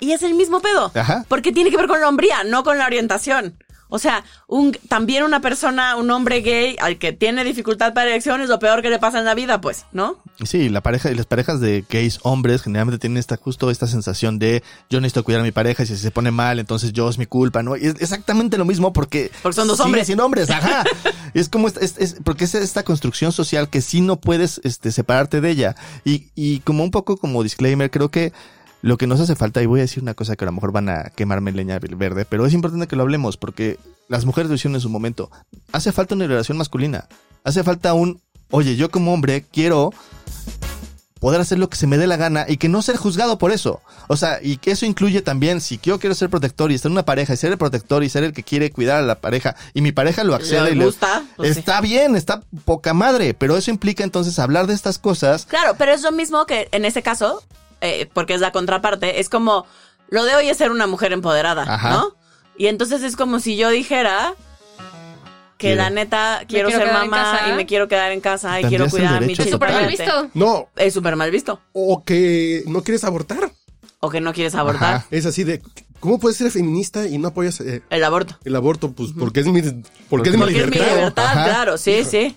Y 0.00 0.12
es 0.12 0.22
el 0.22 0.34
mismo 0.34 0.60
pedo, 0.60 0.90
Ajá. 0.94 1.24
porque 1.28 1.52
tiene 1.52 1.70
que 1.70 1.76
ver 1.76 1.88
con 1.88 2.00
la 2.00 2.08
hombría, 2.08 2.44
no 2.44 2.62
con 2.64 2.78
la 2.78 2.86
orientación. 2.86 3.62
O 3.90 3.98
sea, 3.98 4.22
un, 4.48 4.72
también 4.88 5.24
una 5.24 5.40
persona, 5.40 5.96
un 5.96 6.10
hombre 6.10 6.42
gay 6.42 6.76
al 6.78 6.98
que 6.98 7.14
tiene 7.14 7.42
dificultad 7.42 7.94
para 7.94 8.10
erección 8.10 8.42
es 8.42 8.50
lo 8.50 8.58
peor 8.58 8.82
que 8.82 8.90
le 8.90 8.98
pasa 8.98 9.18
en 9.18 9.24
la 9.24 9.34
vida, 9.34 9.62
pues, 9.62 9.86
¿no? 9.92 10.18
Sí, 10.44 10.68
la 10.68 10.82
pareja 10.82 11.10
y 11.10 11.14
las 11.14 11.24
parejas 11.24 11.58
de 11.60 11.86
gays 11.88 12.18
hombres 12.22 12.60
generalmente 12.60 12.98
tienen 12.98 13.16
esta 13.16 13.38
justo 13.38 13.70
esta 13.70 13.86
sensación 13.86 14.38
de 14.38 14.62
yo 14.90 15.00
necesito 15.00 15.24
cuidar 15.24 15.40
a 15.40 15.44
mi 15.44 15.52
pareja 15.52 15.84
y 15.84 15.86
si 15.86 15.96
se 15.96 16.10
pone 16.10 16.30
mal, 16.30 16.58
entonces 16.58 16.92
yo 16.92 17.08
es 17.08 17.16
mi 17.16 17.24
culpa, 17.24 17.62
¿no? 17.62 17.78
Y 17.78 17.86
es 17.86 17.94
exactamente 17.98 18.58
lo 18.58 18.66
mismo 18.66 18.92
porque 18.92 19.30
Porque 19.42 19.56
son 19.56 19.66
dos 19.66 19.80
hombres. 19.80 20.04
siendo 20.04 20.26
hombres, 20.26 20.50
ajá. 20.50 20.84
es 21.32 21.48
como 21.48 21.66
esta, 21.66 21.80
es, 21.80 21.94
es- 21.96 22.16
porque 22.22 22.44
es 22.44 22.54
esta 22.54 22.82
construcción 22.82 23.32
social 23.32 23.70
que 23.70 23.80
sí 23.80 24.02
no 24.02 24.16
puedes 24.20 24.60
este 24.64 24.92
separarte 24.92 25.40
de 25.40 25.48
ella 25.48 25.76
y 26.04 26.26
y 26.34 26.60
como 26.60 26.84
un 26.84 26.90
poco 26.90 27.16
como 27.16 27.42
disclaimer, 27.42 27.90
creo 27.90 28.10
que 28.10 28.34
lo 28.82 28.96
que 28.96 29.06
nos 29.06 29.20
hace 29.20 29.34
falta, 29.34 29.62
y 29.62 29.66
voy 29.66 29.80
a 29.80 29.82
decir 29.82 30.02
una 30.02 30.14
cosa 30.14 30.36
que 30.36 30.44
a 30.44 30.46
lo 30.46 30.52
mejor 30.52 30.72
van 30.72 30.88
a 30.88 31.04
quemarme 31.14 31.52
leña 31.52 31.78
verde, 31.78 32.24
pero 32.24 32.46
es 32.46 32.54
importante 32.54 32.86
que 32.86 32.96
lo 32.96 33.02
hablemos 33.02 33.36
porque 33.36 33.78
las 34.08 34.24
mujeres 34.24 34.48
lo 34.48 34.54
hicieron 34.54 34.76
en 34.76 34.80
su 34.80 34.88
momento. 34.88 35.30
Hace 35.72 35.92
falta 35.92 36.14
una 36.14 36.26
relación 36.26 36.58
masculina. 36.58 37.08
Hace 37.44 37.64
falta 37.64 37.94
un, 37.94 38.20
oye, 38.50 38.76
yo 38.76 38.90
como 38.90 39.12
hombre 39.12 39.44
quiero 39.52 39.92
poder 41.18 41.40
hacer 41.40 41.58
lo 41.58 41.68
que 41.68 41.76
se 41.76 41.86
me 41.86 41.98
dé 41.98 42.06
la 42.06 42.16
gana 42.16 42.46
y 42.48 42.56
que 42.56 42.68
no 42.68 42.82
ser 42.82 42.96
juzgado 42.96 43.38
por 43.38 43.52
eso. 43.52 43.80
O 44.06 44.16
sea, 44.16 44.38
y 44.42 44.56
que 44.58 44.70
eso 44.70 44.86
incluye 44.86 45.22
también, 45.22 45.60
si 45.60 45.78
yo 45.82 45.98
quiero 45.98 46.14
ser 46.14 46.30
protector 46.30 46.70
y 46.70 46.74
estar 46.74 46.88
en 46.88 46.92
una 46.92 47.04
pareja 47.04 47.34
y 47.34 47.36
ser 47.36 47.52
el 47.52 47.58
protector 47.58 48.04
y 48.04 48.08
ser 48.08 48.24
el 48.24 48.32
que 48.32 48.42
quiere 48.42 48.70
cuidar 48.70 48.98
a 48.98 49.06
la 49.06 49.16
pareja 49.16 49.56
y 49.74 49.82
mi 49.82 49.92
pareja 49.92 50.24
lo 50.24 50.34
accede 50.34 50.62
Le 50.62 50.70
y 50.70 50.74
le 50.76 50.84
gusta, 50.84 51.24
pues 51.36 51.54
sí. 51.54 51.60
está 51.60 51.80
bien, 51.80 52.16
está 52.16 52.42
poca 52.64 52.94
madre, 52.94 53.34
pero 53.34 53.56
eso 53.56 53.70
implica 53.70 54.04
entonces 54.04 54.38
hablar 54.38 54.66
de 54.66 54.74
estas 54.74 54.98
cosas. 54.98 55.46
Claro, 55.46 55.74
pero 55.76 55.92
es 55.92 56.02
lo 56.02 56.12
mismo 56.12 56.46
que 56.46 56.68
en 56.72 56.84
ese 56.84 57.02
caso, 57.02 57.42
eh, 57.80 58.08
porque 58.12 58.34
es 58.34 58.40
la 58.40 58.52
contraparte, 58.52 59.20
es 59.20 59.28
como 59.28 59.66
lo 60.08 60.24
de 60.24 60.34
hoy 60.36 60.48
es 60.48 60.56
ser 60.56 60.70
una 60.70 60.86
mujer 60.86 61.12
empoderada, 61.12 61.62
Ajá. 61.62 61.90
¿no? 61.90 62.16
Y 62.56 62.66
entonces 62.66 63.02
es 63.02 63.14
como 63.16 63.40
si 63.40 63.56
yo 63.56 63.70
dijera 63.70 64.34
que 65.58 65.68
Quiero. 65.68 65.82
la 65.82 65.90
neta 65.90 66.42
quiero, 66.46 66.68
quiero 66.68 66.84
ser 66.84 66.92
mamá 66.92 67.16
casa. 67.38 67.48
y 67.48 67.52
me 67.54 67.66
quiero 67.66 67.88
quedar 67.88 68.12
en 68.12 68.20
casa 68.20 68.60
y 68.60 68.64
quiero 68.64 68.88
cuidar 68.88 69.16
a 69.16 69.20
mi 69.20 69.26
derecho. 69.28 69.42
Es 69.42 69.50
súper 69.50 69.72
mal 69.72 69.86
visto. 69.88 70.30
No, 70.34 70.68
Es 70.76 70.94
súper 70.94 71.16
mal 71.16 71.30
visto. 71.30 71.60
o 71.72 72.04
que 72.04 72.62
no 72.66 72.82
quieres 72.82 73.02
abortar. 73.04 73.50
O 74.00 74.08
que 74.10 74.20
no 74.20 74.32
quieres 74.32 74.54
abortar 74.54 74.94
Ajá. 74.94 75.06
Es 75.10 75.26
así 75.26 75.42
de, 75.42 75.60
¿cómo 75.98 76.20
puedes 76.20 76.38
ser 76.38 76.50
feminista 76.52 77.06
y 77.08 77.18
no 77.18 77.28
apoyas 77.28 77.60
eh, 77.60 77.82
el 77.90 78.04
aborto. 78.04 78.38
el 78.44 78.54
aborto? 78.54 78.92
Pues 78.92 79.10
porque 79.18 79.40
es 79.40 79.46
mi, 79.46 79.60
porque 80.08 80.30
es 80.30 80.36
mi 80.36 80.42
Porque 80.42 80.60
es 80.60 80.66
mi 80.66 80.70
libertad. 80.70 80.94
libertad, 80.94 81.24
Ajá. 81.26 81.44
claro, 81.44 81.76
sí, 81.78 82.04
sí. 82.04 82.36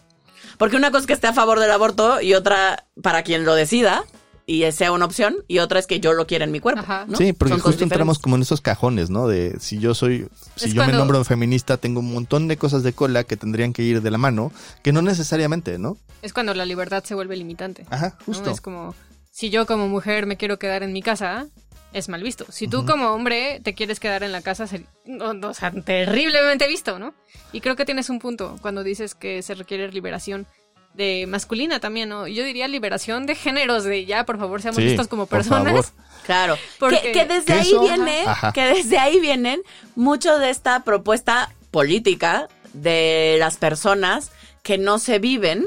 Porque 0.57 0.75
una 0.75 0.89
cosa 0.89 1.01
es 1.01 1.07
que 1.07 1.13
esté 1.13 1.27
a 1.27 1.33
favor 1.33 1.59
del 1.59 1.69
aborto 1.71 2.21
y 2.21 2.33
otra 2.33 2.85
para 3.03 3.21
quien 3.21 3.45
lo 3.45 3.53
decida 3.53 4.03
y 4.51 4.71
sea 4.71 4.91
una 4.91 5.05
opción 5.05 5.35
y 5.47 5.59
otra 5.59 5.79
es 5.79 5.87
que 5.87 5.99
yo 5.99 6.13
lo 6.13 6.27
quiera 6.27 6.43
en 6.45 6.51
mi 6.51 6.59
cuerpo. 6.59 6.81
Ajá. 6.81 7.05
¿no? 7.07 7.17
Sí, 7.17 7.33
porque 7.33 7.53
Son 7.53 7.61
justo 7.61 7.83
entramos 7.83 8.19
como 8.19 8.35
en 8.35 8.41
esos 8.41 8.59
cajones, 8.61 9.09
¿no? 9.09 9.27
De 9.27 9.55
si 9.59 9.79
yo 9.79 9.93
soy, 9.93 10.27
si 10.55 10.65
Es 10.69 10.73
yo 10.73 10.85
me 10.85 10.91
nombro 10.93 11.23
feminista, 11.23 11.77
tengo 11.77 11.99
un 12.01 12.11
montón 12.13 12.47
de 12.47 12.57
cosas 12.57 12.83
de 12.83 12.93
cola 12.93 13.23
que 13.23 13.37
tendrían 13.37 13.73
que 13.73 13.83
ir 13.83 14.01
de 14.01 14.11
la 14.11 14.17
mano, 14.17 14.51
que 14.83 14.91
no 14.91 15.01
necesariamente, 15.01 15.77
¿no? 15.77 15.97
Es 16.21 16.33
cuando 16.33 16.53
la 16.53 16.65
libertad 16.65 17.03
se 17.03 17.15
vuelve 17.15 17.35
limitante. 17.35 17.85
Ajá, 17.89 18.15
¿no? 18.19 18.25
justo. 18.25 18.51
Es 18.51 18.61
como, 18.61 18.93
si 19.31 19.49
yo 19.49 19.65
como 19.65 19.87
mujer 19.87 20.25
me 20.25 20.37
quiero 20.37 20.59
quedar 20.59 20.83
en 20.83 20.93
mi 20.93 21.01
casa, 21.01 21.47
es 21.93 22.07
mal 22.09 22.23
visto. 22.23 22.45
Si 22.49 22.67
tú 22.67 22.85
como 22.85 23.09
hombre 23.11 23.59
te 23.63 23.73
quieres 23.73 23.99
quedar 23.99 24.23
en 24.23 24.31
la 24.31 24.41
casa, 24.41 24.65
ser- 24.67 24.85
no, 25.05 25.33
no, 25.33 25.49
o 25.49 25.53
sea, 25.53 25.71
terriblemente 25.71 26.67
visto, 26.67 26.99
¿no? 26.99 27.13
Y 27.53 27.61
creo 27.61 27.75
que 27.75 27.85
tienes 27.85 28.09
un 28.09 28.19
punto 28.19 28.55
cuando 28.61 28.83
dices 28.83 29.13
que 29.15 29.41
se 29.41 29.55
requiere 29.55 29.91
liberación 29.91 30.47
de 30.93 31.25
masculina 31.27 31.79
también, 31.79 32.09
¿no? 32.09 32.27
Yo 32.27 32.43
diría 32.43 32.67
liberación 32.67 33.25
de 33.25 33.35
géneros, 33.35 33.83
de 33.83 34.05
ya, 34.05 34.25
por 34.25 34.37
favor, 34.37 34.61
seamos 34.61 34.77
Sí, 34.77 34.83
vistos 34.85 35.07
como 35.07 35.25
por 35.25 35.39
personas. 35.39 35.65
favor. 35.73 35.85
Claro, 36.25 36.55
Porque- 36.79 37.01
que, 37.01 37.11
que 37.13 37.25
desde 37.25 37.53
ahí 37.53 37.73
viene, 37.81 38.23
Ajá. 38.27 38.53
que 38.53 38.63
desde 38.63 38.99
ahí 38.99 39.19
vienen 39.19 39.59
mucho 39.95 40.37
de 40.37 40.51
esta 40.51 40.83
propuesta 40.83 41.51
política 41.71 42.47
de 42.73 43.37
las 43.39 43.57
personas 43.57 44.31
que 44.61 44.77
no 44.77 44.99
se 44.99 45.17
viven 45.17 45.65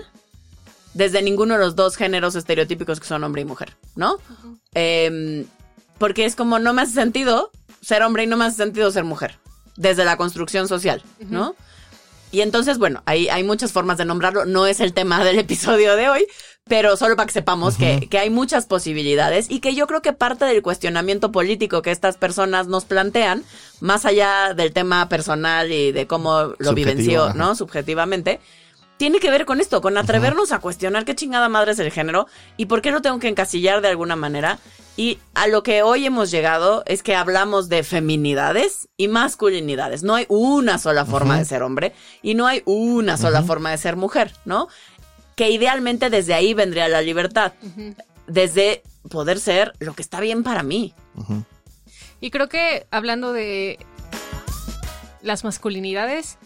desde 0.95 1.23
ninguno 1.23 1.55
de 1.55 1.61
los 1.61 1.75
dos 1.75 1.97
géneros 1.97 2.37
estereotípicos 2.37 3.01
que 3.01 3.07
son 3.07 3.25
hombre 3.25 3.43
y 3.43 3.45
mujer, 3.45 3.77
¿no? 3.97 4.19
Em, 4.75 5.45
porque 5.99 6.25
es 6.25 6.37
como 6.37 6.61
no 6.61 6.73
me 6.73 6.83
hace 6.83 6.93
sentido 6.93 7.51
ser 7.81 8.03
hombre 8.03 8.23
y 8.23 8.27
no 8.29 8.37
me 8.37 8.45
hace 8.45 8.59
sentido 8.59 8.91
ser 8.93 9.03
mujer, 9.03 9.37
desde 9.77 10.05
la 10.05 10.17
construcción 10.17 10.69
social, 10.69 11.03
¿no? 11.19 11.57
Y 12.35 12.43
entonces, 12.43 12.79
bueno, 12.79 13.01
hay, 13.07 13.29
hay 13.29 13.45
muchas 13.45 13.71
formas 13.71 13.97
de 13.97 14.05
nombrarlo, 14.05 14.45
no 14.45 14.67
es 14.67 14.81
el 14.81 14.93
tema 14.93 15.23
del 15.23 15.39
episodio 15.39 15.95
de 15.95 16.09
hoy, 16.09 16.27
pero 16.67 16.97
solo 16.97 17.15
para 17.15 17.27
que 17.27 17.33
sepamos 17.33 17.77
que, 17.77 18.09
que 18.11 18.19
hay 18.19 18.29
muchas 18.29 18.67
posibilidades 18.67 19.49
y 19.49 19.61
que 19.61 19.77
yo 19.77 19.87
creo 19.87 20.03
que 20.03 20.13
parte 20.13 20.45
del 20.45 20.61
cuestionamiento 20.61 21.31
político 21.31 21.81
que 21.81 21.93
estas 21.93 22.17
personas 22.17 22.67
nos 22.67 22.87
plantean, 22.87 23.45
más 23.81 24.05
allá 24.05 24.53
del 24.53 24.73
tema 24.73 25.09
personal 25.09 25.71
y 25.71 25.93
de 25.93 26.09
cómo 26.09 26.55
lo 26.59 26.71
Subjetivo, 26.71 26.75
vivenció, 26.75 27.25
ajá. 27.27 27.35
¿no? 27.35 27.55
Subjetivamente, 27.55 28.41
tiene 28.97 29.21
que 29.21 29.31
ver 29.31 29.45
con 29.45 29.61
esto, 29.61 29.81
con 29.81 29.97
atrevernos 29.97 30.51
a 30.51 30.59
cuestionar 30.59 31.05
qué 31.05 31.15
chingada 31.15 31.49
madre 31.49 31.71
es 31.71 31.79
el 31.79 31.93
género 31.93 32.27
y 32.57 32.67
por 32.67 32.83
qué 32.83 32.91
lo 32.91 33.01
tengo 33.01 33.21
que 33.21 33.29
encasillar 33.29 33.81
de 33.81 33.89
alguna 33.89 34.17
manera. 34.17 34.59
Y 34.97 35.19
a 35.35 35.49
lo 35.49 35.65
que 35.65 35.83
hoy 35.83 36.07
hemos 36.07 36.31
llegado 36.31 36.85
es 36.87 37.03
que 37.03 37.17
hablamos 37.17 37.69
de 37.69 37.83
feminidades 37.83 38.89
y 38.97 39.09
masculinidades. 39.09 40.05
No 40.05 40.15
hay 40.15 40.27
una 40.29 40.79
sola 40.79 41.05
forma 41.05 41.39
de 41.39 41.45
ser 41.45 41.63
hombre 41.63 41.93
y 42.23 42.35
no 42.35 42.47
hay 42.47 42.63
una 42.65 43.17
sola 43.17 43.43
forma 43.43 43.73
de 43.73 43.79
ser 43.79 43.97
mujer, 43.97 44.33
¿no? 44.45 44.69
Que 45.35 45.51
idealmente 45.51 46.11
desde 46.11 46.33
ahí 46.33 46.55
vendría 46.55 46.89
la 46.89 47.03
libertad. 47.03 47.53
Desde 48.29 48.83
poder 49.11 49.41
ser 49.41 49.73
lo 49.81 49.95
que 49.95 50.03
está 50.03 50.21
bien 50.21 50.45
para 50.45 50.63
mí. 50.63 50.95
Y 52.21 52.31
creo 52.31 52.49
que 52.49 52.87
hablando 52.93 53.33
de 53.33 53.79
las 55.23 55.43
masculinidades, 55.43 56.39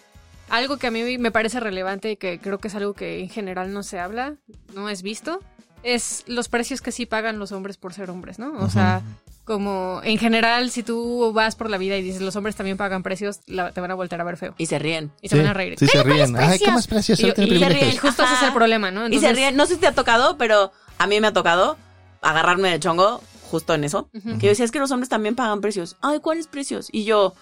algo 0.49 0.79
que 0.79 0.87
a 0.87 0.91
mí 0.91 1.19
me 1.19 1.31
parece 1.31 1.61
relevante 1.61 2.13
y 2.13 2.17
que 2.17 2.41
creo 2.41 2.59
que 2.59 2.69
es 2.69 2.75
algo 2.75 2.95
que 2.95 3.21
en 3.21 3.29
general 3.29 3.75
no 3.75 3.83
se 3.83 3.99
habla, 3.99 4.37
no 4.75 4.89
es 4.89 5.03
visto, 5.03 5.41
es 5.83 6.25
los 6.27 6.49
precios 6.49 6.81
que 6.83 6.93
sí 6.93 7.07
pagan 7.07 7.39
los 7.39 7.53
hombres 7.53 7.77
por 7.77 7.95
ser 7.95 8.11
hombres, 8.11 8.39
¿no? 8.39 8.53
O 8.59 8.69
sea, 8.71 9.03
como 9.45 10.01
en 10.05 10.19
general, 10.19 10.71
si 10.71 10.83
tú 10.83 11.33
vas 11.33 11.57
por 11.57 11.71
la 11.71 11.79
vida 11.79 11.97
y 11.97 12.03
dices 12.03 12.21
los 12.21 12.37
hombres 12.37 12.55
también 12.57 12.77
pagan 12.77 13.03
precios, 13.03 13.41
la- 13.47 13.73
te 13.73 13.81
van 13.81 13.91
a 13.91 13.95
voltear 13.95 14.21
a 14.21 14.25
ver 14.25 14.37
feo. 14.37 14.55
Y 14.59 14.67
se 14.67 14.79
ríen. 14.79 15.11
Y 15.23 15.29
se 15.29 15.39
van 15.39 15.47
a 15.47 15.55
reír. 15.55 15.77
Sí, 15.79 15.87
se 15.87 15.99
"Ay, 15.99 16.05
ríen. 16.05 16.33
¿cuáles 16.33 16.51
Ay, 16.51 16.59
¿cómo 16.67 16.79
es 16.79 16.87
precios?" 16.87 17.19
Y, 17.21 17.29
y 17.29 17.59
se 17.59 17.69
ríen, 17.69 17.97
justo 17.97 18.23
ese 18.25 18.35
es 18.35 18.43
el 18.43 18.53
problema, 18.53 18.91
¿no? 18.91 19.09
Y 19.09 19.19
se 19.19 19.33
ríen. 19.33 19.57
No 19.57 19.67
sé 19.67 19.75
si 19.75 19.81
te 19.81 19.87
ha 19.87 19.93
tocado, 19.95 20.37
pero 20.37 20.73
a 20.99 21.07
mí 21.07 21.21
me 21.21 21.29
ha 21.29 21.33
tocado 21.33 21.77
agarrarme 22.21 22.71
de 22.71 22.81
chongo 22.81 23.23
justo 23.51 23.73
en 23.75 23.85
eso. 23.85 24.11
Que 24.13 24.47
yo 24.47 24.49
decía, 24.51 24.65
es 24.67 24.71
que 24.71 24.79
los 24.81 24.91
hombres 24.91 25.09
también 25.09 25.35
pagan 25.35 25.61
precios. 25.63 25.97
Ay, 26.03 26.21
¿cuáles 26.21 26.47
precios? 26.47 26.89
Y 26.93 27.05
yo, 27.05 27.35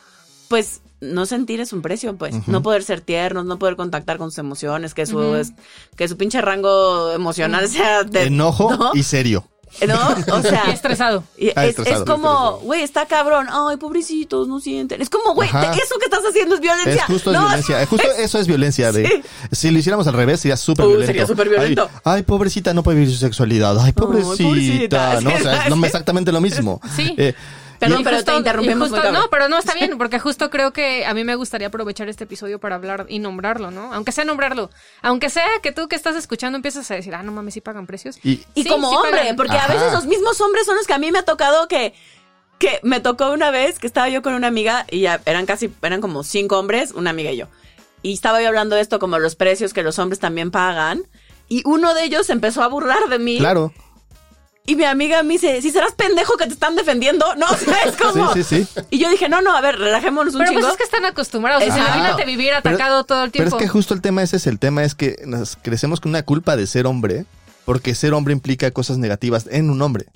pues, 0.49 0.83
no 1.01 1.27
sentir 1.27 1.61
es 1.61 1.73
un 1.73 1.83
precio, 1.83 2.17
pues. 2.17 2.47
No 2.49 2.63
poder 2.63 2.83
ser 2.83 3.01
tiernos, 3.01 3.45
no 3.45 3.59
poder 3.59 3.77
contactar 3.77 4.19
con 4.19 4.31
sus 4.31 4.39
emociones, 4.39 4.95
que 4.95 5.07
su, 5.07 5.35
es- 5.37 5.53
que 5.97 6.09
su 6.09 6.17
pinche 6.17 6.41
rango 6.41 7.13
emocional 7.13 7.69
sea 7.69 8.03
de... 8.05 8.25
Enojo 8.25 8.75
¿no? 8.77 8.91
y 8.95 9.03
serio. 9.03 9.47
¿No? 9.87 9.99
O 10.35 10.41
sea... 10.43 10.63
Y 10.69 10.71
estresado. 10.71 11.23
y 11.37 11.49
Ah, 11.55 11.65
es, 11.67 11.71
estresado. 11.79 12.05
es 12.05 12.11
como, 12.11 12.59
güey, 12.61 12.81
está 12.83 13.05
cabrón. 13.07 13.47
Ay, 13.51 13.77
pobrecitos, 13.77 14.49
no 14.49 14.59
sienten. 14.59 15.03
Es 15.03 15.11
como, 15.11 15.35
güey, 15.35 15.51
eso 15.51 15.99
que 15.99 16.05
estás 16.07 16.23
haciendo 16.27 16.55
es 16.55 16.61
violencia. 16.63 16.95
Es 16.95 17.03
justo 17.05 17.31
es 17.31 17.37
No, 17.37 17.45
violencia. 17.47 17.83
Es 17.83 17.89
justo 17.89 18.07
eso 18.19 18.39
es 18.39 18.47
violencia. 18.47 18.91
De, 18.93 19.07
Sí. 19.07 19.23
Si 19.53 19.71
lo 19.71 19.79
hiciéramos 19.79 20.07
al 20.07 20.15
revés, 20.15 20.41
sería 20.41 20.57
súper 20.57 20.87
Uh, 20.87 20.89
violento. 20.91 21.07
sería 21.13 21.27
súper 21.27 21.49
violento. 21.51 21.91
Ay, 22.05 22.19
ay, 22.19 22.23
pobrecita, 22.23 22.73
no 22.73 22.83
puede 22.83 22.99
vivir 23.01 23.13
su 23.13 23.19
sexualidad. 23.19 23.79
Ay, 23.79 23.93
pobrecita. 23.93 24.45
pobrecita. 24.45 25.21
No, 25.21 25.35
o 25.35 25.39
sea, 25.41 25.65
es 25.67 25.71
lo- 25.77 25.85
exactamente 25.85 26.33
lo 26.33 26.41
mismo. 26.41 26.81
Sí. 26.95 27.15
Eh, 27.19 27.35
Perdón, 27.79 28.03
pero 28.05 28.17
justo- 28.17 28.33
te 28.33 28.39
interrumpimos 28.39 28.91
muy. 28.91 29.01
No, 29.13 29.29
pero 29.31 29.49
no 29.49 29.59
está 29.59 29.75
bien, 29.75 29.97
porque 29.99 30.19
justo 30.19 30.51
creo 30.51 30.73
que 30.73 31.05
a 31.07 31.15
mí 31.15 31.25
me 31.25 31.35
gustaría 31.35 31.69
aprovechar 31.69 32.09
este 32.09 32.25
episodio 32.25 32.59
para 32.59 32.77
hablar 32.77 33.07
y 33.09 33.19
nombrarlo, 33.19 33.71
¿no? 33.71 33.93
Aunque 33.93 34.13
sea 34.13 34.25
nombrarlo. 34.25 34.71
Aunque 35.03 35.31
sea 35.31 35.47
que 35.63 35.73
tú 35.73 35.89
que 35.89 35.97
estás 35.97 36.17
escuchando 36.17 36.57
empiezas 36.57 36.91
a 36.91 36.95
decir, 36.95 37.15
ah, 37.15 37.23
no 37.23 37.33
mames, 37.33 37.55
sí 37.55 37.61
pagan 37.61 37.87
precios. 37.87 38.19
y, 38.23 38.39
como 38.69 38.91
sí 38.91 38.97
hombre, 38.97 39.21
pagan. 39.21 39.37
porque 39.37 39.57
a 39.57 39.67
veces 39.67 39.93
los 39.93 40.07
mismos 40.07 40.41
hombres 40.41 40.67
son 40.67 40.77
los 40.77 40.87
que 40.87 40.95
a 40.95 40.99
mí 40.99 41.11
me 41.13 41.19
ha 41.19 41.25
tocado 41.25 41.69
que, 41.69 41.95
que 42.59 42.81
me 42.83 43.01
tocó 43.01 43.31
una 43.33 43.51
vez 43.51 43.79
que 43.79 43.87
estaba 43.87 44.09
yo 44.09 44.23
con 44.23 44.35
una 44.35 44.47
amiga 44.47 44.87
y 44.91 45.01
ya 45.01 45.21
eran 45.27 45.47
casi, 45.47 45.73
eran 45.83 46.01
como 46.01 46.25
cinco 46.25 46.59
hombres, 46.59 46.93
una 46.93 47.11
amiga 47.11 47.31
y 47.31 47.37
yo. 47.37 47.47
Y 48.03 48.13
estaba 48.13 48.41
yo 48.41 48.49
hablando 48.49 48.77
de 48.77 48.83
esto 48.83 48.99
como 48.99 49.19
los 49.19 49.37
precios 49.37 49.73
que 49.73 49.83
los 49.83 49.99
hombres 49.99 50.21
también 50.21 50.51
pagan. 50.51 51.03
Y 51.49 51.63
uno 51.65 51.95
de 51.95 52.05
ellos 52.05 52.29
empezó 52.31 52.63
a 52.63 52.69
burlar 52.69 53.09
de 53.09 53.19
mí. 53.19 53.39
claro. 53.39 53.73
Y 54.67 54.75
mi 54.77 54.85
amiga 54.85 55.23
me 55.23 55.35
dice, 55.35 55.63
si 55.63 55.71
serás 55.71 55.93
pendejo 55.93 56.37
que 56.37 56.47
te 56.47 56.53
están 56.53 56.75
defendiendo, 56.77 57.25
¿no? 57.37 57.47
O 57.51 57.57
sea, 57.57 57.83
es 57.85 57.97
como... 57.97 58.33
Sí, 58.35 58.43
sí, 58.43 58.65
sí. 58.65 58.81
Y 58.91 58.99
yo 58.99 59.09
dije, 59.09 59.29
no, 59.29 59.41
no, 59.41 59.57
a 59.57 59.61
ver, 59.61 59.79
relajémonos 59.79 60.35
un 60.35 60.41
Pero 60.41 60.51
chingo. 60.51 60.61
pues 60.63 60.73
es 60.73 60.79
que 60.79 60.85
están 60.85 61.05
acostumbrados. 61.05 61.63
O 61.63 61.67
sea, 61.67 61.77
imagínate 61.77 62.25
vivir 62.25 62.53
Pero- 62.63 62.75
atacado 62.75 63.05
todo 63.05 63.25
el 63.25 63.31
Pero 63.31 63.45
tiempo. 63.45 63.57
es 63.59 63.63
que 63.63 63.69
justo 63.69 63.95
el 63.95 64.01
tema 64.01 64.23
ese 64.23 64.37
es 64.37 64.47
el 64.47 64.59
tema, 64.59 64.83
es 64.83 64.95
que 64.95 65.23
nos 65.25 65.57
crecemos 65.63 66.01
con 66.01 66.11
una 66.11 66.23
culpa 66.25 66.57
de 66.57 66.67
ser 66.67 66.87
hombre, 66.87 67.27
porque 67.65 67.95
ser 67.95 68.13
hombre 68.15 68.33
implica 68.33 68.71
cosas 68.73 68.99
negativas 68.99 69.47
en 69.51 69.71
un 69.71 69.81
hombre. 69.83 70.07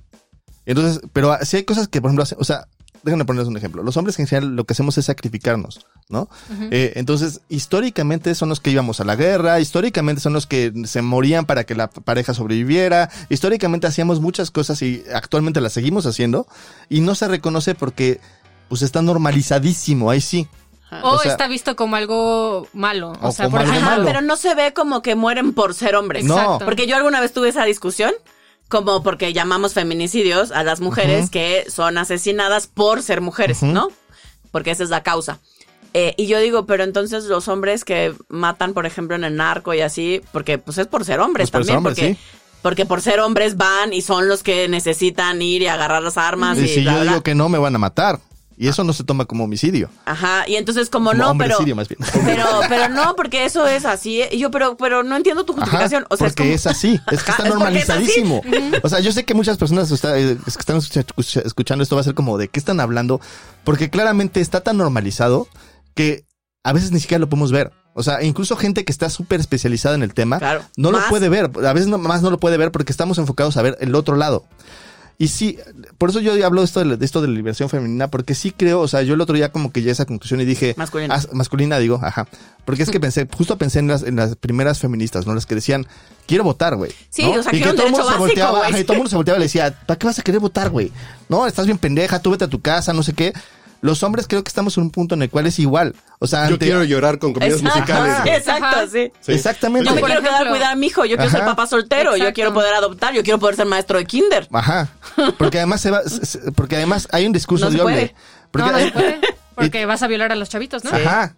Entonces, 0.67 1.01
pero 1.13 1.37
si 1.43 1.57
hay 1.59 1.65
cosas 1.65 1.89
que, 1.89 2.01
por 2.01 2.09
ejemplo, 2.11 2.23
hace- 2.25 2.37
o 2.39 2.45
sea, 2.45 2.67
déjenme 3.03 3.25
ponerles 3.25 3.49
un 3.49 3.57
ejemplo. 3.57 3.83
Los 3.83 3.97
hombres 3.97 4.19
en 4.19 4.27
general 4.27 4.57
lo 4.57 4.65
que 4.65 4.73
hacemos 4.73 4.97
es 4.99 5.07
sacrificarnos, 5.07 5.87
¿no? 6.09 6.29
Eh, 6.71 6.93
entonces, 6.97 7.41
históricamente 7.49 8.35
son 8.35 8.49
los 8.49 8.61
que 8.61 8.71
íbamos 8.71 9.01
a 9.01 9.05
la 9.05 9.17
guerra, 9.17 9.61
históricamente 9.61 10.21
son 10.21 10.33
los 10.33 10.47
que 10.47 10.73
se 10.85 11.03
morían 11.03 11.47
para 11.47 11.65
que 11.65 11.75
la 11.75 11.89
pareja 11.91 12.35
sobreviviera, 12.35 13.11
históricamente 13.29 13.87
hacíamos 13.87 14.21
muchas 14.21 14.51
cosas 14.51 14.83
y 14.83 15.03
actualmente 15.15 15.61
las 15.61 15.73
seguimos 15.73 16.07
haciendo 16.07 16.47
y 16.89 17.01
no 17.01 17.15
se 17.15 17.29
reconoce 17.29 17.75
porque 17.75 18.21
pues 18.69 18.83
está 18.83 19.03
normalizadísimo, 19.03 20.11
ahí 20.11 20.21
sí. 20.21 20.47
o, 21.03 21.11
o 21.15 21.19
sea- 21.19 21.33
está 21.33 21.49
visto 21.49 21.77
como 21.77 21.97
algo 21.97 22.69
malo. 22.73 23.13
O, 23.21 23.29
O 23.29 23.33
sea, 23.33 23.47
como 23.47 23.57
por 23.57 23.61
algo 23.61 23.73
ejemplo, 23.73 23.91
malo. 23.91 24.05
pero 24.05 24.21
no 24.21 24.37
se 24.37 24.55
ve 24.55 24.73
como 24.73 25.03
que 25.03 25.15
mueren 25.15 25.53
por 25.55 25.75
ser 25.75 25.95
hombres. 25.97 26.25
No. 26.25 26.35
Exacto. 26.37 26.65
Porque 26.65 26.87
yo 26.87 26.97
alguna 26.97 27.21
vez 27.21 27.33
tuve 27.33 27.49
esa 27.49 27.65
discusión, 27.65 28.13
como 28.71 29.03
porque 29.03 29.35
llamamos 29.35 29.75
feminicidios 29.75 30.51
a 30.53 30.63
las 30.63 30.81
mujeres 30.81 31.25
Ujú. 31.25 31.33
que 31.33 31.67
son 31.69 31.99
asesinadas 31.99 32.67
por 32.69 33.03
ser 33.03 33.21
mujeres. 33.21 33.63
¿no? 33.63 33.89
Porque 34.51 34.71
esa 34.71 34.83
es 34.85 34.89
la 34.89 35.03
causa. 35.03 35.41
Eh, 35.93 36.15
y 36.17 36.29
yo 36.29 36.39
digo, 36.39 36.67
pero 36.67 36.85
entonces 36.85 37.25
los 37.25 37.49
hombres 37.49 37.85
que 37.85 38.15
matan, 38.29 38.73
por 38.75 38.87
ejemplo, 38.87 39.17
en 39.17 39.25
el 39.25 39.35
narco 39.37 39.75
y 39.75 39.81
así, 39.81 40.23
porque 40.33 40.57
pues 40.57 40.79
es 40.79 40.87
por 40.87 41.05
ser 41.05 41.19
hombres 41.21 41.51
Pues 41.51 41.51
por 41.51 41.65
ser 41.65 41.75
también, 41.75 41.79
hombres, 41.79 41.97
porque, 41.99 42.15
sí. 42.15 42.59
porque 42.63 42.87
por 42.87 43.03
ser 43.03 43.19
hombres 43.19 43.57
van 43.57 43.93
y 43.93 44.01
son 44.01 44.29
los 44.29 44.45
que 44.45 44.69
necesitan 44.69 45.43
ir 45.43 45.63
y 45.63 45.67
agarrar 45.67 46.03
las 46.03 46.17
armas 46.17 46.59
y, 46.59 46.63
Y 46.63 46.69
si 46.69 46.81
bla, 46.83 46.93
yo 46.93 47.01
bla. 47.01 47.11
digo 47.11 47.23
que 47.25 47.35
no, 47.35 47.49
me 47.49 47.59
van 47.59 47.75
a 47.75 47.79
matar. 47.79 48.21
Y 48.63 48.69
eso 48.69 48.85
no 48.85 48.93
se 48.93 49.05
toma 49.05 49.25
como 49.25 49.45
homicidio. 49.45 49.89
Ajá, 50.05 50.47
y 50.47 50.57
entonces 50.57 50.91
como, 50.91 51.13
Como 51.13 51.23
no, 51.23 51.39
pero... 51.39 51.55
homicidio, 51.57 51.75
más 51.77 51.89
bien. 51.89 51.99
Pero, 52.27 52.45
pero 52.69 52.91
no, 52.91 53.17
porque 53.17 53.47
eso 53.47 53.67
es 53.67 53.87
así. 53.87 54.21
Y 54.31 54.39
yo, 54.39 54.51
pero, 54.51 54.77
pero 54.77 55.03
no 55.03 55.17
entiendo 55.17 55.45
tu 55.45 55.55
Ajá, 55.55 55.63
justificación. 55.63 56.05
o 56.11 56.17
sea, 56.19 56.27
porque 56.29 56.53
es, 56.53 56.57
es, 56.57 56.63
como- 56.65 56.71
así, 56.73 57.01
es 57.11 57.23
que 57.23 57.31
Ajá, 57.31 57.43
está 57.43 57.43
es 57.43 57.49
es 57.49 57.55
así. 57.55 57.59
normalizadísimo. 57.59 58.43
O 58.83 58.89
sea, 58.91 59.01
yo 59.01 59.13
sé 59.13 59.25
que 59.25 59.33
muchas 59.33 59.57
personas 59.57 59.91
está- 59.91 60.19
eh, 60.19 60.37
que 60.45 60.51
están 60.51 60.77
escucha- 60.77 61.41
escuchando 61.43 61.83
esto 61.83 61.95
va 61.97 62.03
a 62.03 62.05
ser 62.05 62.13
como 62.15 62.37
de 62.37 62.49
qué 62.49 62.61
están 62.61 62.81
hablando, 62.81 63.19
porque 63.65 63.89
claramente 63.89 64.43
está 64.43 64.61
tan 64.61 64.77
normalizado 64.77 65.49
que 65.95 66.27
a 66.63 66.75
veces 66.75 66.93
ni 66.93 67.01
siquiera 67.01 67.19
lo 67.21 67.31
podemos 67.31 67.53
ver. 67.53 67.73
O 67.95 68.03
sea, 68.03 68.23
incluso 68.23 68.57
gente 68.57 68.85
que 68.85 68.93
está 68.93 69.09
súper 69.09 69.41
especializada 69.41 69.95
en 69.95 70.03
el 70.03 70.13
tema 70.13 70.39
Claro. 70.39 70.65
no 70.77 70.93
lo 70.93 71.01
puede 71.09 71.31
ver. 71.31 71.51
A 71.67 71.73
veces 71.73 71.89
no- 71.89 71.97
más 71.97 72.21
no 72.21 72.31
lo 72.31 72.39
puede 72.39 72.59
ver 72.59 72.71
porque 72.73 72.93
estamos 72.93 73.17
enfocados 73.17 73.57
a 73.57 73.63
ver 73.63 73.79
el 73.81 73.95
otro 73.95 74.17
lado. 74.17 74.45
Y 75.21 75.29
sí, 75.29 75.59
por 75.99 76.09
eso 76.09 76.21
yo 76.21 76.33
hablo 76.47 76.63
de 76.63 76.65
esto 76.65 76.83
de, 76.83 77.05
esto 77.05 77.21
de 77.21 77.29
la 77.29 77.35
liberación 77.35 77.69
femenina, 77.69 78.09
porque 78.09 78.35
sí 78.35 78.53
creo, 78.53 78.81
o 78.81 78.89
sea, 78.89 79.03
yo 79.03 79.13
el 79.13 79.21
otro 79.21 79.37
día 79.37 79.53
como 79.53 79.71
que 79.71 79.81
llegué 79.81 79.91
a 79.91 79.93
esa 79.93 80.07
conclusión 80.07 80.41
y 80.41 80.47
dije... 80.47 80.73
Masculina. 80.79 81.15
"Ah, 81.15 81.23
masculina, 81.35 81.79
digo, 81.79 82.01
ajá. 82.03 82.27
Porque 82.65 82.85
es 82.85 82.91
que 82.91 83.01
pensé, 83.01 83.29
justo 83.31 83.59
pensé 83.59 83.81
en 83.81 83.89
las, 83.89 84.03
en 84.03 84.17
las 84.17 84.35
primeras 84.37 84.79
feministas, 84.79 85.27
¿no? 85.27 85.35
Las 85.35 85.45
que 85.45 85.55
decían, 85.55 85.87
quiero 86.27 86.43
votar, 86.43 86.75
güey. 86.75 86.91
Sí, 87.11 87.25
¿no? 87.25 87.33
o 87.33 87.43
sea, 87.43 87.55
y 87.55 87.59
que 87.61 87.71
todo 87.75 87.85
el 87.85 87.93
mundo 87.93 88.11
se 88.11 88.17
volteaba, 88.17 88.71
y 88.71 88.85
todo 88.85 88.93
el 88.95 88.99
mundo 89.01 89.11
se 89.11 89.17
volteaba 89.17 89.37
y 89.37 89.41
le 89.41 89.45
decía, 89.45 89.79
¿para 89.87 89.99
qué 89.99 90.07
vas 90.07 90.19
a 90.19 90.23
querer 90.23 90.41
votar, 90.41 90.71
güey? 90.71 90.91
No, 91.29 91.47
estás 91.47 91.67
bien 91.67 91.77
pendeja, 91.77 92.23
tú 92.23 92.31
vete 92.31 92.45
a 92.45 92.49
tu 92.49 92.63
casa, 92.63 92.95
no 92.95 93.03
sé 93.03 93.13
qué. 93.13 93.35
Los 93.83 94.03
hombres 94.03 94.27
creo 94.29 94.45
que 94.45 94.49
estamos 94.49 94.77
en 94.77 94.83
un 94.85 94.91
punto 94.91 95.15
en 95.15 95.23
el 95.23 95.31
cual 95.31 95.47
es 95.47 95.59
igual. 95.59 95.95
O 96.19 96.27
sea, 96.27 96.47
Yo 96.49 96.55
ante- 96.55 96.67
quiero 96.67 96.85
llorar 96.85 97.19
con 97.19 97.31
Exacto, 97.41 97.63
musicales. 97.65 98.15
exacto, 98.39 98.87
sí. 98.93 99.11
Sí. 99.21 99.33
Exactamente. 99.33 99.89
Yo 99.89 99.95
me 99.95 100.03
quiero 100.03 100.21
quedar 100.21 100.47
a 100.47 100.51
cuidar 100.51 100.73
a 100.73 100.77
mi 100.77 100.87
hijo, 100.89 101.05
yo 101.07 101.17
quiero 101.17 101.31
ser 101.31 101.45
papá 101.47 101.67
soltero, 101.67 102.17
yo 102.17 102.33
quiero 102.35 102.53
poder 102.53 102.75
adoptar, 102.75 103.15
yo 103.15 103.23
quiero 103.23 103.39
poder 103.39 103.57
ser 103.57 103.67
maestro 103.67 103.97
de 103.99 104.05
kinder. 104.05 104.49
Ajá. 104.53 104.89
Porque 105.39 105.59
además 105.59 105.81
se 105.81 105.91
va, 105.91 106.01
porque 106.55 106.77
además 106.77 107.09
hay 107.13 107.27
un 107.27 107.33
discurso 107.33 107.67
No 107.67 107.71
se 107.73 107.79
doble. 107.79 107.95
puede. 107.95 108.15
Porque 108.51 108.67
no, 108.67 108.73
no 108.73 108.79
hay- 108.79 108.85
se 108.87 108.91
puede, 108.93 109.21
porque 109.55 109.87
vas 109.87 110.03
a 110.03 110.09
violar 110.09 110.31
a 110.33 110.35
los 110.35 110.49
chavitos, 110.51 110.85
¿no? 110.85 110.91
Ajá. 110.91 111.35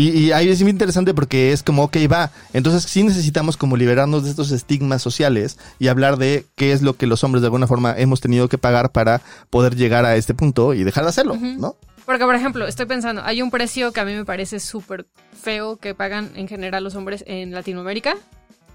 Y, 0.00 0.18
y 0.18 0.32
ahí 0.32 0.48
es 0.48 0.62
muy 0.62 0.70
interesante 0.70 1.12
porque 1.12 1.52
es 1.52 1.62
como, 1.62 1.84
ok, 1.84 1.96
va. 2.10 2.30
Entonces 2.54 2.90
sí 2.90 3.02
necesitamos 3.02 3.58
como 3.58 3.76
liberarnos 3.76 4.24
de 4.24 4.30
estos 4.30 4.50
estigmas 4.50 5.02
sociales 5.02 5.58
y 5.78 5.88
hablar 5.88 6.16
de 6.16 6.46
qué 6.56 6.72
es 6.72 6.80
lo 6.80 6.96
que 6.96 7.06
los 7.06 7.22
hombres 7.22 7.42
de 7.42 7.48
alguna 7.48 7.66
forma 7.66 7.94
hemos 7.98 8.20
tenido 8.20 8.48
que 8.48 8.56
pagar 8.56 8.92
para 8.92 9.20
poder 9.50 9.76
llegar 9.76 10.06
a 10.06 10.16
este 10.16 10.32
punto 10.32 10.72
y 10.72 10.84
dejar 10.84 11.04
de 11.04 11.10
hacerlo, 11.10 11.36
¿no? 11.36 11.76
Porque, 12.06 12.24
por 12.24 12.34
ejemplo, 12.34 12.66
estoy 12.66 12.86
pensando, 12.86 13.22
hay 13.24 13.42
un 13.42 13.50
precio 13.50 13.92
que 13.92 14.00
a 14.00 14.04
mí 14.04 14.14
me 14.14 14.24
parece 14.24 14.58
súper 14.58 15.06
feo 15.38 15.76
que 15.76 15.94
pagan 15.94 16.30
en 16.34 16.48
general 16.48 16.82
los 16.82 16.94
hombres 16.94 17.22
en 17.26 17.52
Latinoamérica, 17.52 18.16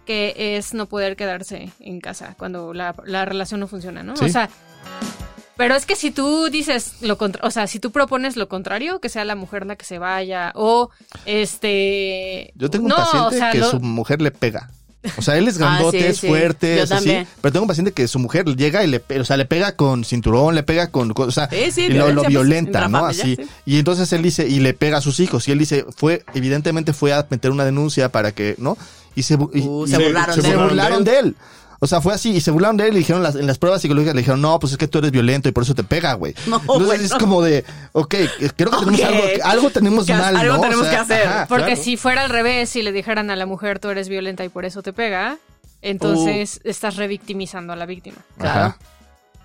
que 0.05 0.55
es 0.55 0.73
no 0.73 0.86
poder 0.86 1.15
quedarse 1.15 1.71
en 1.80 1.99
casa 1.99 2.36
cuando 2.38 2.73
la, 2.73 2.95
la 3.03 3.26
relación 3.26 3.59
no 3.59 3.67
funciona, 3.67 4.03
¿no? 4.03 4.15
Sí. 4.15 4.26
O 4.26 4.30
sea, 4.30 4.49
pero 5.58 5.76
es 5.76 5.86
que 5.86 5.95
si 5.95 6.12
tú 6.12 6.49
dices 6.49 6.93
lo 7.01 7.18
contra, 7.18 7.45
o 7.47 7.51
sea, 7.51 7.68
si 7.68 7.80
tú 7.80 7.91
propones 7.91 8.36
lo 8.38 8.47
contrario, 8.49 8.99
que 8.99 9.10
sea 9.10 9.26
la 9.26 9.36
mujer 9.36 9.66
la 9.66 9.76
que 9.76 9.86
se 9.86 9.97
vaya, 9.99 10.51
o 10.56 10.89
este... 11.26 12.51
Yo 12.56 12.70
tengo 12.70 12.86
un 12.86 12.89
No, 12.89 12.95
paciente 12.97 13.28
o 13.28 13.32
sea, 13.32 13.51
que 13.51 13.58
lo- 13.60 13.72
su 13.72 13.80
mujer 13.80 14.22
le 14.22 14.32
pega. 14.32 14.70
O 15.18 15.22
sea, 15.22 15.38
él 15.38 15.47
es 15.47 15.56
Ah, 15.62 15.78
grandote, 15.78 15.99
sí, 15.99 16.06
es 16.06 16.18
sí. 16.18 16.28
fuerte, 16.28 16.78
Yo 16.78 16.84
es 16.84 16.91
así. 16.91 17.28
Pero 17.41 17.51
tengo 17.53 17.64
un 17.64 17.68
paciente 17.68 17.91
que 17.91 18.08
su 18.08 18.18
mujer 18.20 18.45
llega 18.56 18.84
y 18.84 18.88
le, 18.88 19.03
o 19.20 19.24
sea, 19.26 19.38
le 19.38 19.45
pega 19.45 19.76
con 19.76 20.03
cinturón, 20.03 20.56
le 20.56 20.64
pega 20.64 20.88
con, 20.91 21.14
con- 21.14 21.30
o 21.30 21.32
sea, 21.32 21.47
Sí, 21.49 21.72
sí, 21.72 21.82
y 21.84 21.89
lo, 21.89 22.24
violenta, 22.24 22.88
¿no? 22.88 23.06
Así. 23.06 23.36
sí. 23.36 23.47
Y 23.66 23.78
entonces 23.80 24.12
él 24.14 24.24
dice, 24.24 24.47
y 24.47 24.60
le 24.60 24.74
pega 24.74 24.97
a 24.97 25.01
sus 25.01 25.20
hijos. 25.20 25.47
Y 25.47 25.51
él 25.51 25.60
dice, 25.60 25.86
fue, 25.95 26.24
evidentemente 26.34 26.91
fue 26.93 27.14
a 27.14 27.26
meter 27.30 27.51
una 27.51 27.66
denuncia 27.66 28.10
para 28.12 28.32
que, 28.32 28.56
¿no? 28.58 28.78
Y 29.16 29.24
se, 29.24 29.36
y- 29.53 29.62
Uh, 29.62 29.86
y 29.86 29.89
se 29.89 29.97
burlaron 29.99 30.36
se 30.36 30.41
de 30.41 30.49
él. 30.49 30.58
burlaron 30.58 31.03
de 31.03 31.20
él. 31.20 31.36
O 31.80 31.88
sea, 31.88 32.01
fue 32.01 32.13
así, 32.13 32.32
y 32.32 32.41
se 32.41 32.51
burlaron 32.51 32.78
de 32.78 32.88
él 32.88 32.95
y 32.95 32.99
dijeron 32.99 33.21
las, 33.21 33.36
en 33.36 33.47
las 33.47 33.57
pruebas 33.57 33.82
psicológicas, 33.82 34.15
le 34.15 34.21
dijeron, 34.21 34.41
no, 34.41 34.59
pues 34.59 34.73
es 34.73 34.78
que 34.78 34.88
tú 34.88 34.99
eres 34.99 35.11
violento 35.11 35.49
y 35.49 35.51
por 35.51 35.63
eso 35.63 35.76
te 35.76 35.84
pega, 35.84 36.13
güey. 36.13 36.34
No, 36.47 36.57
Entonces 36.57 36.88
bueno. 36.88 37.03
es 37.03 37.13
como 37.13 37.41
de, 37.41 37.65
ok, 37.91 38.15
creo 38.55 38.71
que 38.71 38.78
tenemos 38.78 39.01
algo, 39.01 39.23
algo 39.43 39.69
tenemos 39.69 40.05
Que 40.05 40.13
mal, 40.13 40.36
algo 40.36 40.53
¿no? 40.53 40.59
O 40.59 40.63
tenemos 40.63 40.88
sea, 40.88 40.91
que 40.91 40.97
hacer. 40.97 41.30
Porque 41.47 41.65
claro. 41.65 41.82
si 41.82 41.97
fuera 41.97 42.23
al 42.23 42.30
revés, 42.30 42.69
si 42.69 42.82
le 42.82 42.91
dijeran 42.91 43.30
a 43.32 43.36
la 43.36 43.45
mujer 43.45 43.80
tú 43.80 43.89
eres 43.89 44.09
violenta 44.09 44.45
y 44.45 44.49
por 44.49 44.65
eso 44.65 44.82
te 44.82 44.93
pega, 44.93 45.38
entonces 45.82 46.61
estás 46.63 46.95
revictimizando 46.95 47.73
a 47.73 47.76
la 47.76 47.86
víctima. 47.86 48.17
Claro. 48.38 48.59
Ajá. 48.59 48.78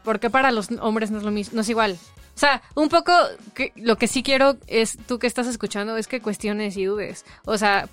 Porque 0.04 0.30
para 0.30 0.50
los 0.50 0.68
hombres 0.80 1.10
no 1.10 1.18
es 1.18 1.24
lo 1.24 1.30
mismo, 1.30 1.56
no 1.56 1.60
es 1.62 1.68
igual. 1.68 1.98
O 2.34 2.38
sea, 2.40 2.62
un 2.74 2.88
poco 2.88 3.12
que, 3.54 3.72
lo 3.76 3.96
que 3.96 4.08
sí 4.08 4.22
quiero 4.22 4.56
es 4.66 4.96
tú 5.06 5.18
que 5.18 5.26
estás 5.26 5.46
escuchando 5.46 5.96
es 5.96 6.06
que 6.06 6.20
cuestiones 6.20 6.76
y 6.76 6.84
dudes. 6.84 7.24
O 7.44 7.58
sea, 7.58 7.86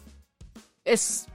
es 0.85 1.25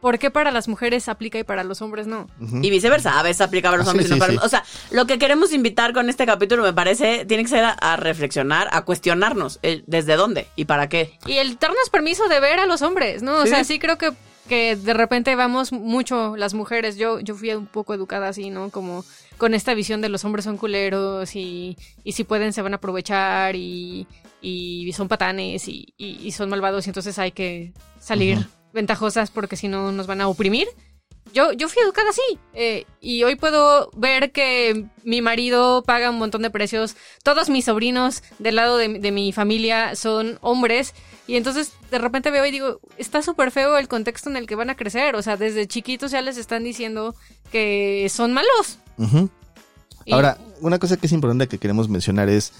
¿por 0.00 0.18
qué 0.18 0.30
para 0.30 0.50
las 0.50 0.68
mujeres 0.68 1.08
aplica 1.08 1.38
y 1.38 1.44
para 1.44 1.64
los 1.64 1.82
hombres 1.82 2.06
no? 2.06 2.28
Y 2.62 2.70
viceversa, 2.70 3.18
a 3.18 3.22
veces 3.22 3.40
aplica 3.40 3.68
para 3.68 3.78
los 3.78 3.88
Ah, 3.88 3.90
hombres 3.90 4.06
sí, 4.08 4.14
y 4.14 4.18
no 4.18 4.24
sí, 4.24 4.30
para 4.30 4.40
sí. 4.40 4.46
O 4.46 4.48
sea, 4.48 4.62
lo 4.90 5.06
que 5.06 5.18
queremos 5.18 5.52
invitar 5.52 5.92
con 5.92 6.08
este 6.08 6.26
capítulo, 6.26 6.62
me 6.62 6.72
parece, 6.72 7.24
tiene 7.24 7.42
que 7.42 7.48
ser 7.50 7.64
a, 7.64 7.70
a 7.72 7.96
reflexionar, 7.96 8.68
a 8.72 8.82
cuestionarnos 8.84 9.58
eh, 9.62 9.82
desde 9.86 10.16
dónde 10.16 10.46
y 10.56 10.66
para 10.66 10.88
qué. 10.88 11.18
Y 11.26 11.34
el 11.38 11.58
darnos 11.58 11.90
permiso 11.90 12.28
de 12.28 12.40
ver 12.40 12.58
a 12.60 12.66
los 12.66 12.82
hombres, 12.82 13.22
¿no? 13.22 13.38
O 13.38 13.42
Sí. 13.44 13.48
sea, 13.48 13.64
sí 13.64 13.78
creo 13.78 13.98
que, 13.98 14.12
que 14.48 14.76
de 14.76 14.94
repente 14.94 15.34
vamos 15.34 15.72
mucho 15.72 16.36
las 16.36 16.54
mujeres. 16.54 16.96
Yo, 16.96 17.18
yo 17.20 17.34
fui 17.34 17.50
un 17.52 17.66
poco 17.66 17.94
educada 17.94 18.28
así, 18.28 18.50
¿no? 18.50 18.70
Como 18.70 19.04
con 19.38 19.54
esta 19.54 19.74
visión 19.74 20.00
de 20.00 20.08
los 20.08 20.24
hombres 20.24 20.44
son 20.44 20.56
culeros 20.56 21.34
y, 21.36 21.76
y 22.04 22.12
si 22.12 22.24
pueden 22.24 22.52
se 22.52 22.62
van 22.62 22.72
a 22.72 22.76
aprovechar 22.76 23.54
y, 23.56 24.06
y 24.40 24.92
son 24.92 25.08
patanes 25.08 25.68
y, 25.68 25.92
y- 25.98 26.20
y 26.22 26.32
son 26.32 26.48
malvados 26.48 26.86
y 26.86 26.90
entonces 26.90 27.18
hay 27.18 27.32
que 27.32 27.72
salir. 27.98 28.46
Ventajosas 28.76 29.32
porque 29.32 29.56
si 29.56 29.66
no 29.66 29.90
nos 29.90 30.06
van 30.06 30.20
a 30.20 30.28
oprimir. 30.28 30.68
Yo, 31.34 31.52
yo 31.52 31.68
fui 31.68 31.82
educada 31.82 32.08
así 32.10 32.38
eh, 32.54 32.86
y 33.00 33.24
hoy 33.24 33.34
puedo 33.34 33.90
ver 33.96 34.30
que 34.32 34.86
mi 35.02 35.20
marido 35.20 35.82
paga 35.82 36.08
un 36.10 36.18
montón 36.18 36.40
de 36.42 36.50
precios. 36.50 36.94
Todos 37.24 37.50
mis 37.50 37.64
sobrinos 37.64 38.22
del 38.38 38.54
lado 38.54 38.76
de, 38.78 39.00
de 39.00 39.10
mi 39.10 39.32
familia 39.32 39.96
son 39.96 40.38
hombres 40.40 40.94
y 41.26 41.34
entonces 41.36 41.72
de 41.90 41.98
repente 41.98 42.30
veo 42.30 42.46
y 42.46 42.52
digo, 42.52 42.80
está 42.96 43.20
súper 43.22 43.50
feo 43.50 43.76
el 43.76 43.88
contexto 43.88 44.30
en 44.30 44.36
el 44.36 44.46
que 44.46 44.54
van 44.54 44.70
a 44.70 44.76
crecer. 44.76 45.16
O 45.16 45.20
sea, 45.22 45.36
desde 45.36 45.66
chiquitos 45.66 46.12
ya 46.12 46.22
les 46.22 46.36
están 46.38 46.62
diciendo 46.64 47.14
que 47.52 48.06
son 48.08 48.32
malos. 48.32 48.78
Y- 50.06 50.12
Ahora, 50.12 50.38
una 50.60 50.78
cosa 50.78 50.96
que 50.96 51.06
es 51.06 51.12
importante 51.12 51.48
que 51.48 51.58
queremos 51.58 51.88
mencionar 51.88 52.28
es 52.30 52.52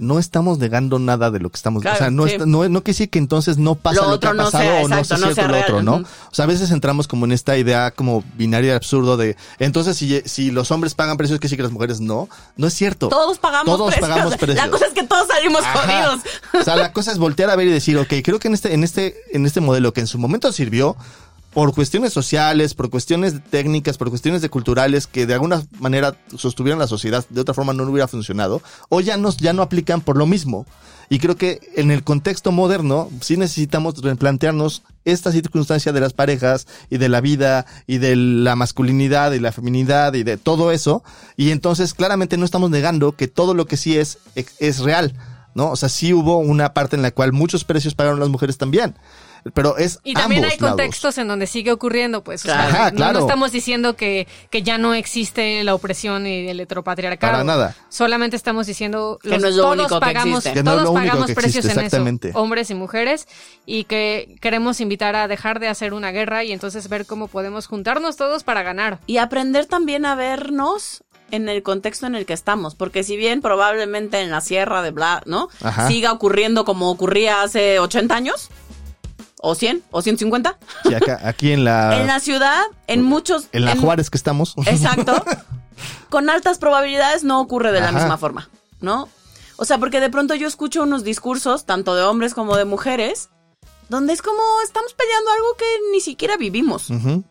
no 0.00 0.18
estamos 0.18 0.58
negando 0.58 0.98
nada 0.98 1.30
de 1.30 1.38
lo 1.40 1.50
que 1.50 1.56
estamos, 1.56 1.82
Claro, 1.82 1.96
o 1.96 1.98
sea, 1.98 2.10
no, 2.10 2.26
sí. 2.26 2.32
está- 2.32 2.46
no, 2.46 2.68
no 2.68 2.82
quiere 2.82 2.94
decir 2.96 3.10
que 3.10 3.18
entonces 3.18 3.58
no 3.58 3.74
pasa 3.76 4.00
Lo 4.02 4.08
lo, 4.08 4.14
otro 4.14 4.30
que 4.30 4.34
ha 4.34 4.42
no 4.42 4.44
pasado 4.50 4.64
sea, 4.64 4.82
o 4.84 4.88
no 4.88 4.96
exacto, 4.98 5.14
no 5.26 5.32
cierto 5.34 5.34
sea 5.34 5.48
lo 5.48 5.60
otro, 5.60 5.82
¿no? 5.82 5.94
O 5.96 6.34
sea, 6.34 6.44
a 6.44 6.48
veces 6.48 6.70
entramos 6.70 7.06
como 7.06 7.26
en 7.26 7.32
esta 7.32 7.56
idea 7.56 7.90
como 7.92 8.24
binaria 8.36 8.74
absurdo 8.76 9.16
de, 9.16 9.36
entonces 9.58 9.96
si, 9.96 10.20
si 10.24 10.50
los 10.50 10.70
hombres 10.70 10.94
pagan 10.94 11.16
precios, 11.16 11.38
que 11.38 11.48
sí 11.48 11.56
que 11.56 11.62
las 11.62 11.72
mujeres 11.72 12.00
no, 12.00 12.28
no 12.56 12.66
es 12.66 12.74
cierto. 12.74 13.08
Todos 13.08 13.38
pagamos 13.38 13.66
Todos 13.76 13.94
precios. 13.94 14.08
pagamos 14.10 14.36
precios. 14.38 14.64
La 14.66 14.70
cosa 14.70 14.86
es 14.86 14.92
que 14.92 15.02
todos 15.04 15.28
salimos 15.28 15.62
Ajá. 15.62 15.78
jodidos. 16.04 16.20
O 16.60 16.64
sea, 16.64 16.76
la 16.76 16.92
cosa 16.92 17.12
es 17.12 17.18
voltear 17.18 17.50
a 17.50 17.56
ver 17.56 17.68
y 17.68 17.70
decir, 17.70 17.96
ok, 17.98 18.12
creo 18.24 18.38
que 18.38 18.48
en 18.48 18.54
este, 18.54 18.74
en 18.74 18.82
este, 18.84 19.16
en 19.32 19.46
este 19.46 19.60
modelo 19.60 19.92
que 19.92 20.00
en 20.00 20.06
su 20.06 20.18
momento 20.18 20.50
sirvió, 20.52 20.96
por 21.52 21.74
cuestiones 21.74 22.12
sociales, 22.12 22.74
por 22.74 22.90
cuestiones 22.90 23.34
técnicas, 23.50 23.98
por 23.98 24.10
cuestiones 24.10 24.42
de 24.42 24.50
culturales 24.50 25.06
que 25.06 25.26
de 25.26 25.34
alguna 25.34 25.64
manera 25.78 26.16
sostuvieron 26.36 26.78
la 26.78 26.86
sociedad, 26.86 27.24
de 27.28 27.40
otra 27.40 27.54
forma 27.54 27.72
no 27.72 27.84
hubiera 27.84 28.08
funcionado, 28.08 28.62
o 28.88 29.00
ya 29.00 29.16
no, 29.16 29.30
ya 29.36 29.52
no 29.52 29.62
aplican 29.62 30.00
por 30.00 30.16
lo 30.16 30.26
mismo. 30.26 30.66
Y 31.12 31.18
creo 31.18 31.36
que 31.36 31.58
en 31.74 31.90
el 31.90 32.04
contexto 32.04 32.52
moderno 32.52 33.10
sí 33.20 33.36
necesitamos 33.36 34.00
replantearnos 34.00 34.84
esta 35.04 35.32
circunstancia 35.32 35.92
de 35.92 36.00
las 36.00 36.12
parejas 36.12 36.68
y 36.88 36.98
de 36.98 37.08
la 37.08 37.20
vida 37.20 37.66
y 37.88 37.98
de 37.98 38.14
la 38.14 38.54
masculinidad 38.54 39.32
y 39.32 39.40
la 39.40 39.50
feminidad 39.50 40.14
y 40.14 40.22
de 40.22 40.36
todo 40.36 40.70
eso. 40.70 41.02
Y 41.36 41.50
entonces 41.50 41.94
claramente 41.94 42.36
no 42.36 42.44
estamos 42.44 42.70
negando 42.70 43.16
que 43.16 43.26
todo 43.26 43.54
lo 43.54 43.66
que 43.66 43.76
sí 43.76 43.98
es, 43.98 44.18
es 44.36 44.78
real. 44.78 45.14
¿no? 45.54 45.70
O 45.70 45.76
sea, 45.76 45.88
sí 45.88 46.12
hubo 46.12 46.38
una 46.38 46.74
parte 46.74 46.94
en 46.94 47.02
la 47.02 47.10
cual 47.10 47.32
muchos 47.32 47.64
precios 47.64 47.94
pagaron 47.94 48.20
las 48.20 48.28
mujeres 48.28 48.56
también. 48.56 48.94
Pero 49.54 49.76
es 49.78 50.00
Y 50.04 50.14
también 50.14 50.44
ambos 50.44 50.52
hay 50.54 50.58
lados. 50.60 50.76
contextos 50.76 51.18
en 51.18 51.28
donde 51.28 51.46
sigue 51.46 51.72
ocurriendo, 51.72 52.22
pues. 52.22 52.42
o 52.44 52.48
sea. 52.48 52.66
Ajá, 52.66 52.90
no- 52.90 52.96
claro. 52.96 53.18
No, 53.20 53.26
estamos 53.26 53.52
diciendo 53.52 53.96
que, 53.96 54.26
que 54.50 54.62
ya 54.62 54.78
no 54.78 54.94
existe 54.94 55.62
la 55.64 55.74
opresión 55.74 56.26
y 56.26 56.48
el 56.48 56.60
heteropatriarcado. 56.60 57.32
Para 57.32 57.44
nada. 57.44 57.76
Solamente 57.88 58.36
estamos 58.36 58.66
diciendo 58.66 59.18
Que 59.22 59.38
no 59.38 59.48
es 59.48 59.54
lo 59.56 59.62
todos 59.62 59.76
único 59.78 59.94
que 59.96 60.00
pagamos, 60.00 60.38
existe. 60.46 60.52
Que 60.58 60.62
no 60.62 60.72
es 60.76 60.82
todos 60.82 60.94
pagamos 60.94 61.26
que 61.26 61.34
precios 61.34 61.64
existe, 61.64 61.80
en 61.80 61.84
exactamente. 61.86 62.28
eso, 62.30 62.38
hombres 62.38 62.70
y 62.70 62.74
mujeres, 62.74 63.28
y 63.66 63.84
que 63.84 64.36
queremos 64.40 64.80
invitar 64.80 65.16
a 65.16 65.28
dejar 65.28 65.60
de 65.60 65.68
hacer 65.68 65.94
una 65.94 66.10
guerra 66.12 66.44
y 66.44 66.52
entonces 66.52 66.88
ver 66.88 67.06
cómo 67.06 67.28
podemos 67.28 67.66
juntarnos 67.66 68.16
todos 68.16 68.44
para 68.44 68.62
ganar. 68.62 68.98
Y 69.06 69.16
aprender 69.18 69.66
también 69.66 70.04
a 70.06 70.14
vernos 70.14 71.02
en 71.30 71.48
el 71.48 71.62
contexto 71.62 72.06
en 72.06 72.16
el 72.16 72.26
que 72.26 72.32
estamos, 72.32 72.74
porque 72.74 73.04
si 73.04 73.16
bien 73.16 73.40
probablemente 73.40 74.20
en 74.20 74.30
la 74.30 74.40
sierra 74.40 74.82
de 74.82 74.90
Bla, 74.90 75.22
¿no? 75.26 75.48
Ajá. 75.62 75.86
Siga 75.86 76.10
ocurriendo 76.12 76.64
como 76.64 76.90
ocurría 76.90 77.42
hace 77.42 77.78
80 77.78 78.14
años, 78.16 78.50
o 79.42 79.54
100, 79.54 79.82
o 79.90 80.02
150. 80.02 80.58
Sí, 80.84 80.94
acá, 80.94 81.20
aquí 81.24 81.52
en 81.52 81.64
la, 81.64 81.96
En 82.00 82.06
la 82.06 82.20
ciudad, 82.20 82.62
en 82.86 83.02
muchos... 83.02 83.48
En 83.52 83.64
la 83.64 83.76
Juárez 83.76 84.10
que 84.10 84.16
estamos. 84.16 84.54
Exacto. 84.66 85.24
Con 86.10 86.28
altas 86.28 86.58
probabilidades 86.58 87.24
no 87.24 87.40
ocurre 87.40 87.72
de 87.72 87.80
la 87.80 87.92
misma 87.92 88.18
forma, 88.18 88.50
¿no? 88.80 89.08
O 89.56 89.64
sea, 89.64 89.78
porque 89.78 90.00
de 90.00 90.10
pronto 90.10 90.34
yo 90.34 90.46
escucho 90.48 90.82
unos 90.82 91.04
discursos, 91.04 91.64
tanto 91.66 91.94
de 91.94 92.02
hombres 92.02 92.34
como 92.34 92.56
de 92.56 92.64
mujeres, 92.64 93.28
donde 93.88 94.12
es 94.12 94.22
como 94.22 94.40
estamos 94.64 94.94
peleando 94.94 95.30
algo 95.32 95.54
que 95.58 95.64
ni 95.92 96.00
siquiera 96.00 96.36
vivimos. 96.36 96.90
Ujú. 96.90 97.24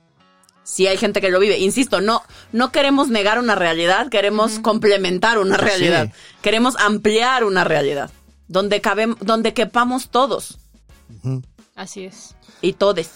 Sí 0.64 0.86
hay 0.88 0.97
gente 0.97 1.22
que 1.22 1.30
lo 1.30 1.39
vive. 1.39 1.57
Insisto, 1.57 1.99
no, 2.01 2.22
no 2.51 2.72
queremos 2.72 3.10
negar 3.10 3.39
una 3.39 3.55
realidad, 3.55 4.10
queremos 4.10 4.60
complementar 4.60 5.39
una 5.39 5.55
Sí. 5.57 5.62
realidad. 5.66 6.12
Queremos 6.41 6.76
ampliar 6.78 7.43
una 7.43 7.64
realidad. 7.64 8.12
Donde 8.47 8.80
cabem, 8.82 9.16
donde 9.20 9.53
quepamos 9.53 10.10
todos. 10.10 10.60
Así 11.80 12.03
es. 12.05 12.36
Y 12.61 12.73
todes. 12.73 13.09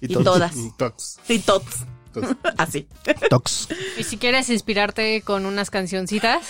Y 0.00 0.06
Y, 0.12 0.14
todas. 0.24 0.52
Tox. 0.76 1.18
Y 1.28 1.38
tots. 1.38 1.84
Tox. 2.12 2.28
Así. 2.58 2.88
Tox. 3.30 3.68
Y 3.96 4.02
si 4.02 4.16
quieres 4.16 4.50
inspirarte 4.50 5.22
con 5.22 5.46
unas 5.46 5.70
cancioncitas, 5.70 6.42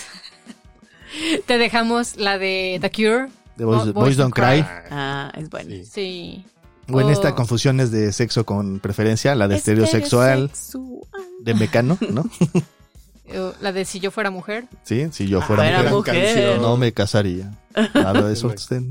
te 1.45 1.57
dejamos 1.57 2.15
la 2.17 2.37
de 2.39 2.79
The 2.81 2.91
Cure. 2.91 3.27
The 3.57 3.65
Boys, 3.65 3.93
Bo- 3.93 4.01
Boys 4.01 4.17
Don't 4.17 4.33
Cry. 4.33 4.65
Ah, 4.89 5.31
es 5.37 5.49
bueno. 5.49 5.69
Sí. 5.69 5.85
Sí. 5.85 6.45
O 6.91 6.99
en 7.01 7.07
Oh. 7.07 7.11
esta 7.11 7.35
confusiones 7.35 7.91
de 7.91 8.11
sexo 8.13 8.45
con 8.47 8.79
preferencia, 8.79 9.35
la 9.35 9.47
de 9.47 9.57
estereosexual 9.57 10.49
de 11.41 11.53
Mecano, 11.53 11.99
¿no? 12.09 12.23
La 13.61 13.71
de 13.71 13.85
Si 13.85 13.99
yo 13.99 14.09
fuera 14.09 14.31
mujer. 14.31 14.65
Sí, 14.81 15.07
si 15.11 15.27
yo 15.27 15.39
fuera 15.43 15.61
Fuera 15.61 15.77
mujer, 15.91 15.93
mujer. 15.93 16.35
canción. 16.35 16.61
no 16.63 16.77
me 16.77 16.91
casaría. 16.93 17.51
De 17.75 18.33
eso. 18.33 18.47
usted. 18.47 18.81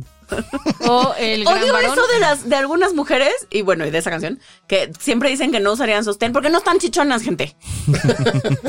O 0.89 1.14
el 1.18 1.45
gran 1.45 1.62
Odio 1.62 1.72
varón. 1.72 1.93
eso 1.93 2.07
de 2.12 2.18
las 2.20 2.49
de 2.49 2.57
algunas 2.57 2.95
mujeres 2.95 3.33
y 3.51 3.62
bueno 3.62 3.87
y 3.87 3.91
de 3.91 3.99
esa 3.99 4.11
canción 4.11 4.39
que 4.66 4.91
siempre 5.01 5.31
dicen 5.31 5.51
que 5.53 5.61
no 5.61 5.72
usarían 5.72 6.05
sostén 6.05 6.33
porque 6.33 6.51
no 6.51 6.59
están 6.59 6.79
chichonas 6.79 7.22
gente. 7.22 7.57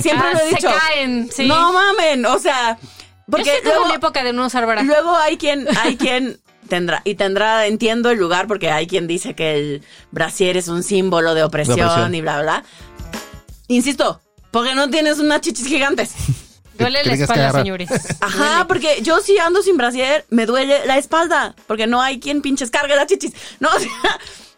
siempre 0.01 0.27
Ah, 0.27 0.33
lo 0.33 0.39
he 0.39 0.49
se 0.49 0.55
dicho. 0.55 0.69
caen, 0.71 1.29
sí. 1.31 1.47
No 1.47 1.73
mamen, 1.73 2.25
o 2.25 2.39
sea, 2.39 2.77
Porque 3.29 3.61
Yo 3.63 3.69
luego, 3.71 3.87
mi 3.87 3.93
época 3.95 4.23
de 4.23 4.33
no 4.33 4.45
usar 4.45 4.65
bra. 4.65 4.81
luego 4.83 5.15
hay 5.17 5.37
quien 5.37 5.67
hay 5.77 5.97
quien 5.97 6.39
tendrá 6.67 7.01
y 7.03 7.15
tendrá 7.15 7.65
entiendo 7.67 8.09
el 8.11 8.17
lugar 8.19 8.47
porque 8.47 8.69
hay 8.71 8.87
quien 8.87 9.07
dice 9.07 9.33
que 9.35 9.55
el 9.57 9.83
brasier 10.11 10.55
es 10.57 10.67
un 10.67 10.83
símbolo 10.83 11.33
de 11.33 11.43
opresión, 11.43 11.77
De 11.77 11.83
opresión. 11.85 12.15
y 12.15 12.21
bla 12.21 12.41
bla. 12.41 12.63
Insisto, 13.67 14.21
porque 14.51 14.73
no 14.75 14.89
tienes 14.89 15.19
unas 15.19 15.41
chichis 15.41 15.67
gigantes. 15.67 16.13
Duele 16.83 17.01
que 17.03 17.09
la 17.09 17.17
que 17.17 17.23
espalda, 17.23 17.51
señores. 17.51 17.89
Ajá, 18.21 18.37
Duele. 18.49 18.65
porque 18.67 18.99
yo 19.01 19.19
si 19.21 19.37
ando 19.37 19.61
sin 19.61 19.77
brasier, 19.77 20.25
me 20.29 20.45
duele 20.45 20.85
la 20.85 20.97
espalda, 20.97 21.55
porque 21.67 21.87
no 21.87 22.01
hay 22.01 22.19
quien 22.19 22.41
pinches 22.41 22.69
cargue 22.71 22.95
las 22.95 23.07
chichis. 23.07 23.33
No, 23.59 23.69
o 23.75 23.79
sea, 23.79 23.89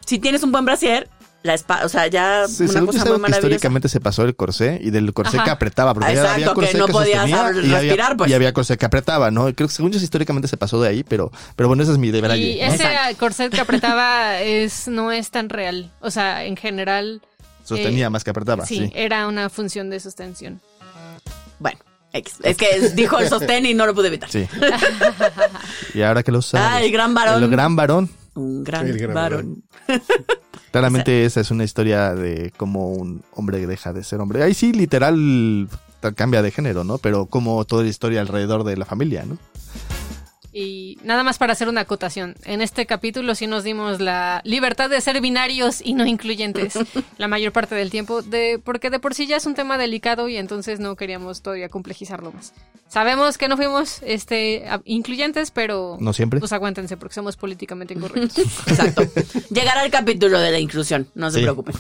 si 0.06 0.20
tienes 0.20 0.44
un 0.44 0.52
buen 0.52 0.66
brasier, 0.66 1.10
la 1.44 1.56
espalda, 1.56 1.86
o 1.88 1.90
sea, 1.90 2.06
ya 2.06 2.46
Sí, 2.48 2.66
una 2.66 2.82
cosa 2.86 3.00
muy 3.00 3.14
que 3.14 3.18
maravillosa. 3.18 3.38
históricamente 3.40 3.90
se 3.90 4.00
pasó 4.00 4.24
el 4.24 4.36
corsé 4.36 4.80
y 4.80 4.92
del 4.92 5.12
corsé 5.12 5.38
Ajá. 5.38 5.46
que 5.46 5.50
apretaba, 5.50 5.94
porque 5.96 6.14
ya 6.14 6.22
Exacto, 6.22 6.34
había 6.36 6.54
corsé 6.54 6.72
que 6.74 6.78
no 6.78 6.88
podías 6.88 7.18
sostenía 7.30 7.44
ab- 7.48 7.56
y 7.56 7.58
había- 7.66 7.80
respirar, 7.80 8.18
pues. 8.18 8.30
y 8.30 8.34
había 8.36 8.54
corsé 8.54 8.78
que 8.78 8.86
apretaba, 8.86 9.32
¿no? 9.32 9.46
Creo 9.56 9.68
que 9.68 9.74
según 9.74 9.92
yo 9.92 9.98
históricamente 10.00 10.48
se 10.48 10.58
pasó 10.58 10.80
de 10.80 10.90
ahí, 10.90 11.04
pero, 11.04 11.32
pero 11.56 11.68
bueno, 11.68 11.82
esa 11.82 11.94
es 11.94 11.98
mi 11.98 12.12
deber 12.12 12.38
Y 12.38 12.62
ese 12.62 12.86
corset 13.18 13.52
que 13.52 13.60
apretaba 13.62 14.40
es 14.42 14.88
no 14.88 15.12
es 15.12 15.32
tan 15.32 15.50
real. 15.50 15.92
O 16.02 16.12
sea, 16.12 16.46
en 16.46 16.56
general, 16.58 17.24
Sostenía 17.64 18.06
eh, 18.06 18.10
más 18.12 18.24
que 18.24 18.30
apretaba, 18.30 18.66
sí, 18.68 18.78
sí. 18.78 18.92
era 18.94 19.26
una 19.28 19.50
función 19.50 19.90
de 19.90 20.00
sostención. 20.00 20.62
Bueno, 21.58 21.80
Es 22.14 22.58
que 22.58 22.92
dijo 22.94 23.20
el 23.20 23.30
sostén 23.30 23.66
y 23.66 23.74
no 23.74 23.86
lo 23.86 23.96
pude 23.96 24.08
evitar. 24.08 24.30
Sí. 24.30 24.48
y 25.94 26.02
ahora 26.02 26.24
que 26.24 26.32
lo 26.32 26.42
sabes. 26.42 26.68
Ah, 26.70 26.82
el 26.84 26.92
gran 26.92 27.14
varón. 27.14 27.44
El 27.44 27.50
gran 27.50 27.76
varón. 27.76 28.10
Un 28.36 28.64
gran, 28.64 28.88
El 28.88 28.98
gran 28.98 29.14
varón. 29.14 29.64
Claramente 30.72 31.26
esa 31.26 31.42
es 31.42 31.52
una 31.52 31.66
historia 31.66 32.14
de 32.16 32.54
cómo 32.56 32.92
un 32.92 33.24
hombre 33.34 33.66
deja 33.66 33.92
de 33.92 34.04
ser 34.04 34.22
hombre. 34.22 34.42
Ahí 34.42 34.54
sí, 34.54 34.72
literal, 34.72 35.68
cambia 36.16 36.42
de 36.42 36.52
género, 36.52 36.84
¿no? 36.84 36.98
Pero 36.98 37.26
como 37.26 37.66
toda 37.66 37.84
la 37.84 37.90
historia 37.90 38.22
alrededor 38.22 38.64
de 38.64 38.78
la 38.78 38.86
familia, 38.86 39.26
¿no? 39.26 39.38
Y 40.54 40.98
nada 41.04 41.24
más 41.24 41.38
para 41.38 41.54
hacer 41.54 41.70
una 41.70 41.82
acotación. 41.82 42.36
En 42.44 42.62
este 42.62 42.86
capítulo 42.86 43.36
sí 43.36 43.48
nos 43.48 43.64
dimos 43.64 44.02
la 44.02 44.42
libertad 44.44 44.90
de 44.90 45.00
ser 45.00 45.22
binarios 45.22 45.80
y 45.82 45.94
no 45.94 46.06
incluyentes 46.06 46.74
la 47.18 47.30
mayor 47.30 47.54
parte 47.54 47.74
del 47.76 47.90
tiempo, 47.90 48.22
de, 48.22 48.60
porque 48.62 48.90
de 48.90 49.00
por 49.00 49.14
sí 49.16 49.28
ya 49.28 49.38
es 49.38 49.46
un 49.46 49.54
tema 49.56 49.78
delicado 49.78 50.28
y 50.28 50.36
entonces 50.36 50.82
no 50.82 50.98
queríamos 50.98 51.42
todavía 51.42 51.70
complejizarlo 51.70 52.34
más. 52.34 52.54
Sabemos 52.90 53.38
que 53.38 53.48
no 53.48 53.56
fuimos 53.56 54.02
este, 54.04 54.66
incluyentes, 54.84 55.52
pero 55.52 55.96
No 56.02 56.12
siempre. 56.12 56.42
pues 56.42 56.52
aguántense 56.52 56.98
porque 56.98 57.16
somos 57.16 57.38
políticamente 57.38 57.94
incorrectos. 57.94 58.38
Exacto. 58.68 59.04
Llegará 59.52 59.86
el 59.86 59.92
capítulo 59.92 60.38
de 60.42 60.52
la 60.52 60.60
inclusión, 60.60 61.08
no 61.16 61.32
se 61.32 61.38
Sí. 61.40 61.44
preocupen. 61.44 61.76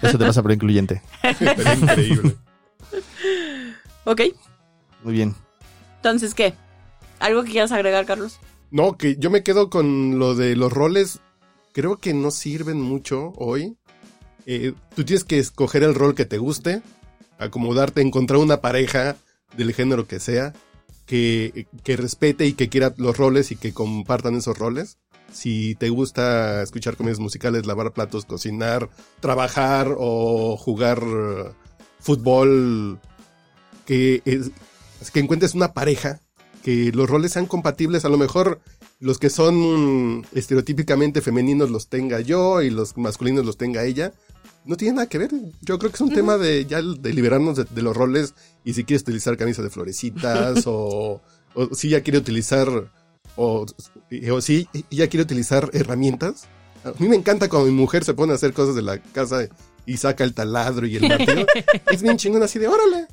Eso 0.00 0.16
te 0.16 0.24
pasa 0.24 0.40
por 0.42 0.52
incluyente. 0.52 1.02
Pero 1.38 1.72
increíble. 1.74 2.36
Ok, 4.04 4.22
Muy 5.04 5.12
bien. 5.12 5.34
entonces, 5.96 6.32
¿qué? 6.34 6.54
¿Algo 7.20 7.42
que 7.44 7.50
quieras 7.52 7.72
agregar, 7.72 8.06
Carlos? 8.06 8.38
No, 8.70 8.96
que 8.96 9.16
yo 9.16 9.30
me 9.30 9.42
quedo 9.42 9.70
con 9.70 10.18
lo 10.18 10.34
de 10.34 10.54
los 10.56 10.72
roles. 10.72 11.20
Creo 11.72 11.96
que 11.96 12.14
no 12.14 12.30
sirven 12.30 12.80
mucho 12.80 13.32
hoy. 13.36 13.76
eh, 14.46 14.72
tú 14.94 15.04
tienes 15.04 15.24
que 15.24 15.38
escoger 15.38 15.82
el 15.82 15.94
rol 15.94 16.14
que 16.14 16.24
te 16.24 16.38
guste, 16.38 16.80
acomodarte, 17.38 18.00
encontrar 18.00 18.38
una 18.38 18.60
pareja 18.60 19.16
del 19.56 19.74
género 19.74 20.06
que 20.06 20.20
sea, 20.20 20.54
que, 21.06 21.66
que 21.84 21.96
respete 21.96 22.46
y 22.46 22.54
que 22.54 22.68
quiera 22.68 22.94
los 22.96 23.16
roles 23.16 23.50
y 23.52 23.56
que 23.56 23.72
compartan 23.74 24.36
esos 24.36 24.56
roles. 24.58 24.98
Si 25.32 25.74
te 25.74 25.90
gusta 25.90 26.62
escuchar 26.62 26.96
comedias 26.96 27.18
musicales, 27.20 27.66
lavar 27.66 27.92
platos, 27.92 28.24
cocinar, 28.24 28.88
trabajar 29.20 29.94
o 29.98 30.56
jugar 30.56 31.02
eh, 31.04 31.50
fútbol, 32.00 32.98
que, 33.86 34.22
es- 34.24 34.50
que 35.12 35.20
encuentres 35.20 35.54
una 35.54 35.74
pareja, 35.74 36.20
que 36.68 36.92
los 36.92 37.08
roles 37.08 37.32
sean 37.32 37.46
compatibles, 37.46 38.04
a 38.04 38.10
lo 38.10 38.18
mejor 38.18 38.60
los 39.00 39.18
que 39.18 39.30
son 39.30 40.26
estereotípicamente 40.34 41.22
femeninos 41.22 41.70
los 41.70 41.88
tenga 41.88 42.20
yo 42.20 42.60
y 42.60 42.68
los 42.68 42.94
masculinos 42.98 43.46
los 43.46 43.56
tenga 43.56 43.84
ella. 43.84 44.12
No 44.66 44.76
tiene 44.76 44.96
nada 44.96 45.08
que 45.08 45.16
ver. 45.16 45.30
Yo 45.62 45.78
creo 45.78 45.90
que 45.90 45.94
es 45.94 46.02
un 46.02 46.12
tema 46.12 46.36
de 46.36 46.66
ya 46.66 46.82
de 46.82 47.14
liberarnos 47.14 47.56
de, 47.56 47.64
de 47.64 47.80
los 47.80 47.96
roles 47.96 48.34
y 48.64 48.74
si 48.74 48.84
quieres 48.84 49.00
utilizar 49.00 49.38
camisa 49.38 49.62
de 49.62 49.70
florecitas 49.70 50.62
o, 50.66 51.22
o 51.54 51.74
si 51.74 51.88
ya 51.88 52.02
quiere 52.02 52.18
utilizar 52.18 52.68
o, 53.36 53.64
o 54.30 54.40
si 54.42 54.68
ya 54.90 55.08
quiere 55.08 55.22
utilizar 55.22 55.70
herramientas. 55.72 56.48
A 56.84 56.92
mí 56.98 57.08
me 57.08 57.16
encanta 57.16 57.48
cuando 57.48 57.70
mi 57.70 57.74
mujer 57.74 58.04
se 58.04 58.12
pone 58.12 58.32
a 58.32 58.36
hacer 58.36 58.52
cosas 58.52 58.74
de 58.74 58.82
la 58.82 58.98
casa 58.98 59.48
y 59.86 59.96
saca 59.96 60.22
el 60.22 60.34
taladro 60.34 60.86
y 60.86 60.96
el 60.96 61.08
martillo. 61.08 61.46
es 61.90 62.02
bien 62.02 62.18
chingón 62.18 62.42
así 62.42 62.58
de 62.58 62.68
órale. 62.68 63.06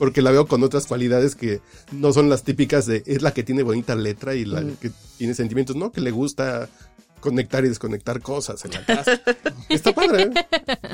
Porque 0.00 0.20
la 0.22 0.30
veo 0.32 0.46
con 0.48 0.64
otras 0.64 0.86
cualidades 0.86 1.36
que 1.36 1.60
no 1.92 2.12
son 2.12 2.28
las 2.28 2.42
típicas 2.42 2.86
de 2.86 3.02
es 3.06 3.20
la 3.22 3.32
que 3.32 3.42
tiene 3.44 3.62
bonita 3.62 3.94
letra 3.94 4.34
y 4.34 4.44
la 4.46 4.62
que 4.80 4.90
tiene 5.18 5.34
sentimientos, 5.34 5.76
no, 5.76 5.92
que 5.92 6.00
le 6.00 6.10
gusta 6.10 6.68
conectar 7.20 7.64
y 7.66 7.68
desconectar 7.68 8.22
cosas 8.22 8.64
en 8.64 8.72
la 8.72 8.84
casa. 8.86 9.20
Está 9.68 9.92
padre. 9.92 10.22
¿eh? 10.34 10.46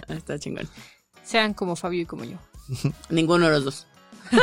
Está 0.09 0.38
chingón. 0.40 0.68
Sean 1.24 1.54
como 1.54 1.76
Fabio 1.76 2.02
y 2.02 2.04
como 2.04 2.24
yo. 2.24 2.36
Ninguno 3.09 3.46
de 3.46 3.52
los 3.52 3.64
dos. 3.64 3.86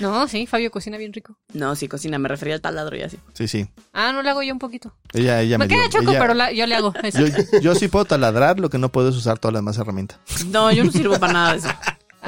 No, 0.00 0.26
sí, 0.26 0.46
Fabio 0.48 0.72
cocina 0.72 0.98
bien 0.98 1.12
rico. 1.12 1.38
No, 1.52 1.76
sí, 1.76 1.86
cocina. 1.86 2.18
Me 2.18 2.28
refería 2.28 2.54
al 2.56 2.60
taladro 2.60 2.96
y 2.96 3.02
así. 3.02 3.18
Sí, 3.34 3.46
sí. 3.46 3.68
Ah, 3.92 4.12
no 4.12 4.22
le 4.22 4.30
hago 4.30 4.42
yo 4.42 4.52
un 4.52 4.58
poquito. 4.58 4.92
Ella, 5.12 5.40
ella 5.40 5.56
Me 5.58 5.68
dio- 5.68 5.76
queda 5.78 5.88
choco, 5.88 6.10
ella- 6.10 6.18
pero 6.20 6.34
la- 6.34 6.50
yo 6.52 6.66
le 6.66 6.74
hago. 6.74 6.92
Eso. 7.02 7.20
Yo, 7.24 7.60
yo 7.60 7.74
sí 7.76 7.86
puedo 7.86 8.04
taladrar, 8.06 8.58
lo 8.58 8.70
que 8.70 8.78
no 8.78 8.90
puedo 8.90 9.08
es 9.10 9.16
usar 9.16 9.38
todas 9.38 9.52
las 9.52 9.60
demás 9.60 9.78
herramientas. 9.78 10.18
No, 10.46 10.72
yo 10.72 10.82
no 10.82 10.90
sirvo 10.90 11.18
para 11.20 11.32
nada 11.32 11.52
de 11.52 11.58
eso. 11.60 11.68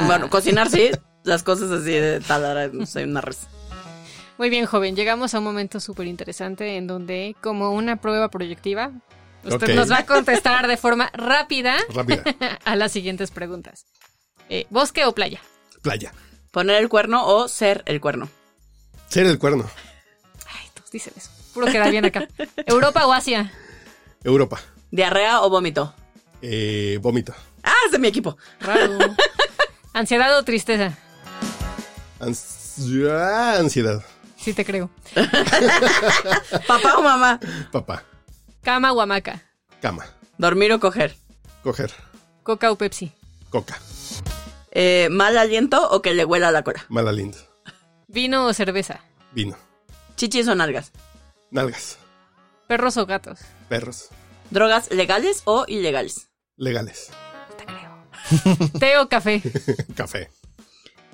Bueno, 0.07 0.31
cocinar 0.31 0.71
sí. 0.71 0.91
Las 1.25 1.43
cosas 1.43 1.71
así 1.71 1.91
de 1.91 2.21
taladrar, 2.21 2.73
no 2.75 2.87
soy 2.87 3.05
una 3.05 3.23
res. 3.23 3.41
Muy 4.37 4.51
bien, 4.51 4.67
joven. 4.67 4.95
Llegamos 4.95 5.35
a 5.35 5.39
un 5.39 5.45
momento 5.45 5.81
súper 5.81 6.07
interesante 6.07 6.77
en 6.77 6.87
donde, 6.87 7.35
como 7.41 7.71
una 7.71 7.97
prueba 7.97 8.29
proyectiva, 8.29 8.93
usted 9.43 9.75
nos 9.75 9.91
va 9.91 10.01
a 10.01 10.07
contestar 10.07 10.67
de 10.67 10.77
forma 10.77 11.11
rápida 11.15 11.77
Rápida. 11.89 12.25
a 12.65 12.77
las 12.77 12.93
siguientes 12.93 13.31
preguntas. 13.31 13.87
Eh, 14.51 14.67
¿Bosque 14.71 15.07
o 15.07 15.15
playa? 15.15 15.41
Playa. 15.83 16.13
Poner 16.51 16.77
el 16.83 16.89
cuerno 16.89 17.27
o 17.27 17.49
ser 17.49 17.83
el 17.87 18.01
cuerno. 18.01 18.29
Ser 19.09 19.27
el 19.27 19.39
cuerno. 19.39 19.69
Ay, 20.47 20.69
todos 20.75 20.91
dicen 20.91 21.15
eso. 21.17 21.31
Puro 21.55 21.67
queda 21.67 21.89
bien 21.89 22.05
acá. 22.05 22.29
¿Europa 22.67 23.07
o 23.07 23.13
Asia? 23.13 23.51
Europa. 24.23 24.61
Diarrea 24.91 25.41
o 25.43 25.49
vómito. 25.49 25.95
Eh, 26.43 26.99
vómito. 27.01 27.35
Ah, 27.63 27.75
es 27.87 27.93
de 27.93 27.99
mi 27.99 28.09
equipo. 28.09 28.37
Raro. 28.61 28.99
¿Ansiedad 29.95 30.37
o 30.37 30.43
tristeza? 30.43 30.99
Ans- 32.25 32.79
ah, 33.11 33.57
ansiedad. 33.59 34.03
Sí 34.37 34.53
te 34.53 34.65
creo. 34.65 34.91
Papá 36.67 36.99
o 36.99 37.03
mamá. 37.03 37.41
Papá. 37.73 38.03
¿Cama 38.63 38.93
o 38.93 39.01
hamaca? 39.01 39.43
Cama. 39.81 40.05
Dormir 40.39 40.73
o 40.73 40.81
coger. 40.81 41.17
Coger. 41.63 41.93
¿Coca 42.43 42.71
o 42.71 42.77
Pepsi? 42.77 43.13
Coca. 43.51 43.79
Eh, 44.73 45.09
mal 45.11 45.37
aliento 45.39 45.89
o 45.91 46.03
que 46.03 46.15
le 46.15 46.25
huela 46.25 46.51
la 46.51 46.63
cola. 46.65 46.85
Mala 46.89 47.13
lindo. 47.13 47.39
¿Vino 48.09 48.47
o 48.47 48.53
cerveza? 48.53 49.01
Vino. 49.33 49.57
Chichis 50.17 50.49
o 50.49 50.55
nalgas. 50.55 50.93
Nalgas. 51.51 51.99
¿Perros 52.67 52.97
o 52.97 53.07
gatos? 53.07 53.41
Perros. 53.69 54.09
Drogas 54.51 54.91
legales 54.91 55.43
o 55.45 55.65
ilegales. 55.69 56.29
Legales. 56.57 57.11
Te 57.59 57.65
creo. 57.67 58.69
¿Té 58.81 58.99
o 58.99 59.09
café? 59.09 59.43
Café. 59.97 60.31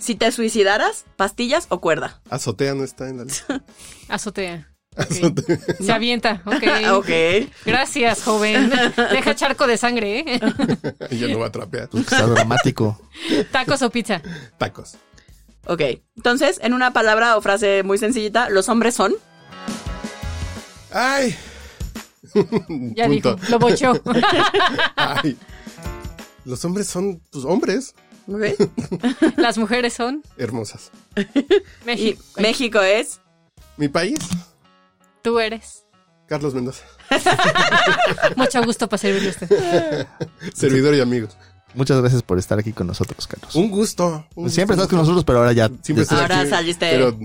Si 0.01 0.15
te 0.15 0.33
suicidaras, 0.33 1.05
pastillas 1.17 1.67
o 1.69 1.81
cuerda. 1.81 2.23
Azotea 2.31 2.75
no 2.75 2.85
está 2.85 3.09
en 3.09 3.19
la 3.19 3.25
lista. 3.25 3.63
Azotea. 4.09 4.67
Se 5.79 5.93
avienta. 5.93 6.43
Ok. 6.47 6.65
Ah, 6.85 6.97
ok. 6.97 7.09
Gracias, 7.65 8.25
joven. 8.25 8.71
Deja 8.97 9.35
charco 9.35 9.67
de 9.67 9.77
sangre, 9.77 10.21
¿eh? 10.21 10.41
ya 11.13 11.29
no 11.29 11.39
va 11.39 11.47
a 11.47 11.53
trapear. 11.53 11.89
Está 11.93 12.27
dramático. 12.27 12.99
¿Tacos 13.53 13.83
o 13.83 13.91
pizza? 13.91 14.23
Tacos. 14.59 14.97
Ok. 15.67 15.83
Entonces, 16.17 16.59
en 16.63 16.73
una 16.73 16.93
palabra 16.93 17.37
o 17.37 17.43
frase 17.43 17.83
muy 17.83 17.99
sencillita, 17.99 18.49
los 18.49 18.69
hombres 18.69 18.95
son. 18.95 19.15
¡Ay! 20.93 21.37
Ya 22.97 23.07
Punto. 23.07 23.35
dijo, 23.37 23.51
lo 23.51 23.59
bocheó. 23.59 24.03
Ay. 24.97 25.37
Los 26.45 26.65
hombres 26.65 26.89
son, 26.89 27.21
pues, 27.31 27.45
hombres 27.45 27.95
Las 29.37 29.59
mujeres 29.59 29.93
son 29.95 30.23
hermosas. 30.37 30.91
Y 31.17 31.87
México. 31.87 32.23
México 32.39 32.81
es. 32.81 33.21
Mi 33.77 33.89
país, 33.89 34.19
Tú 35.23 35.39
eres. 35.39 35.85
Carlos 36.27 36.55
Mendoza. 36.55 36.85
Mucho 38.37 38.63
gusto 38.63 38.89
para 38.89 38.99
servirle 38.99 39.29
a 39.29 39.33
usted. 39.33 40.07
Servidor 40.55 40.95
y 40.95 41.01
amigos. 41.01 41.37
Muchas 41.75 42.01
gracias 42.01 42.23
por 42.23 42.39
estar 42.39 42.59
aquí 42.59 42.73
con 42.73 42.87
nosotros, 42.87 43.27
Carlos. 43.27 43.55
Un 43.55 43.71
gusto. 43.71 44.27
un 44.35 44.51
Siempre 44.51 44.75
gusto. 44.77 44.83
estás 44.85 44.89
con 44.89 44.99
nosotros, 44.99 45.25
pero 45.25 45.39
ahora 45.41 45.53
ya. 45.53 45.69
Siempre 45.83 45.97
ya- 45.97 46.03
estoy 46.03 46.19
Ahora 46.19 46.41
aquí, 46.41 46.51
saliste. 46.51 46.91
Pero, 46.91 47.17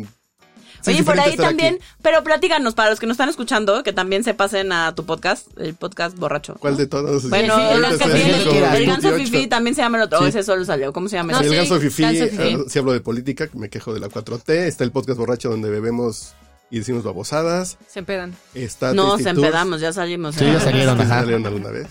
sí, 0.85 0.91
Oye, 0.91 1.03
por 1.03 1.19
ahí 1.19 1.35
también, 1.35 1.75
aquí. 1.75 1.83
pero 2.01 2.23
platícanos, 2.23 2.73
para 2.75 2.89
los 2.89 2.99
que 2.99 3.05
nos 3.07 3.15
están 3.15 3.29
escuchando, 3.29 3.83
que 3.83 3.91
también 3.93 4.23
se 4.23 4.33
pasen 4.33 4.71
a 4.71 4.95
tu 4.95 5.05
podcast, 5.05 5.47
el 5.59 5.73
podcast 5.75 6.17
borracho. 6.17 6.55
¿Cuál 6.59 6.77
de 6.77 6.87
todos? 6.87 7.29
Bueno, 7.29 7.55
Sí, 7.55 7.61
sí, 7.61 7.73
el 7.75 7.81
ganso 7.81 8.05
fifi. 8.05 8.21
el 8.29 8.85
ganso 8.85 9.09
28. 9.09 9.17
fifi 9.31 9.47
también 9.47 9.75
se 9.75 9.81
llama 9.81 9.97
el 9.97 10.03
otro, 10.03 10.19
o 10.19 10.21
Sí. 10.23 10.29
ese 10.29 10.43
solo 10.43 10.63
salió, 10.65 10.93
¿cómo 10.93 11.09
se 11.09 11.15
llama 11.17 11.33
No, 11.33 11.39
el 11.41 11.55
ganso 11.55 11.79
fifí, 11.79 12.03
ganso 12.03 12.25
fifí. 12.27 12.41
eh, 12.43 12.57
si 12.67 12.79
hablo 12.79 12.93
de 12.93 13.01
política, 13.01 13.49
me 13.53 13.69
quejo 13.69 13.93
de 13.93 13.99
la 13.99 14.07
4T. 14.09 14.67
Está 14.67 14.83
el 14.83 14.91
podcast 14.91 15.17
borracho 15.19 15.49
donde 15.49 15.69
bebemos 15.69 16.33
y 16.71 16.79
decimos 16.79 17.03
babosadas. 17.03 17.77
Se 17.87 17.99
empedan. 17.99 18.35
Está 18.53 18.93
No, 18.93 19.09
Tasty 19.11 19.23
se 19.23 19.29
Tours. 19.33 19.45
empedamos, 19.45 19.81
ya 19.81 19.93
salimos. 19.93 20.35
Sí, 20.35 20.45
ya 20.45 20.59
salieron, 20.59 20.99
ajá. 21.01 21.19
salieron 21.21 21.45
alguna 21.45 21.69
vez. 21.69 21.87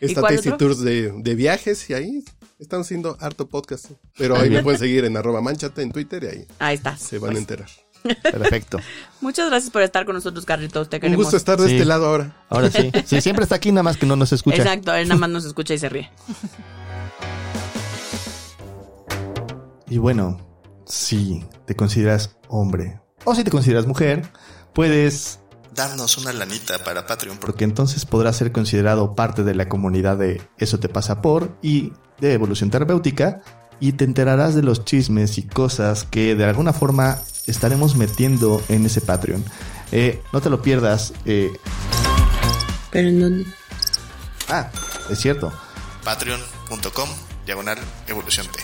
Está 0.00 0.20
cuál 0.20 0.34
Tasty 0.34 0.48
otro? 0.50 0.66
Tours 0.68 0.80
de, 0.80 1.12
de 1.12 1.34
viajes 1.34 1.88
y 1.88 1.94
ahí 1.94 2.24
están 2.58 2.80
haciendo 2.80 3.16
harto 3.20 3.46
podcast. 3.48 3.86
Pero 4.18 4.36
ahí 4.36 4.50
me 4.50 4.62
pueden 4.62 4.78
seguir 4.80 5.04
en 5.04 5.16
arroba 5.16 5.40
manchate 5.40 5.82
en 5.82 5.92
Twitter 5.92 6.24
y 6.24 6.26
ahí 6.26 6.46
Ahí 6.58 6.74
está. 6.76 6.96
se 6.96 7.18
van 7.18 7.36
a 7.36 7.38
enterar. 7.38 7.68
Perfecto. 8.22 8.78
Muchas 9.20 9.48
gracias 9.48 9.70
por 9.70 9.82
estar 9.82 10.04
con 10.04 10.14
nosotros, 10.14 10.44
Carlitos. 10.44 10.88
Te 10.88 10.96
Un 10.96 11.00
queremos. 11.00 11.24
gusto 11.24 11.36
estar 11.36 11.58
de 11.60 11.68
Sí. 11.68 11.74
este 11.74 11.84
lado 11.84 12.06
ahora. 12.06 12.36
Ahora 12.48 12.70
sí. 12.70 12.90
Sí, 13.06 13.20
siempre 13.20 13.44
está 13.44 13.54
aquí, 13.56 13.70
nada 13.72 13.82
más 13.84 13.96
que 13.96 14.06
no 14.06 14.16
nos 14.16 14.32
escucha. 14.32 14.56
Exacto, 14.58 14.94
él 14.94 15.08
nada 15.08 15.20
más 15.20 15.30
nos 15.30 15.44
escucha 15.44 15.74
y 15.74 15.78
se 15.78 15.88
ríe. 15.88 16.10
Y 19.88 19.98
bueno, 19.98 20.38
si 20.86 21.44
te 21.66 21.76
consideras 21.76 22.36
hombre 22.48 23.00
o 23.24 23.34
si 23.34 23.44
te 23.44 23.50
consideras 23.50 23.86
mujer, 23.86 24.24
puedes 24.72 25.40
darnos 25.74 26.18
una 26.18 26.32
lanita 26.32 26.82
para 26.84 27.06
Patreon, 27.06 27.38
porque 27.38 27.64
entonces 27.64 28.04
podrás 28.06 28.36
ser 28.36 28.52
considerado 28.52 29.14
parte 29.14 29.42
de 29.44 29.54
la 29.54 29.68
comunidad 29.68 30.16
de 30.16 30.42
Eso 30.58 30.78
te 30.80 30.88
pasa 30.88 31.22
por 31.22 31.56
y 31.62 31.92
de 32.20 32.32
Evolución 32.34 32.70
Terapéutica 32.70 33.40
y 33.82 33.92
te 33.94 34.04
enterarás 34.04 34.54
de 34.54 34.62
los 34.62 34.84
chismes 34.84 35.38
y 35.38 35.42
cosas 35.42 36.04
que 36.04 36.36
de 36.36 36.44
alguna 36.44 36.72
forma 36.72 37.18
estaremos 37.46 37.96
metiendo 37.96 38.62
en 38.68 38.86
ese 38.86 39.00
Patreon. 39.00 39.44
Eh, 39.90 40.22
no 40.32 40.40
te 40.40 40.50
lo 40.50 40.62
pierdas. 40.62 41.12
eh, 41.26 41.50
Pero 42.92 43.08
en 43.08 43.20
dónde? 43.20 43.46
ah, 44.48 44.70
es 45.10 45.18
cierto. 45.18 45.52
Patreon.com 46.04 47.08
diagonal 47.44 47.78
evolución 48.06 48.46
T. 48.46 48.60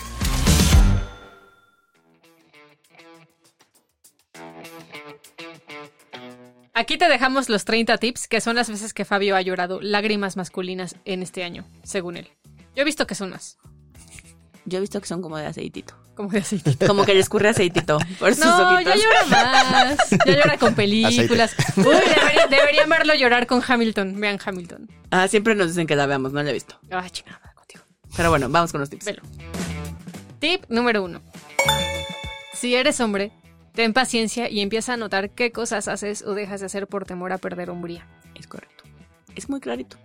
Aquí 6.73 6.97
te 6.97 7.09
dejamos 7.09 7.49
los 7.49 7.65
30 7.65 7.97
tips, 7.97 8.27
que 8.27 8.39
son 8.41 8.55
las 8.55 8.69
veces 8.69 8.93
que 8.93 9.03
Fabio 9.03 9.35
ha 9.35 9.41
llorado 9.41 9.81
lágrimas 9.81 10.37
masculinas 10.37 10.95
en 11.05 11.21
este 11.23 11.43
año, 11.43 11.65
según 11.83 12.15
él. 12.15 12.29
Yo 12.75 12.83
he 12.83 12.85
visto 12.85 13.05
que 13.05 13.15
son 13.15 13.31
más, 13.31 13.57
Yo 14.69 14.77
he 14.77 14.81
visto 14.81 15.01
que 15.01 15.07
son 15.07 15.21
como 15.21 15.37
de 15.37 15.45
aceitito. 15.47 15.95
como 16.15 16.29
de 16.29 16.39
aceite. 16.39 16.75
Como 16.87 17.05
que 17.05 17.13
le 17.13 17.19
escurre 17.21 17.49
aceitito 17.49 17.97
por 18.19 18.35
sus 18.35 18.45
No, 18.45 18.75
ojitos. 18.75 18.93
ya 18.95 19.01
llora 19.01 19.25
más. 19.25 19.97
Ya 20.25 20.33
llora 20.35 20.57
con 20.57 20.75
películas. 20.75 21.55
Uy, 21.77 21.83
debería- 21.85 22.47
deberían 22.49 22.89
verlo 22.89 23.13
llorar 23.15 23.47
con 23.47 23.61
Hamilton. 23.65 24.19
Vean 24.19 24.37
Hamilton. 24.43 24.87
Ah, 25.11 25.27
siempre 25.27 25.55
nos 25.55 25.67
dicen 25.69 25.87
que 25.87 25.95
la 25.95 26.05
veamos, 26.05 26.31
no 26.33 26.43
la 26.43 26.49
he 26.49 26.53
visto. 26.53 26.79
Ay, 26.91 27.09
chingada, 27.09 27.53
contigo. 27.55 27.83
Pero 28.15 28.29
bueno, 28.29 28.49
vamos 28.49 28.71
con 28.71 28.81
los 28.81 28.89
tips. 28.89 29.05
Velo. 29.05 29.21
Tip 30.39 30.65
número 30.69 31.03
uno. 31.03 31.21
Si 32.53 32.75
eres 32.75 32.99
hombre, 32.99 33.31
ten 33.73 33.93
paciencia 33.93 34.49
y 34.49 34.59
empieza 34.61 34.93
a 34.93 34.97
notar 34.97 35.29
qué 35.31 35.51
cosas 35.51 35.87
haces 35.87 36.21
o 36.23 36.33
dejas 36.33 36.59
de 36.59 36.65
hacer 36.65 36.87
por 36.87 37.05
temor 37.05 37.31
a 37.31 37.37
perder 37.37 37.69
hombría. 37.69 38.05
Es 38.35 38.45
correcto. 38.47 38.83
Es 39.35 39.49
muy 39.49 39.59
clarito. 39.61 39.97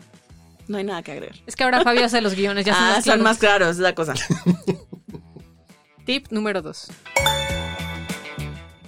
No 0.68 0.78
hay 0.78 0.84
nada 0.84 1.02
que 1.02 1.12
agregar. 1.12 1.36
Es 1.46 1.56
que 1.56 1.64
ahora 1.64 1.82
Fabio 1.82 2.04
hace 2.04 2.20
los 2.20 2.34
guiones, 2.34 2.64
ya 2.64 2.74
son 2.74 2.82
ah, 2.82 2.88
más 2.88 2.94
son 2.96 3.02
claros. 3.04 3.22
más 3.22 3.38
claros, 3.38 3.68
es 3.70 3.78
la 3.78 3.94
cosa. 3.94 4.14
Tip 6.06 6.28
número 6.30 6.62
2. 6.62 6.88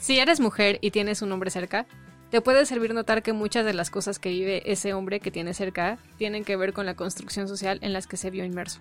Si 0.01 0.18
eres 0.18 0.41
mujer 0.41 0.79
y 0.83 0.91
tienes 0.91 1.22
un 1.22 1.33
hombre 1.33 1.51
cerca, 1.51 1.87
te 2.31 2.41
puede 2.41 2.66
servir 2.66 2.95
notar 2.95 3.22
que 3.22 3.33
muchas 3.33 3.64
de 3.64 3.74
las 3.74 3.91
cosas 3.91 4.18
que 4.18 4.31
vive 4.31 4.70
ese 4.70 4.95
hombre 4.95 5.20
que 5.20 5.31
tiene 5.31 5.55
cerca 5.55 5.99
tienen 6.18 6.45
que 6.45 6.57
ver 6.57 6.72
con 6.72 6.87
la 6.87 6.95
construcción 6.95 7.49
social 7.49 7.79
en 7.83 7.93
las 7.93 8.07
que 8.07 8.16
se 8.16 8.31
vio 8.31 8.45
inmerso. 8.45 8.81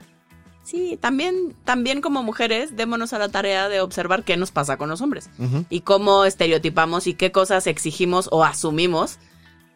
Sí, 0.63 0.97
también, 0.99 1.55
también 1.63 2.01
como 2.01 2.23
mujeres, 2.23 2.75
démonos 2.75 3.13
a 3.13 3.19
la 3.19 3.29
tarea 3.29 3.69
de 3.69 3.81
observar 3.81 4.23
qué 4.23 4.35
nos 4.35 4.49
pasa 4.49 4.77
con 4.77 4.89
los 4.89 4.99
hombres 5.01 5.29
y 5.69 5.81
cómo 5.81 6.25
estereotipamos 6.25 7.05
y 7.05 7.13
qué 7.13 7.31
cosas 7.31 7.67
exigimos 7.67 8.29
o 8.31 8.43
asumimos 8.43 9.19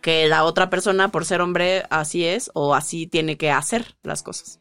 que 0.01 0.27
la 0.27 0.43
otra 0.43 0.69
persona, 0.69 1.09
por 1.09 1.25
ser 1.25 1.41
hombre, 1.41 1.83
así 1.89 2.25
es 2.25 2.51
o 2.53 2.73
así 2.73 3.07
tiene 3.07 3.37
que 3.37 3.51
hacer 3.51 3.95
las 4.03 4.23
cosas. 4.23 4.59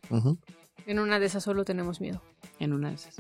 En 0.86 0.98
una 0.98 1.18
de 1.18 1.26
esas 1.26 1.44
solo 1.44 1.64
tenemos 1.64 2.00
miedo. 2.00 2.22
En 2.58 2.72
una 2.72 2.88
de 2.90 2.96
esas. 2.96 3.14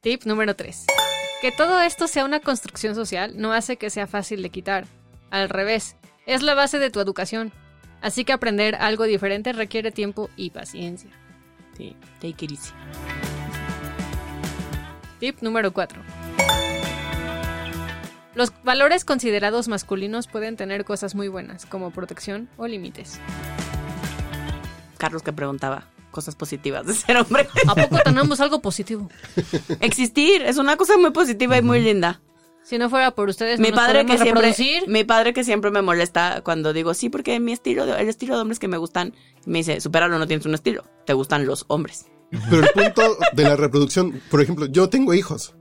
Tip 0.00 0.24
número 0.24 0.56
3. 0.56 0.86
Que 1.40 1.52
todo 1.52 1.80
esto 1.80 2.08
sea 2.08 2.24
una 2.24 2.40
construcción 2.40 2.94
social 2.94 3.34
no 3.36 3.52
hace 3.52 3.76
que 3.76 3.90
sea 3.90 4.06
fácil 4.06 4.42
de 4.42 4.50
quitar. 4.50 4.86
Al 5.30 5.48
revés, 5.48 5.96
es 6.26 6.42
la 6.42 6.54
base 6.54 6.78
de 6.78 6.90
tu 6.90 7.00
educación. 7.00 7.52
Así 8.00 8.24
que 8.24 8.32
aprender 8.32 8.76
algo 8.76 9.04
diferente 9.04 9.52
requiere 9.52 9.90
tiempo 9.90 10.30
y 10.36 10.50
paciencia. 10.50 11.10
Sí, 11.76 11.96
take 12.20 12.44
it 12.44 12.52
easy. 12.52 12.72
Tip 15.20 15.42
número 15.42 15.72
4. 15.72 16.00
Los 18.38 18.52
valores 18.62 19.04
considerados 19.04 19.66
masculinos 19.66 20.28
pueden 20.28 20.54
tener 20.56 20.84
cosas 20.84 21.16
muy 21.16 21.26
buenas, 21.26 21.66
como 21.66 21.90
protección 21.90 22.48
o 22.56 22.68
límites. 22.68 23.18
Carlos 24.96 25.24
que 25.24 25.32
preguntaba 25.32 25.88
cosas 26.12 26.36
positivas 26.36 26.86
de 26.86 26.94
ser 26.94 27.16
hombre. 27.16 27.48
¿A 27.66 27.74
poco 27.74 27.98
tenemos 28.04 28.40
algo 28.40 28.60
positivo? 28.62 29.10
Existir 29.80 30.42
es 30.42 30.56
una 30.56 30.76
cosa 30.76 30.96
muy 30.98 31.10
positiva 31.10 31.58
y 31.58 31.62
muy 31.62 31.80
linda. 31.80 32.20
Si 32.62 32.78
no 32.78 32.88
fuera 32.88 33.10
por 33.10 33.28
ustedes, 33.28 33.58
no 33.58 33.64
mi 33.64 33.70
nos 33.72 33.80
padre 33.80 34.06
que 34.06 34.16
siempre 34.18 34.50
reproducir. 34.50 34.88
mi 34.88 35.02
padre 35.02 35.32
que 35.32 35.42
siempre 35.42 35.72
me 35.72 35.82
molesta 35.82 36.42
cuando 36.44 36.72
digo 36.72 36.94
sí 36.94 37.08
porque 37.08 37.40
mi 37.40 37.50
estilo 37.50 37.86
de- 37.86 38.00
el 38.00 38.08
estilo 38.08 38.36
de 38.36 38.42
hombres 38.42 38.60
que 38.60 38.68
me 38.68 38.76
gustan 38.76 39.14
me 39.46 39.58
dice 39.58 39.80
supéralo 39.80 40.16
no 40.16 40.28
tienes 40.28 40.46
un 40.46 40.54
estilo 40.54 40.84
te 41.06 41.12
gustan 41.12 41.44
los 41.44 41.64
hombres 41.66 42.06
Pero 42.50 42.62
el 42.62 42.68
punto 42.72 43.16
de 43.32 43.42
la 43.42 43.56
reproducción, 43.56 44.20
por 44.30 44.40
ejemplo, 44.42 44.66
yo 44.66 44.88
tengo 44.90 45.14
hijos. 45.14 45.54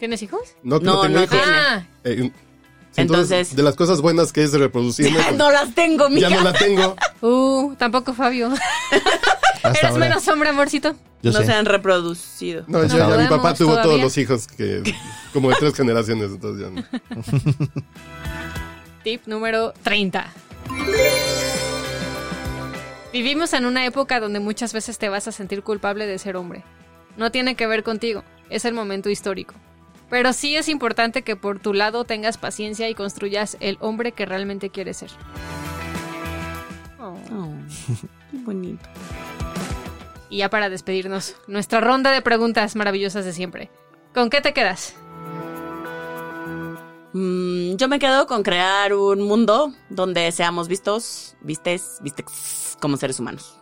¿Tienes 0.00 0.20
hijos? 0.22 0.40
No, 0.64 0.80
que 0.80 0.86
No, 0.86 0.94
no 0.96 1.00
tengo 1.02 1.18
no 1.18 1.24
hijos. 1.24 1.38
Ah, 1.46 1.84
Eh, 2.02 2.12
entonces, 2.96 2.96
Entonces- 2.96 3.54
de 3.56 3.62
las 3.62 3.76
cosas 3.76 4.00
buenas 4.00 4.32
que 4.32 4.42
es 4.42 4.52
reproducirme, 4.52 5.22
pues, 5.22 5.36
no 5.36 5.50
las 5.52 5.72
tengo 5.76 6.08
ya 6.08 6.28
mija 6.28 6.30
no 6.30 6.42
la 6.42 6.52
tengo. 6.52 6.96
uh, 7.20 7.74
tampoco 7.76 8.12
Fabio. 8.14 8.50
Hasta 9.62 9.68
¿Eres 9.70 9.84
ahora. 9.84 9.98
menos 10.06 10.26
hombre, 10.26 10.48
amorcito? 10.48 10.96
Yo 11.22 11.30
no 11.32 11.38
sé. 11.40 11.46
se 11.46 11.52
han 11.52 11.66
reproducido 11.66 12.64
No, 12.66 12.78
No 12.78 12.86
yo- 12.88 12.96
ya 12.96 13.16
mi 13.18 13.28
papá 13.28 13.52
tuvo 13.54 13.72
todavía. 13.72 13.82
todos 13.82 14.00
los 14.00 14.16
hijos 14.18 14.46
que 14.48 14.82
como 15.34 15.50
de 15.50 15.56
tres 15.60 15.74
generaciones, 15.74 16.30
entonces 16.30 16.66
ya 16.66 16.70
no. 16.70 16.82
Tip 19.04 19.26
número 19.26 19.72
30. 19.82 20.26
Vivimos 23.12 23.52
en 23.52 23.66
una 23.66 23.84
época 23.86 24.18
donde 24.20 24.40
muchas 24.40 24.72
veces 24.72 24.98
te 24.98 25.08
vas 25.08 25.28
a 25.28 25.32
sentir 25.32 25.62
culpable 25.62 26.06
de 26.06 26.18
ser 26.18 26.36
hombre. 26.36 26.62
No 27.16 27.30
tiene 27.30 27.54
que 27.54 27.66
ver 27.66 27.82
contigo, 27.82 28.24
es 28.48 28.64
el 28.64 28.72
momento 28.74 29.10
histórico. 29.10 29.54
Pero 30.10 30.32
sí 30.32 30.56
es 30.56 30.68
importante 30.68 31.22
que 31.22 31.36
por 31.36 31.60
tu 31.60 31.72
lado 31.72 32.04
tengas 32.04 32.36
paciencia 32.36 32.88
y 32.88 32.94
construyas 32.94 33.56
el 33.60 33.78
hombre 33.80 34.12
que 34.12 34.26
realmente 34.26 34.70
quieres 34.70 34.98
ser. 34.98 35.10
Oh. 36.98 37.16
Oh, 37.32 37.54
qué 38.30 38.38
bonito 38.38 38.88
Y 40.28 40.38
ya 40.38 40.50
para 40.50 40.68
despedirnos, 40.68 41.36
nuestra 41.46 41.80
ronda 41.80 42.10
de 42.10 42.20
preguntas 42.20 42.76
maravillosas 42.76 43.24
de 43.24 43.32
siempre. 43.32 43.70
¿Con 44.12 44.28
qué 44.28 44.40
te 44.40 44.52
quedas? 44.52 44.96
Mm, 47.12 47.76
yo 47.76 47.88
me 47.88 47.98
quedo 47.98 48.26
con 48.26 48.42
crear 48.42 48.94
un 48.94 49.22
mundo 49.22 49.72
donde 49.88 50.30
seamos 50.30 50.68
vistos 50.68 51.36
vistes 51.40 51.98
vistes 52.02 52.76
como 52.80 52.96
seres 52.96 53.18
humanos 53.18 53.58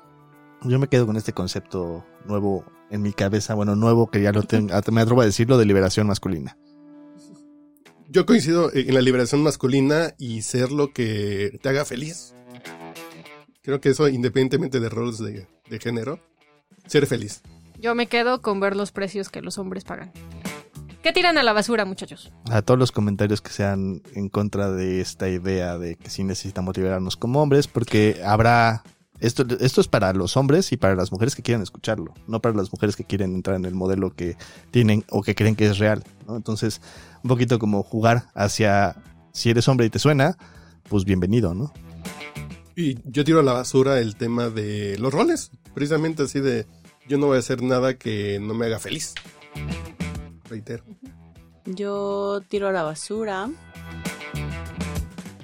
Yo 0.65 0.79
me 0.79 0.87
quedo 0.87 1.07
con 1.07 1.17
este 1.17 1.33
concepto 1.33 2.05
nuevo 2.27 2.67
en 2.91 3.03
mi 3.03 3.13
cabeza, 3.13 3.55
bueno, 3.55 3.77
nuevo 3.77 4.11
que 4.11 4.23
ya 4.23 4.33
lo 4.33 4.43
tengo, 4.43 4.75
me 4.93 5.01
atrevo 5.01 5.23
a 5.23 5.27
decirlo, 5.27 5.59
de 5.59 5.67
liberación 5.67 6.07
masculina. 6.07 6.57
Yo 8.09 8.25
coincido 8.25 8.73
en 8.73 8.95
la 8.95 9.03
liberación 9.03 9.43
masculina 9.43 10.15
y 10.19 10.43
ser 10.43 10.73
lo 10.73 10.93
que 10.93 11.59
te 11.63 11.69
haga 11.69 11.85
feliz. 11.85 12.35
Creo 13.63 13.81
que 13.83 13.91
eso, 13.91 14.09
independientemente 14.09 14.81
de 14.81 14.89
roles 14.89 15.19
de, 15.19 15.47
de 15.69 15.79
género, 15.79 16.19
ser 16.87 17.07
feliz. 17.07 17.43
Yo 17.79 17.95
me 17.95 18.07
quedo 18.07 18.41
con 18.41 18.61
ver 18.61 18.77
los 18.77 18.93
precios 18.93 19.29
que 19.29 19.43
los 19.43 19.59
hombres 19.59 19.85
pagan. 19.85 20.13
¿Qué 21.03 21.13
tiran 21.13 21.39
a 21.39 21.43
la 21.43 21.53
basura, 21.53 21.85
muchachos? 21.85 22.33
A 22.51 22.63
todos 22.63 22.79
los 22.79 22.91
comentarios 22.91 23.41
que 23.41 23.51
sean 23.51 24.03
en 24.15 24.29
contra 24.29 24.71
de 24.71 25.01
esta 25.01 25.29
idea 25.29 25.79
de 25.79 25.95
que 25.95 26.11
sí 26.11 26.25
necesitamos 26.25 26.77
liberarnos 26.77 27.17
como 27.17 27.43
hombres, 27.43 27.69
porque 27.69 28.21
habrá... 28.25 28.83
Esto, 29.21 29.45
esto 29.61 29.81
es 29.81 29.89
para 29.89 30.13
los 30.13 30.37
hombres 30.37 30.71
y 30.73 30.77
para 30.77 30.95
las 30.95 31.11
mujeres 31.11 31.35
que 31.35 31.43
quieran 31.43 31.63
escucharlo, 31.63 32.15
no 32.29 32.41
para 32.41 32.55
las 32.55 32.73
mujeres 32.73 32.95
que 32.95 33.05
quieren 33.05 33.35
entrar 33.35 33.57
en 33.57 33.65
el 33.65 33.75
modelo 33.75 34.15
que 34.15 34.37
tienen 34.71 35.05
o 35.11 35.23
que 35.23 35.35
creen 35.35 35.57
que 35.57 35.67
es 35.67 35.79
real. 35.79 36.05
¿no? 36.27 36.37
Entonces, 36.37 36.81
un 37.25 37.29
poquito 37.29 37.59
como 37.59 37.83
jugar 37.83 38.29
hacia, 38.35 38.97
si 39.33 39.51
eres 39.51 39.67
hombre 39.67 39.87
y 39.87 39.91
te 39.91 39.99
suena, 39.99 40.37
pues 40.89 41.05
bienvenido, 41.05 41.53
¿no? 41.53 41.73
Y 42.77 42.99
yo 43.11 43.25
tiro 43.25 43.41
a 43.41 43.43
la 43.43 43.55
basura 43.55 43.99
el 43.99 44.15
tema 44.15 44.51
de 44.51 44.97
los 44.99 45.13
roles. 45.13 45.51
Precisamente 45.75 46.23
así 46.23 46.39
de, 46.39 46.67
yo 47.09 47.19
no 47.19 47.27
voy 47.27 47.37
a 47.37 47.41
hacer 47.41 47.61
nada 47.61 47.99
que 47.99 48.39
no 48.41 48.55
me 48.55 48.67
haga 48.67 48.79
feliz. 48.79 49.15
Reitero. 50.49 50.85
yo 51.67 52.41
tiro 52.49 52.69
a 52.69 52.73
la 52.73 52.83
basura 52.83 53.51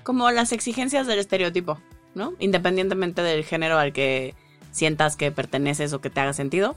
como 0.05 0.31
las 0.31 0.53
exigencias 0.53 1.07
del 1.07 1.19
estereotipo 1.19 1.79
no 2.15 2.35
independientemente 2.39 3.23
del 3.23 3.45
género 3.45 3.79
al 3.79 3.93
que 3.93 4.35
sientas 4.71 5.17
que 5.17 5.31
perteneces 5.33 5.93
o 5.93 6.01
que 6.01 6.11
te 6.11 6.21
haga 6.21 6.33
sentido 6.33 6.77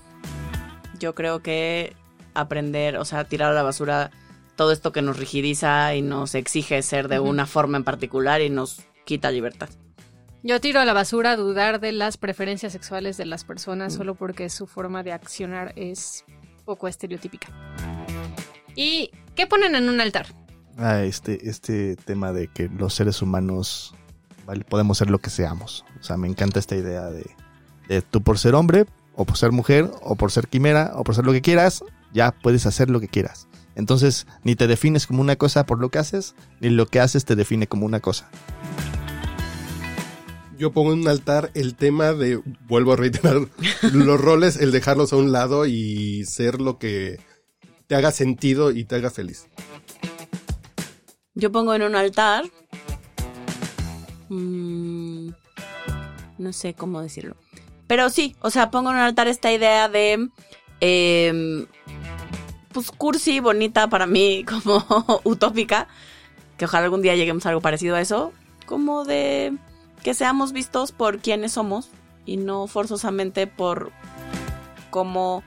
yo 1.00 1.16
creo 1.16 1.42
que 1.42 1.96
aprender 2.34 2.98
o 2.98 3.06
sea 3.06 3.24
tirar 3.26 3.52
a 3.52 3.56
la 3.56 3.64
basura 3.64 4.12
todo 4.56 4.72
esto 4.72 4.92
que 4.92 5.02
nos 5.02 5.18
rigidiza 5.18 5.96
y 5.96 6.02
nos 6.02 6.34
exige 6.36 6.82
ser 6.82 7.08
de 7.08 7.20
una 7.20 7.46
forma 7.46 7.78
en 7.78 7.84
particular 7.84 8.42
y 8.42 8.50
nos 8.50 8.82
quita 9.06 9.32
libertad 9.32 9.70
Yo 10.44 10.60
tiro 10.60 10.80
a 10.80 10.86
la 10.86 10.94
basura 10.94 11.36
dudar 11.36 11.80
de 11.80 11.92
las 11.92 12.18
preferencias 12.18 12.74
sexuales 12.74 13.18
de 13.18 13.26
las 13.26 13.44
personas 13.44 13.94
solo 13.94 14.16
porque 14.16 14.50
su 14.50 14.68
forma 14.68 15.04
de 15.04 15.12
accionar 15.12 15.74
es 15.76 16.26
poco 16.68 16.88
estereotípica. 16.90 17.48
¿Y 18.76 19.10
qué 19.36 19.48
ponen 19.48 19.74
en 19.74 19.90
un 19.90 20.00
altar? 20.02 20.28
Ah, 20.78 21.02
este, 21.02 21.50
este 21.50 21.96
tema 21.96 22.32
de 22.34 22.50
que 22.50 22.70
los 22.70 22.94
seres 22.94 23.24
humanos 23.24 23.96
¿vale? 24.48 24.64
podemos 24.64 24.98
ser 24.98 25.12
lo 25.12 25.20
que 25.20 25.30
seamos. 25.30 25.86
O 26.00 26.04
sea, 26.04 26.18
me 26.18 26.28
encanta 26.28 26.58
esta 26.58 26.76
idea 26.76 27.06
de, 27.08 27.30
de 27.88 28.02
tú 28.02 28.24
por 28.24 28.40
ser 28.40 28.56
hombre, 28.56 28.86
o 29.14 29.26
por 29.26 29.38
ser 29.38 29.52
mujer, 29.52 29.92
o 30.02 30.16
por 30.16 30.32
ser 30.32 30.48
quimera, 30.48 30.94
o 30.96 31.04
por 31.04 31.14
ser 31.14 31.26
lo 31.26 31.34
que 31.34 31.42
quieras, 31.42 31.84
ya 32.14 32.32
puedes 32.32 32.66
hacer 32.66 32.90
lo 32.90 33.00
que 33.00 33.10
quieras. 33.10 33.48
Entonces, 33.76 34.26
ni 34.44 34.56
te 34.56 34.66
defines 34.68 35.06
como 35.06 35.22
una 35.22 35.36
cosa 35.36 35.66
por 35.66 35.80
lo 35.80 35.90
que 35.90 36.00
haces, 36.00 36.34
ni 36.62 36.70
lo 36.70 36.88
que 36.88 37.00
haces 37.00 37.26
te 37.26 37.36
define 37.36 37.68
como 37.68 37.86
una 37.86 38.00
cosa. 38.00 38.30
Yo 40.58 40.72
pongo 40.72 40.94
en 40.94 41.02
un 41.02 41.08
altar 41.08 41.52
el 41.54 41.76
tema 41.76 42.14
de, 42.14 42.42
vuelvo 42.68 42.94
a 42.94 42.96
reiterar, 42.96 43.48
los 43.94 44.20
roles, 44.20 44.58
el 44.58 44.72
dejarlos 44.72 45.14
a 45.14 45.18
un 45.18 45.32
lado 45.32 45.66
y 45.68 46.24
ser 46.26 46.62
lo 46.62 46.80
que 46.80 47.20
te 47.86 47.96
haga 47.96 48.12
sentido 48.12 48.72
y 48.72 48.86
te 48.86 48.96
haga 48.96 49.12
feliz. 49.12 49.48
Yo 51.36 51.52
pongo 51.52 51.76
en 51.76 51.84
un 51.84 51.96
altar. 51.96 52.46
Mm, 54.30 55.30
no 56.38 56.54
sé 56.54 56.74
cómo 56.74 57.02
decirlo. 57.02 57.36
Pero 57.88 58.10
sí, 58.10 58.36
o 58.42 58.50
sea, 58.50 58.70
pongo 58.70 58.90
en 58.90 58.98
un 58.98 59.02
altar 59.02 59.28
esta 59.28 59.52
idea 59.52 59.90
de. 59.90 60.30
em, 60.82 61.66
pues 62.72 62.92
cursi, 62.92 63.40
bonita 63.40 63.88
para 63.88 64.06
mí, 64.06 64.44
como 64.48 64.86
utópica. 65.24 65.88
Que 66.58 66.66
ojalá 66.66 66.86
algún 66.86 67.02
día 67.02 67.16
lleguemos 67.16 67.46
a 67.46 67.50
algo 67.50 67.62
parecido 67.62 67.96
a 67.96 68.02
eso. 68.02 68.34
Como 68.66 69.06
de 69.06 69.54
que 70.04 70.14
seamos 70.14 70.52
vistos 70.52 70.92
por 70.92 71.20
quienes 71.20 71.54
somos 71.54 71.90
y 72.26 72.38
no 72.38 72.68
forzosamente 72.68 73.48
por 73.48 73.92
cómo 74.90 75.44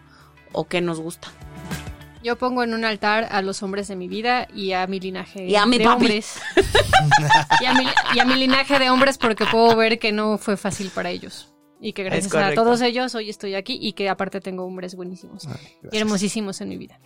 o 0.52 0.64
qué 0.64 0.80
nos 0.80 1.00
gusta. 1.00 1.28
Yo 2.22 2.36
pongo 2.36 2.62
en 2.62 2.74
un 2.74 2.84
altar 2.84 3.28
a 3.30 3.40
los 3.42 3.62
hombres 3.62 3.88
de 3.88 3.96
mi 3.96 4.06
vida 4.08 4.46
y 4.54 4.72
a 4.72 4.86
mi 4.86 5.00
linaje 5.00 5.46
Y 5.46 5.56
a 5.56 5.64
mi 5.66 5.78
de 5.78 5.84
papi. 5.84 5.96
hombres. 6.04 6.34
y, 7.60 7.64
a 7.64 7.74
mi, 7.74 7.84
y 8.14 8.18
a 8.18 8.24
mi 8.24 8.34
linaje 8.34 8.78
de 8.78 8.90
hombres 8.90 9.16
porque 9.18 9.46
puedo 9.46 9.74
ver 9.76 9.98
que 9.98 10.12
no 10.12 10.36
fue 10.38 10.56
fácil 10.56 10.90
para 10.94 11.10
ellos. 11.10 11.52
Y 11.80 11.94
que 11.94 12.04
gracias 12.04 12.34
a 12.34 12.52
todos 12.52 12.82
ellos 12.82 13.14
hoy 13.14 13.30
estoy 13.30 13.54
aquí 13.54 13.78
y 13.80 13.94
que 13.94 14.10
aparte 14.10 14.42
tengo 14.42 14.64
hombres 14.66 14.94
buenísimos 14.96 15.46
Ay, 15.46 15.54
y 15.90 15.96
hermosísimos 15.96 16.60
en 16.60 16.68
mi 16.68 16.76
vida. 16.76 17.00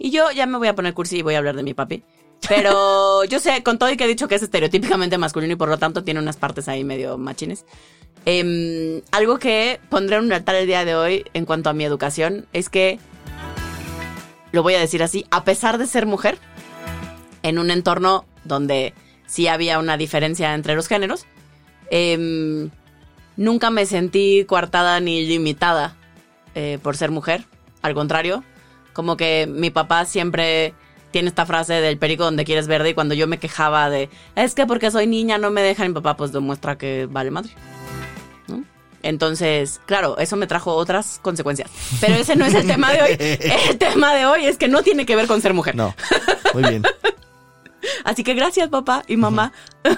Y 0.00 0.10
yo 0.10 0.32
ya 0.32 0.46
me 0.46 0.58
voy 0.58 0.66
a 0.66 0.74
poner 0.74 0.94
cursi 0.94 1.18
y 1.18 1.22
voy 1.22 1.34
a 1.34 1.38
hablar 1.38 1.54
de 1.54 1.62
mi 1.62 1.74
papi. 1.74 2.02
Pero 2.48 3.22
yo 3.28 3.38
sé, 3.38 3.62
con 3.62 3.78
todo 3.78 3.88
y 3.90 3.96
que 3.96 4.02
he 4.04 4.08
dicho 4.08 4.26
que 4.26 4.34
es 4.34 4.42
estereotípicamente 4.42 5.16
masculino 5.16 5.52
y 5.52 5.56
por 5.56 5.68
lo 5.68 5.78
tanto 5.78 6.02
tiene 6.02 6.18
unas 6.18 6.36
partes 6.36 6.66
ahí 6.66 6.82
medio 6.82 7.16
machines. 7.18 7.64
em, 8.24 9.00
algo 9.12 9.38
que 9.38 9.78
pondré 9.90 10.16
en 10.16 10.24
un 10.24 10.32
altar 10.32 10.56
el 10.56 10.66
día 10.66 10.84
de 10.84 10.96
hoy 10.96 11.24
en 11.32 11.44
cuanto 11.44 11.70
a 11.70 11.72
mi 11.72 11.84
educación 11.84 12.46
es 12.52 12.68
que, 12.68 12.98
lo 14.56 14.62
voy 14.62 14.74
a 14.74 14.80
decir 14.80 15.02
así, 15.02 15.26
a 15.30 15.44
pesar 15.44 15.76
de 15.76 15.86
ser 15.86 16.06
mujer, 16.06 16.38
en 17.42 17.58
un 17.58 17.70
entorno 17.70 18.24
donde 18.42 18.94
sí 19.26 19.48
había 19.48 19.78
una 19.78 19.98
diferencia 19.98 20.54
entre 20.54 20.74
los 20.74 20.88
géneros, 20.88 21.26
em, 21.90 22.70
nunca 23.36 23.68
me 23.70 23.84
sentí 23.84 24.46
coartada 24.46 24.98
ni 24.98 25.26
limitada 25.26 25.94
eh, 26.54 26.78
por 26.82 26.96
ser 26.96 27.10
mujer. 27.10 27.44
Al 27.82 27.92
contrario, 27.92 28.42
como 28.94 29.18
que 29.18 29.46
mi 29.46 29.68
papá 29.68 30.06
siempre 30.06 30.72
tiene 31.10 31.28
esta 31.28 31.44
frase 31.44 31.74
del 31.74 31.98
perico 31.98 32.24
donde 32.24 32.46
quieres 32.46 32.66
verde 32.66 32.90
y 32.90 32.94
cuando 32.94 33.14
yo 33.14 33.26
me 33.26 33.38
quejaba 33.38 33.90
de 33.90 34.08
es 34.36 34.54
que 34.54 34.64
porque 34.64 34.90
soy 34.90 35.06
niña 35.06 35.36
no 35.36 35.50
me 35.50 35.60
dejan 35.60 35.88
mi 35.88 35.94
papá 35.94 36.16
pues 36.16 36.32
demuestra 36.32 36.78
que 36.78 37.06
vale 37.10 37.30
madre. 37.30 37.50
Entonces, 39.06 39.80
claro, 39.86 40.18
eso 40.18 40.36
me 40.36 40.46
trajo 40.46 40.74
otras 40.74 41.20
consecuencias. 41.22 41.70
Pero 42.00 42.14
ese 42.14 42.34
no 42.34 42.44
es 42.44 42.54
el 42.54 42.66
tema 42.66 42.92
de 42.92 43.02
hoy. 43.02 43.16
El 43.70 43.78
tema 43.78 44.14
de 44.14 44.26
hoy 44.26 44.46
es 44.46 44.58
que 44.58 44.68
no 44.68 44.82
tiene 44.82 45.06
que 45.06 45.14
ver 45.14 45.26
con 45.26 45.40
ser 45.40 45.54
mujer. 45.54 45.76
No, 45.76 45.94
muy 46.54 46.62
bien. 46.64 46.82
Así 48.04 48.24
que 48.24 48.34
gracias 48.34 48.68
papá 48.68 49.02
y 49.06 49.16
mamá. 49.16 49.52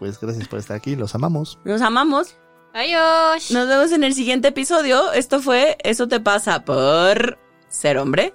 Pues 0.00 0.20
gracias 0.20 0.48
por 0.48 0.58
estar 0.58 0.76
aquí, 0.76 0.96
los 0.96 1.14
amamos. 1.14 1.58
Nos 1.64 1.80
amamos. 1.80 2.36
Adiós. 2.74 3.50
Nos 3.52 3.68
vemos 3.68 3.92
en 3.92 4.04
el 4.04 4.12
siguiente 4.12 4.48
episodio. 4.48 5.12
Esto 5.12 5.40
fue 5.40 5.78
Eso 5.82 6.08
te 6.08 6.20
pasa 6.20 6.64
por 6.64 7.38
ser 7.68 7.96
hombre. 7.96 8.34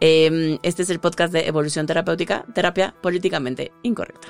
Em, 0.00 0.58
este 0.62 0.82
es 0.82 0.90
el 0.90 0.98
podcast 0.98 1.32
de 1.32 1.46
Evolución 1.46 1.86
Terapéutica, 1.86 2.46
terapia 2.52 2.94
políticamente 3.00 3.70
incorrecta. 3.82 4.28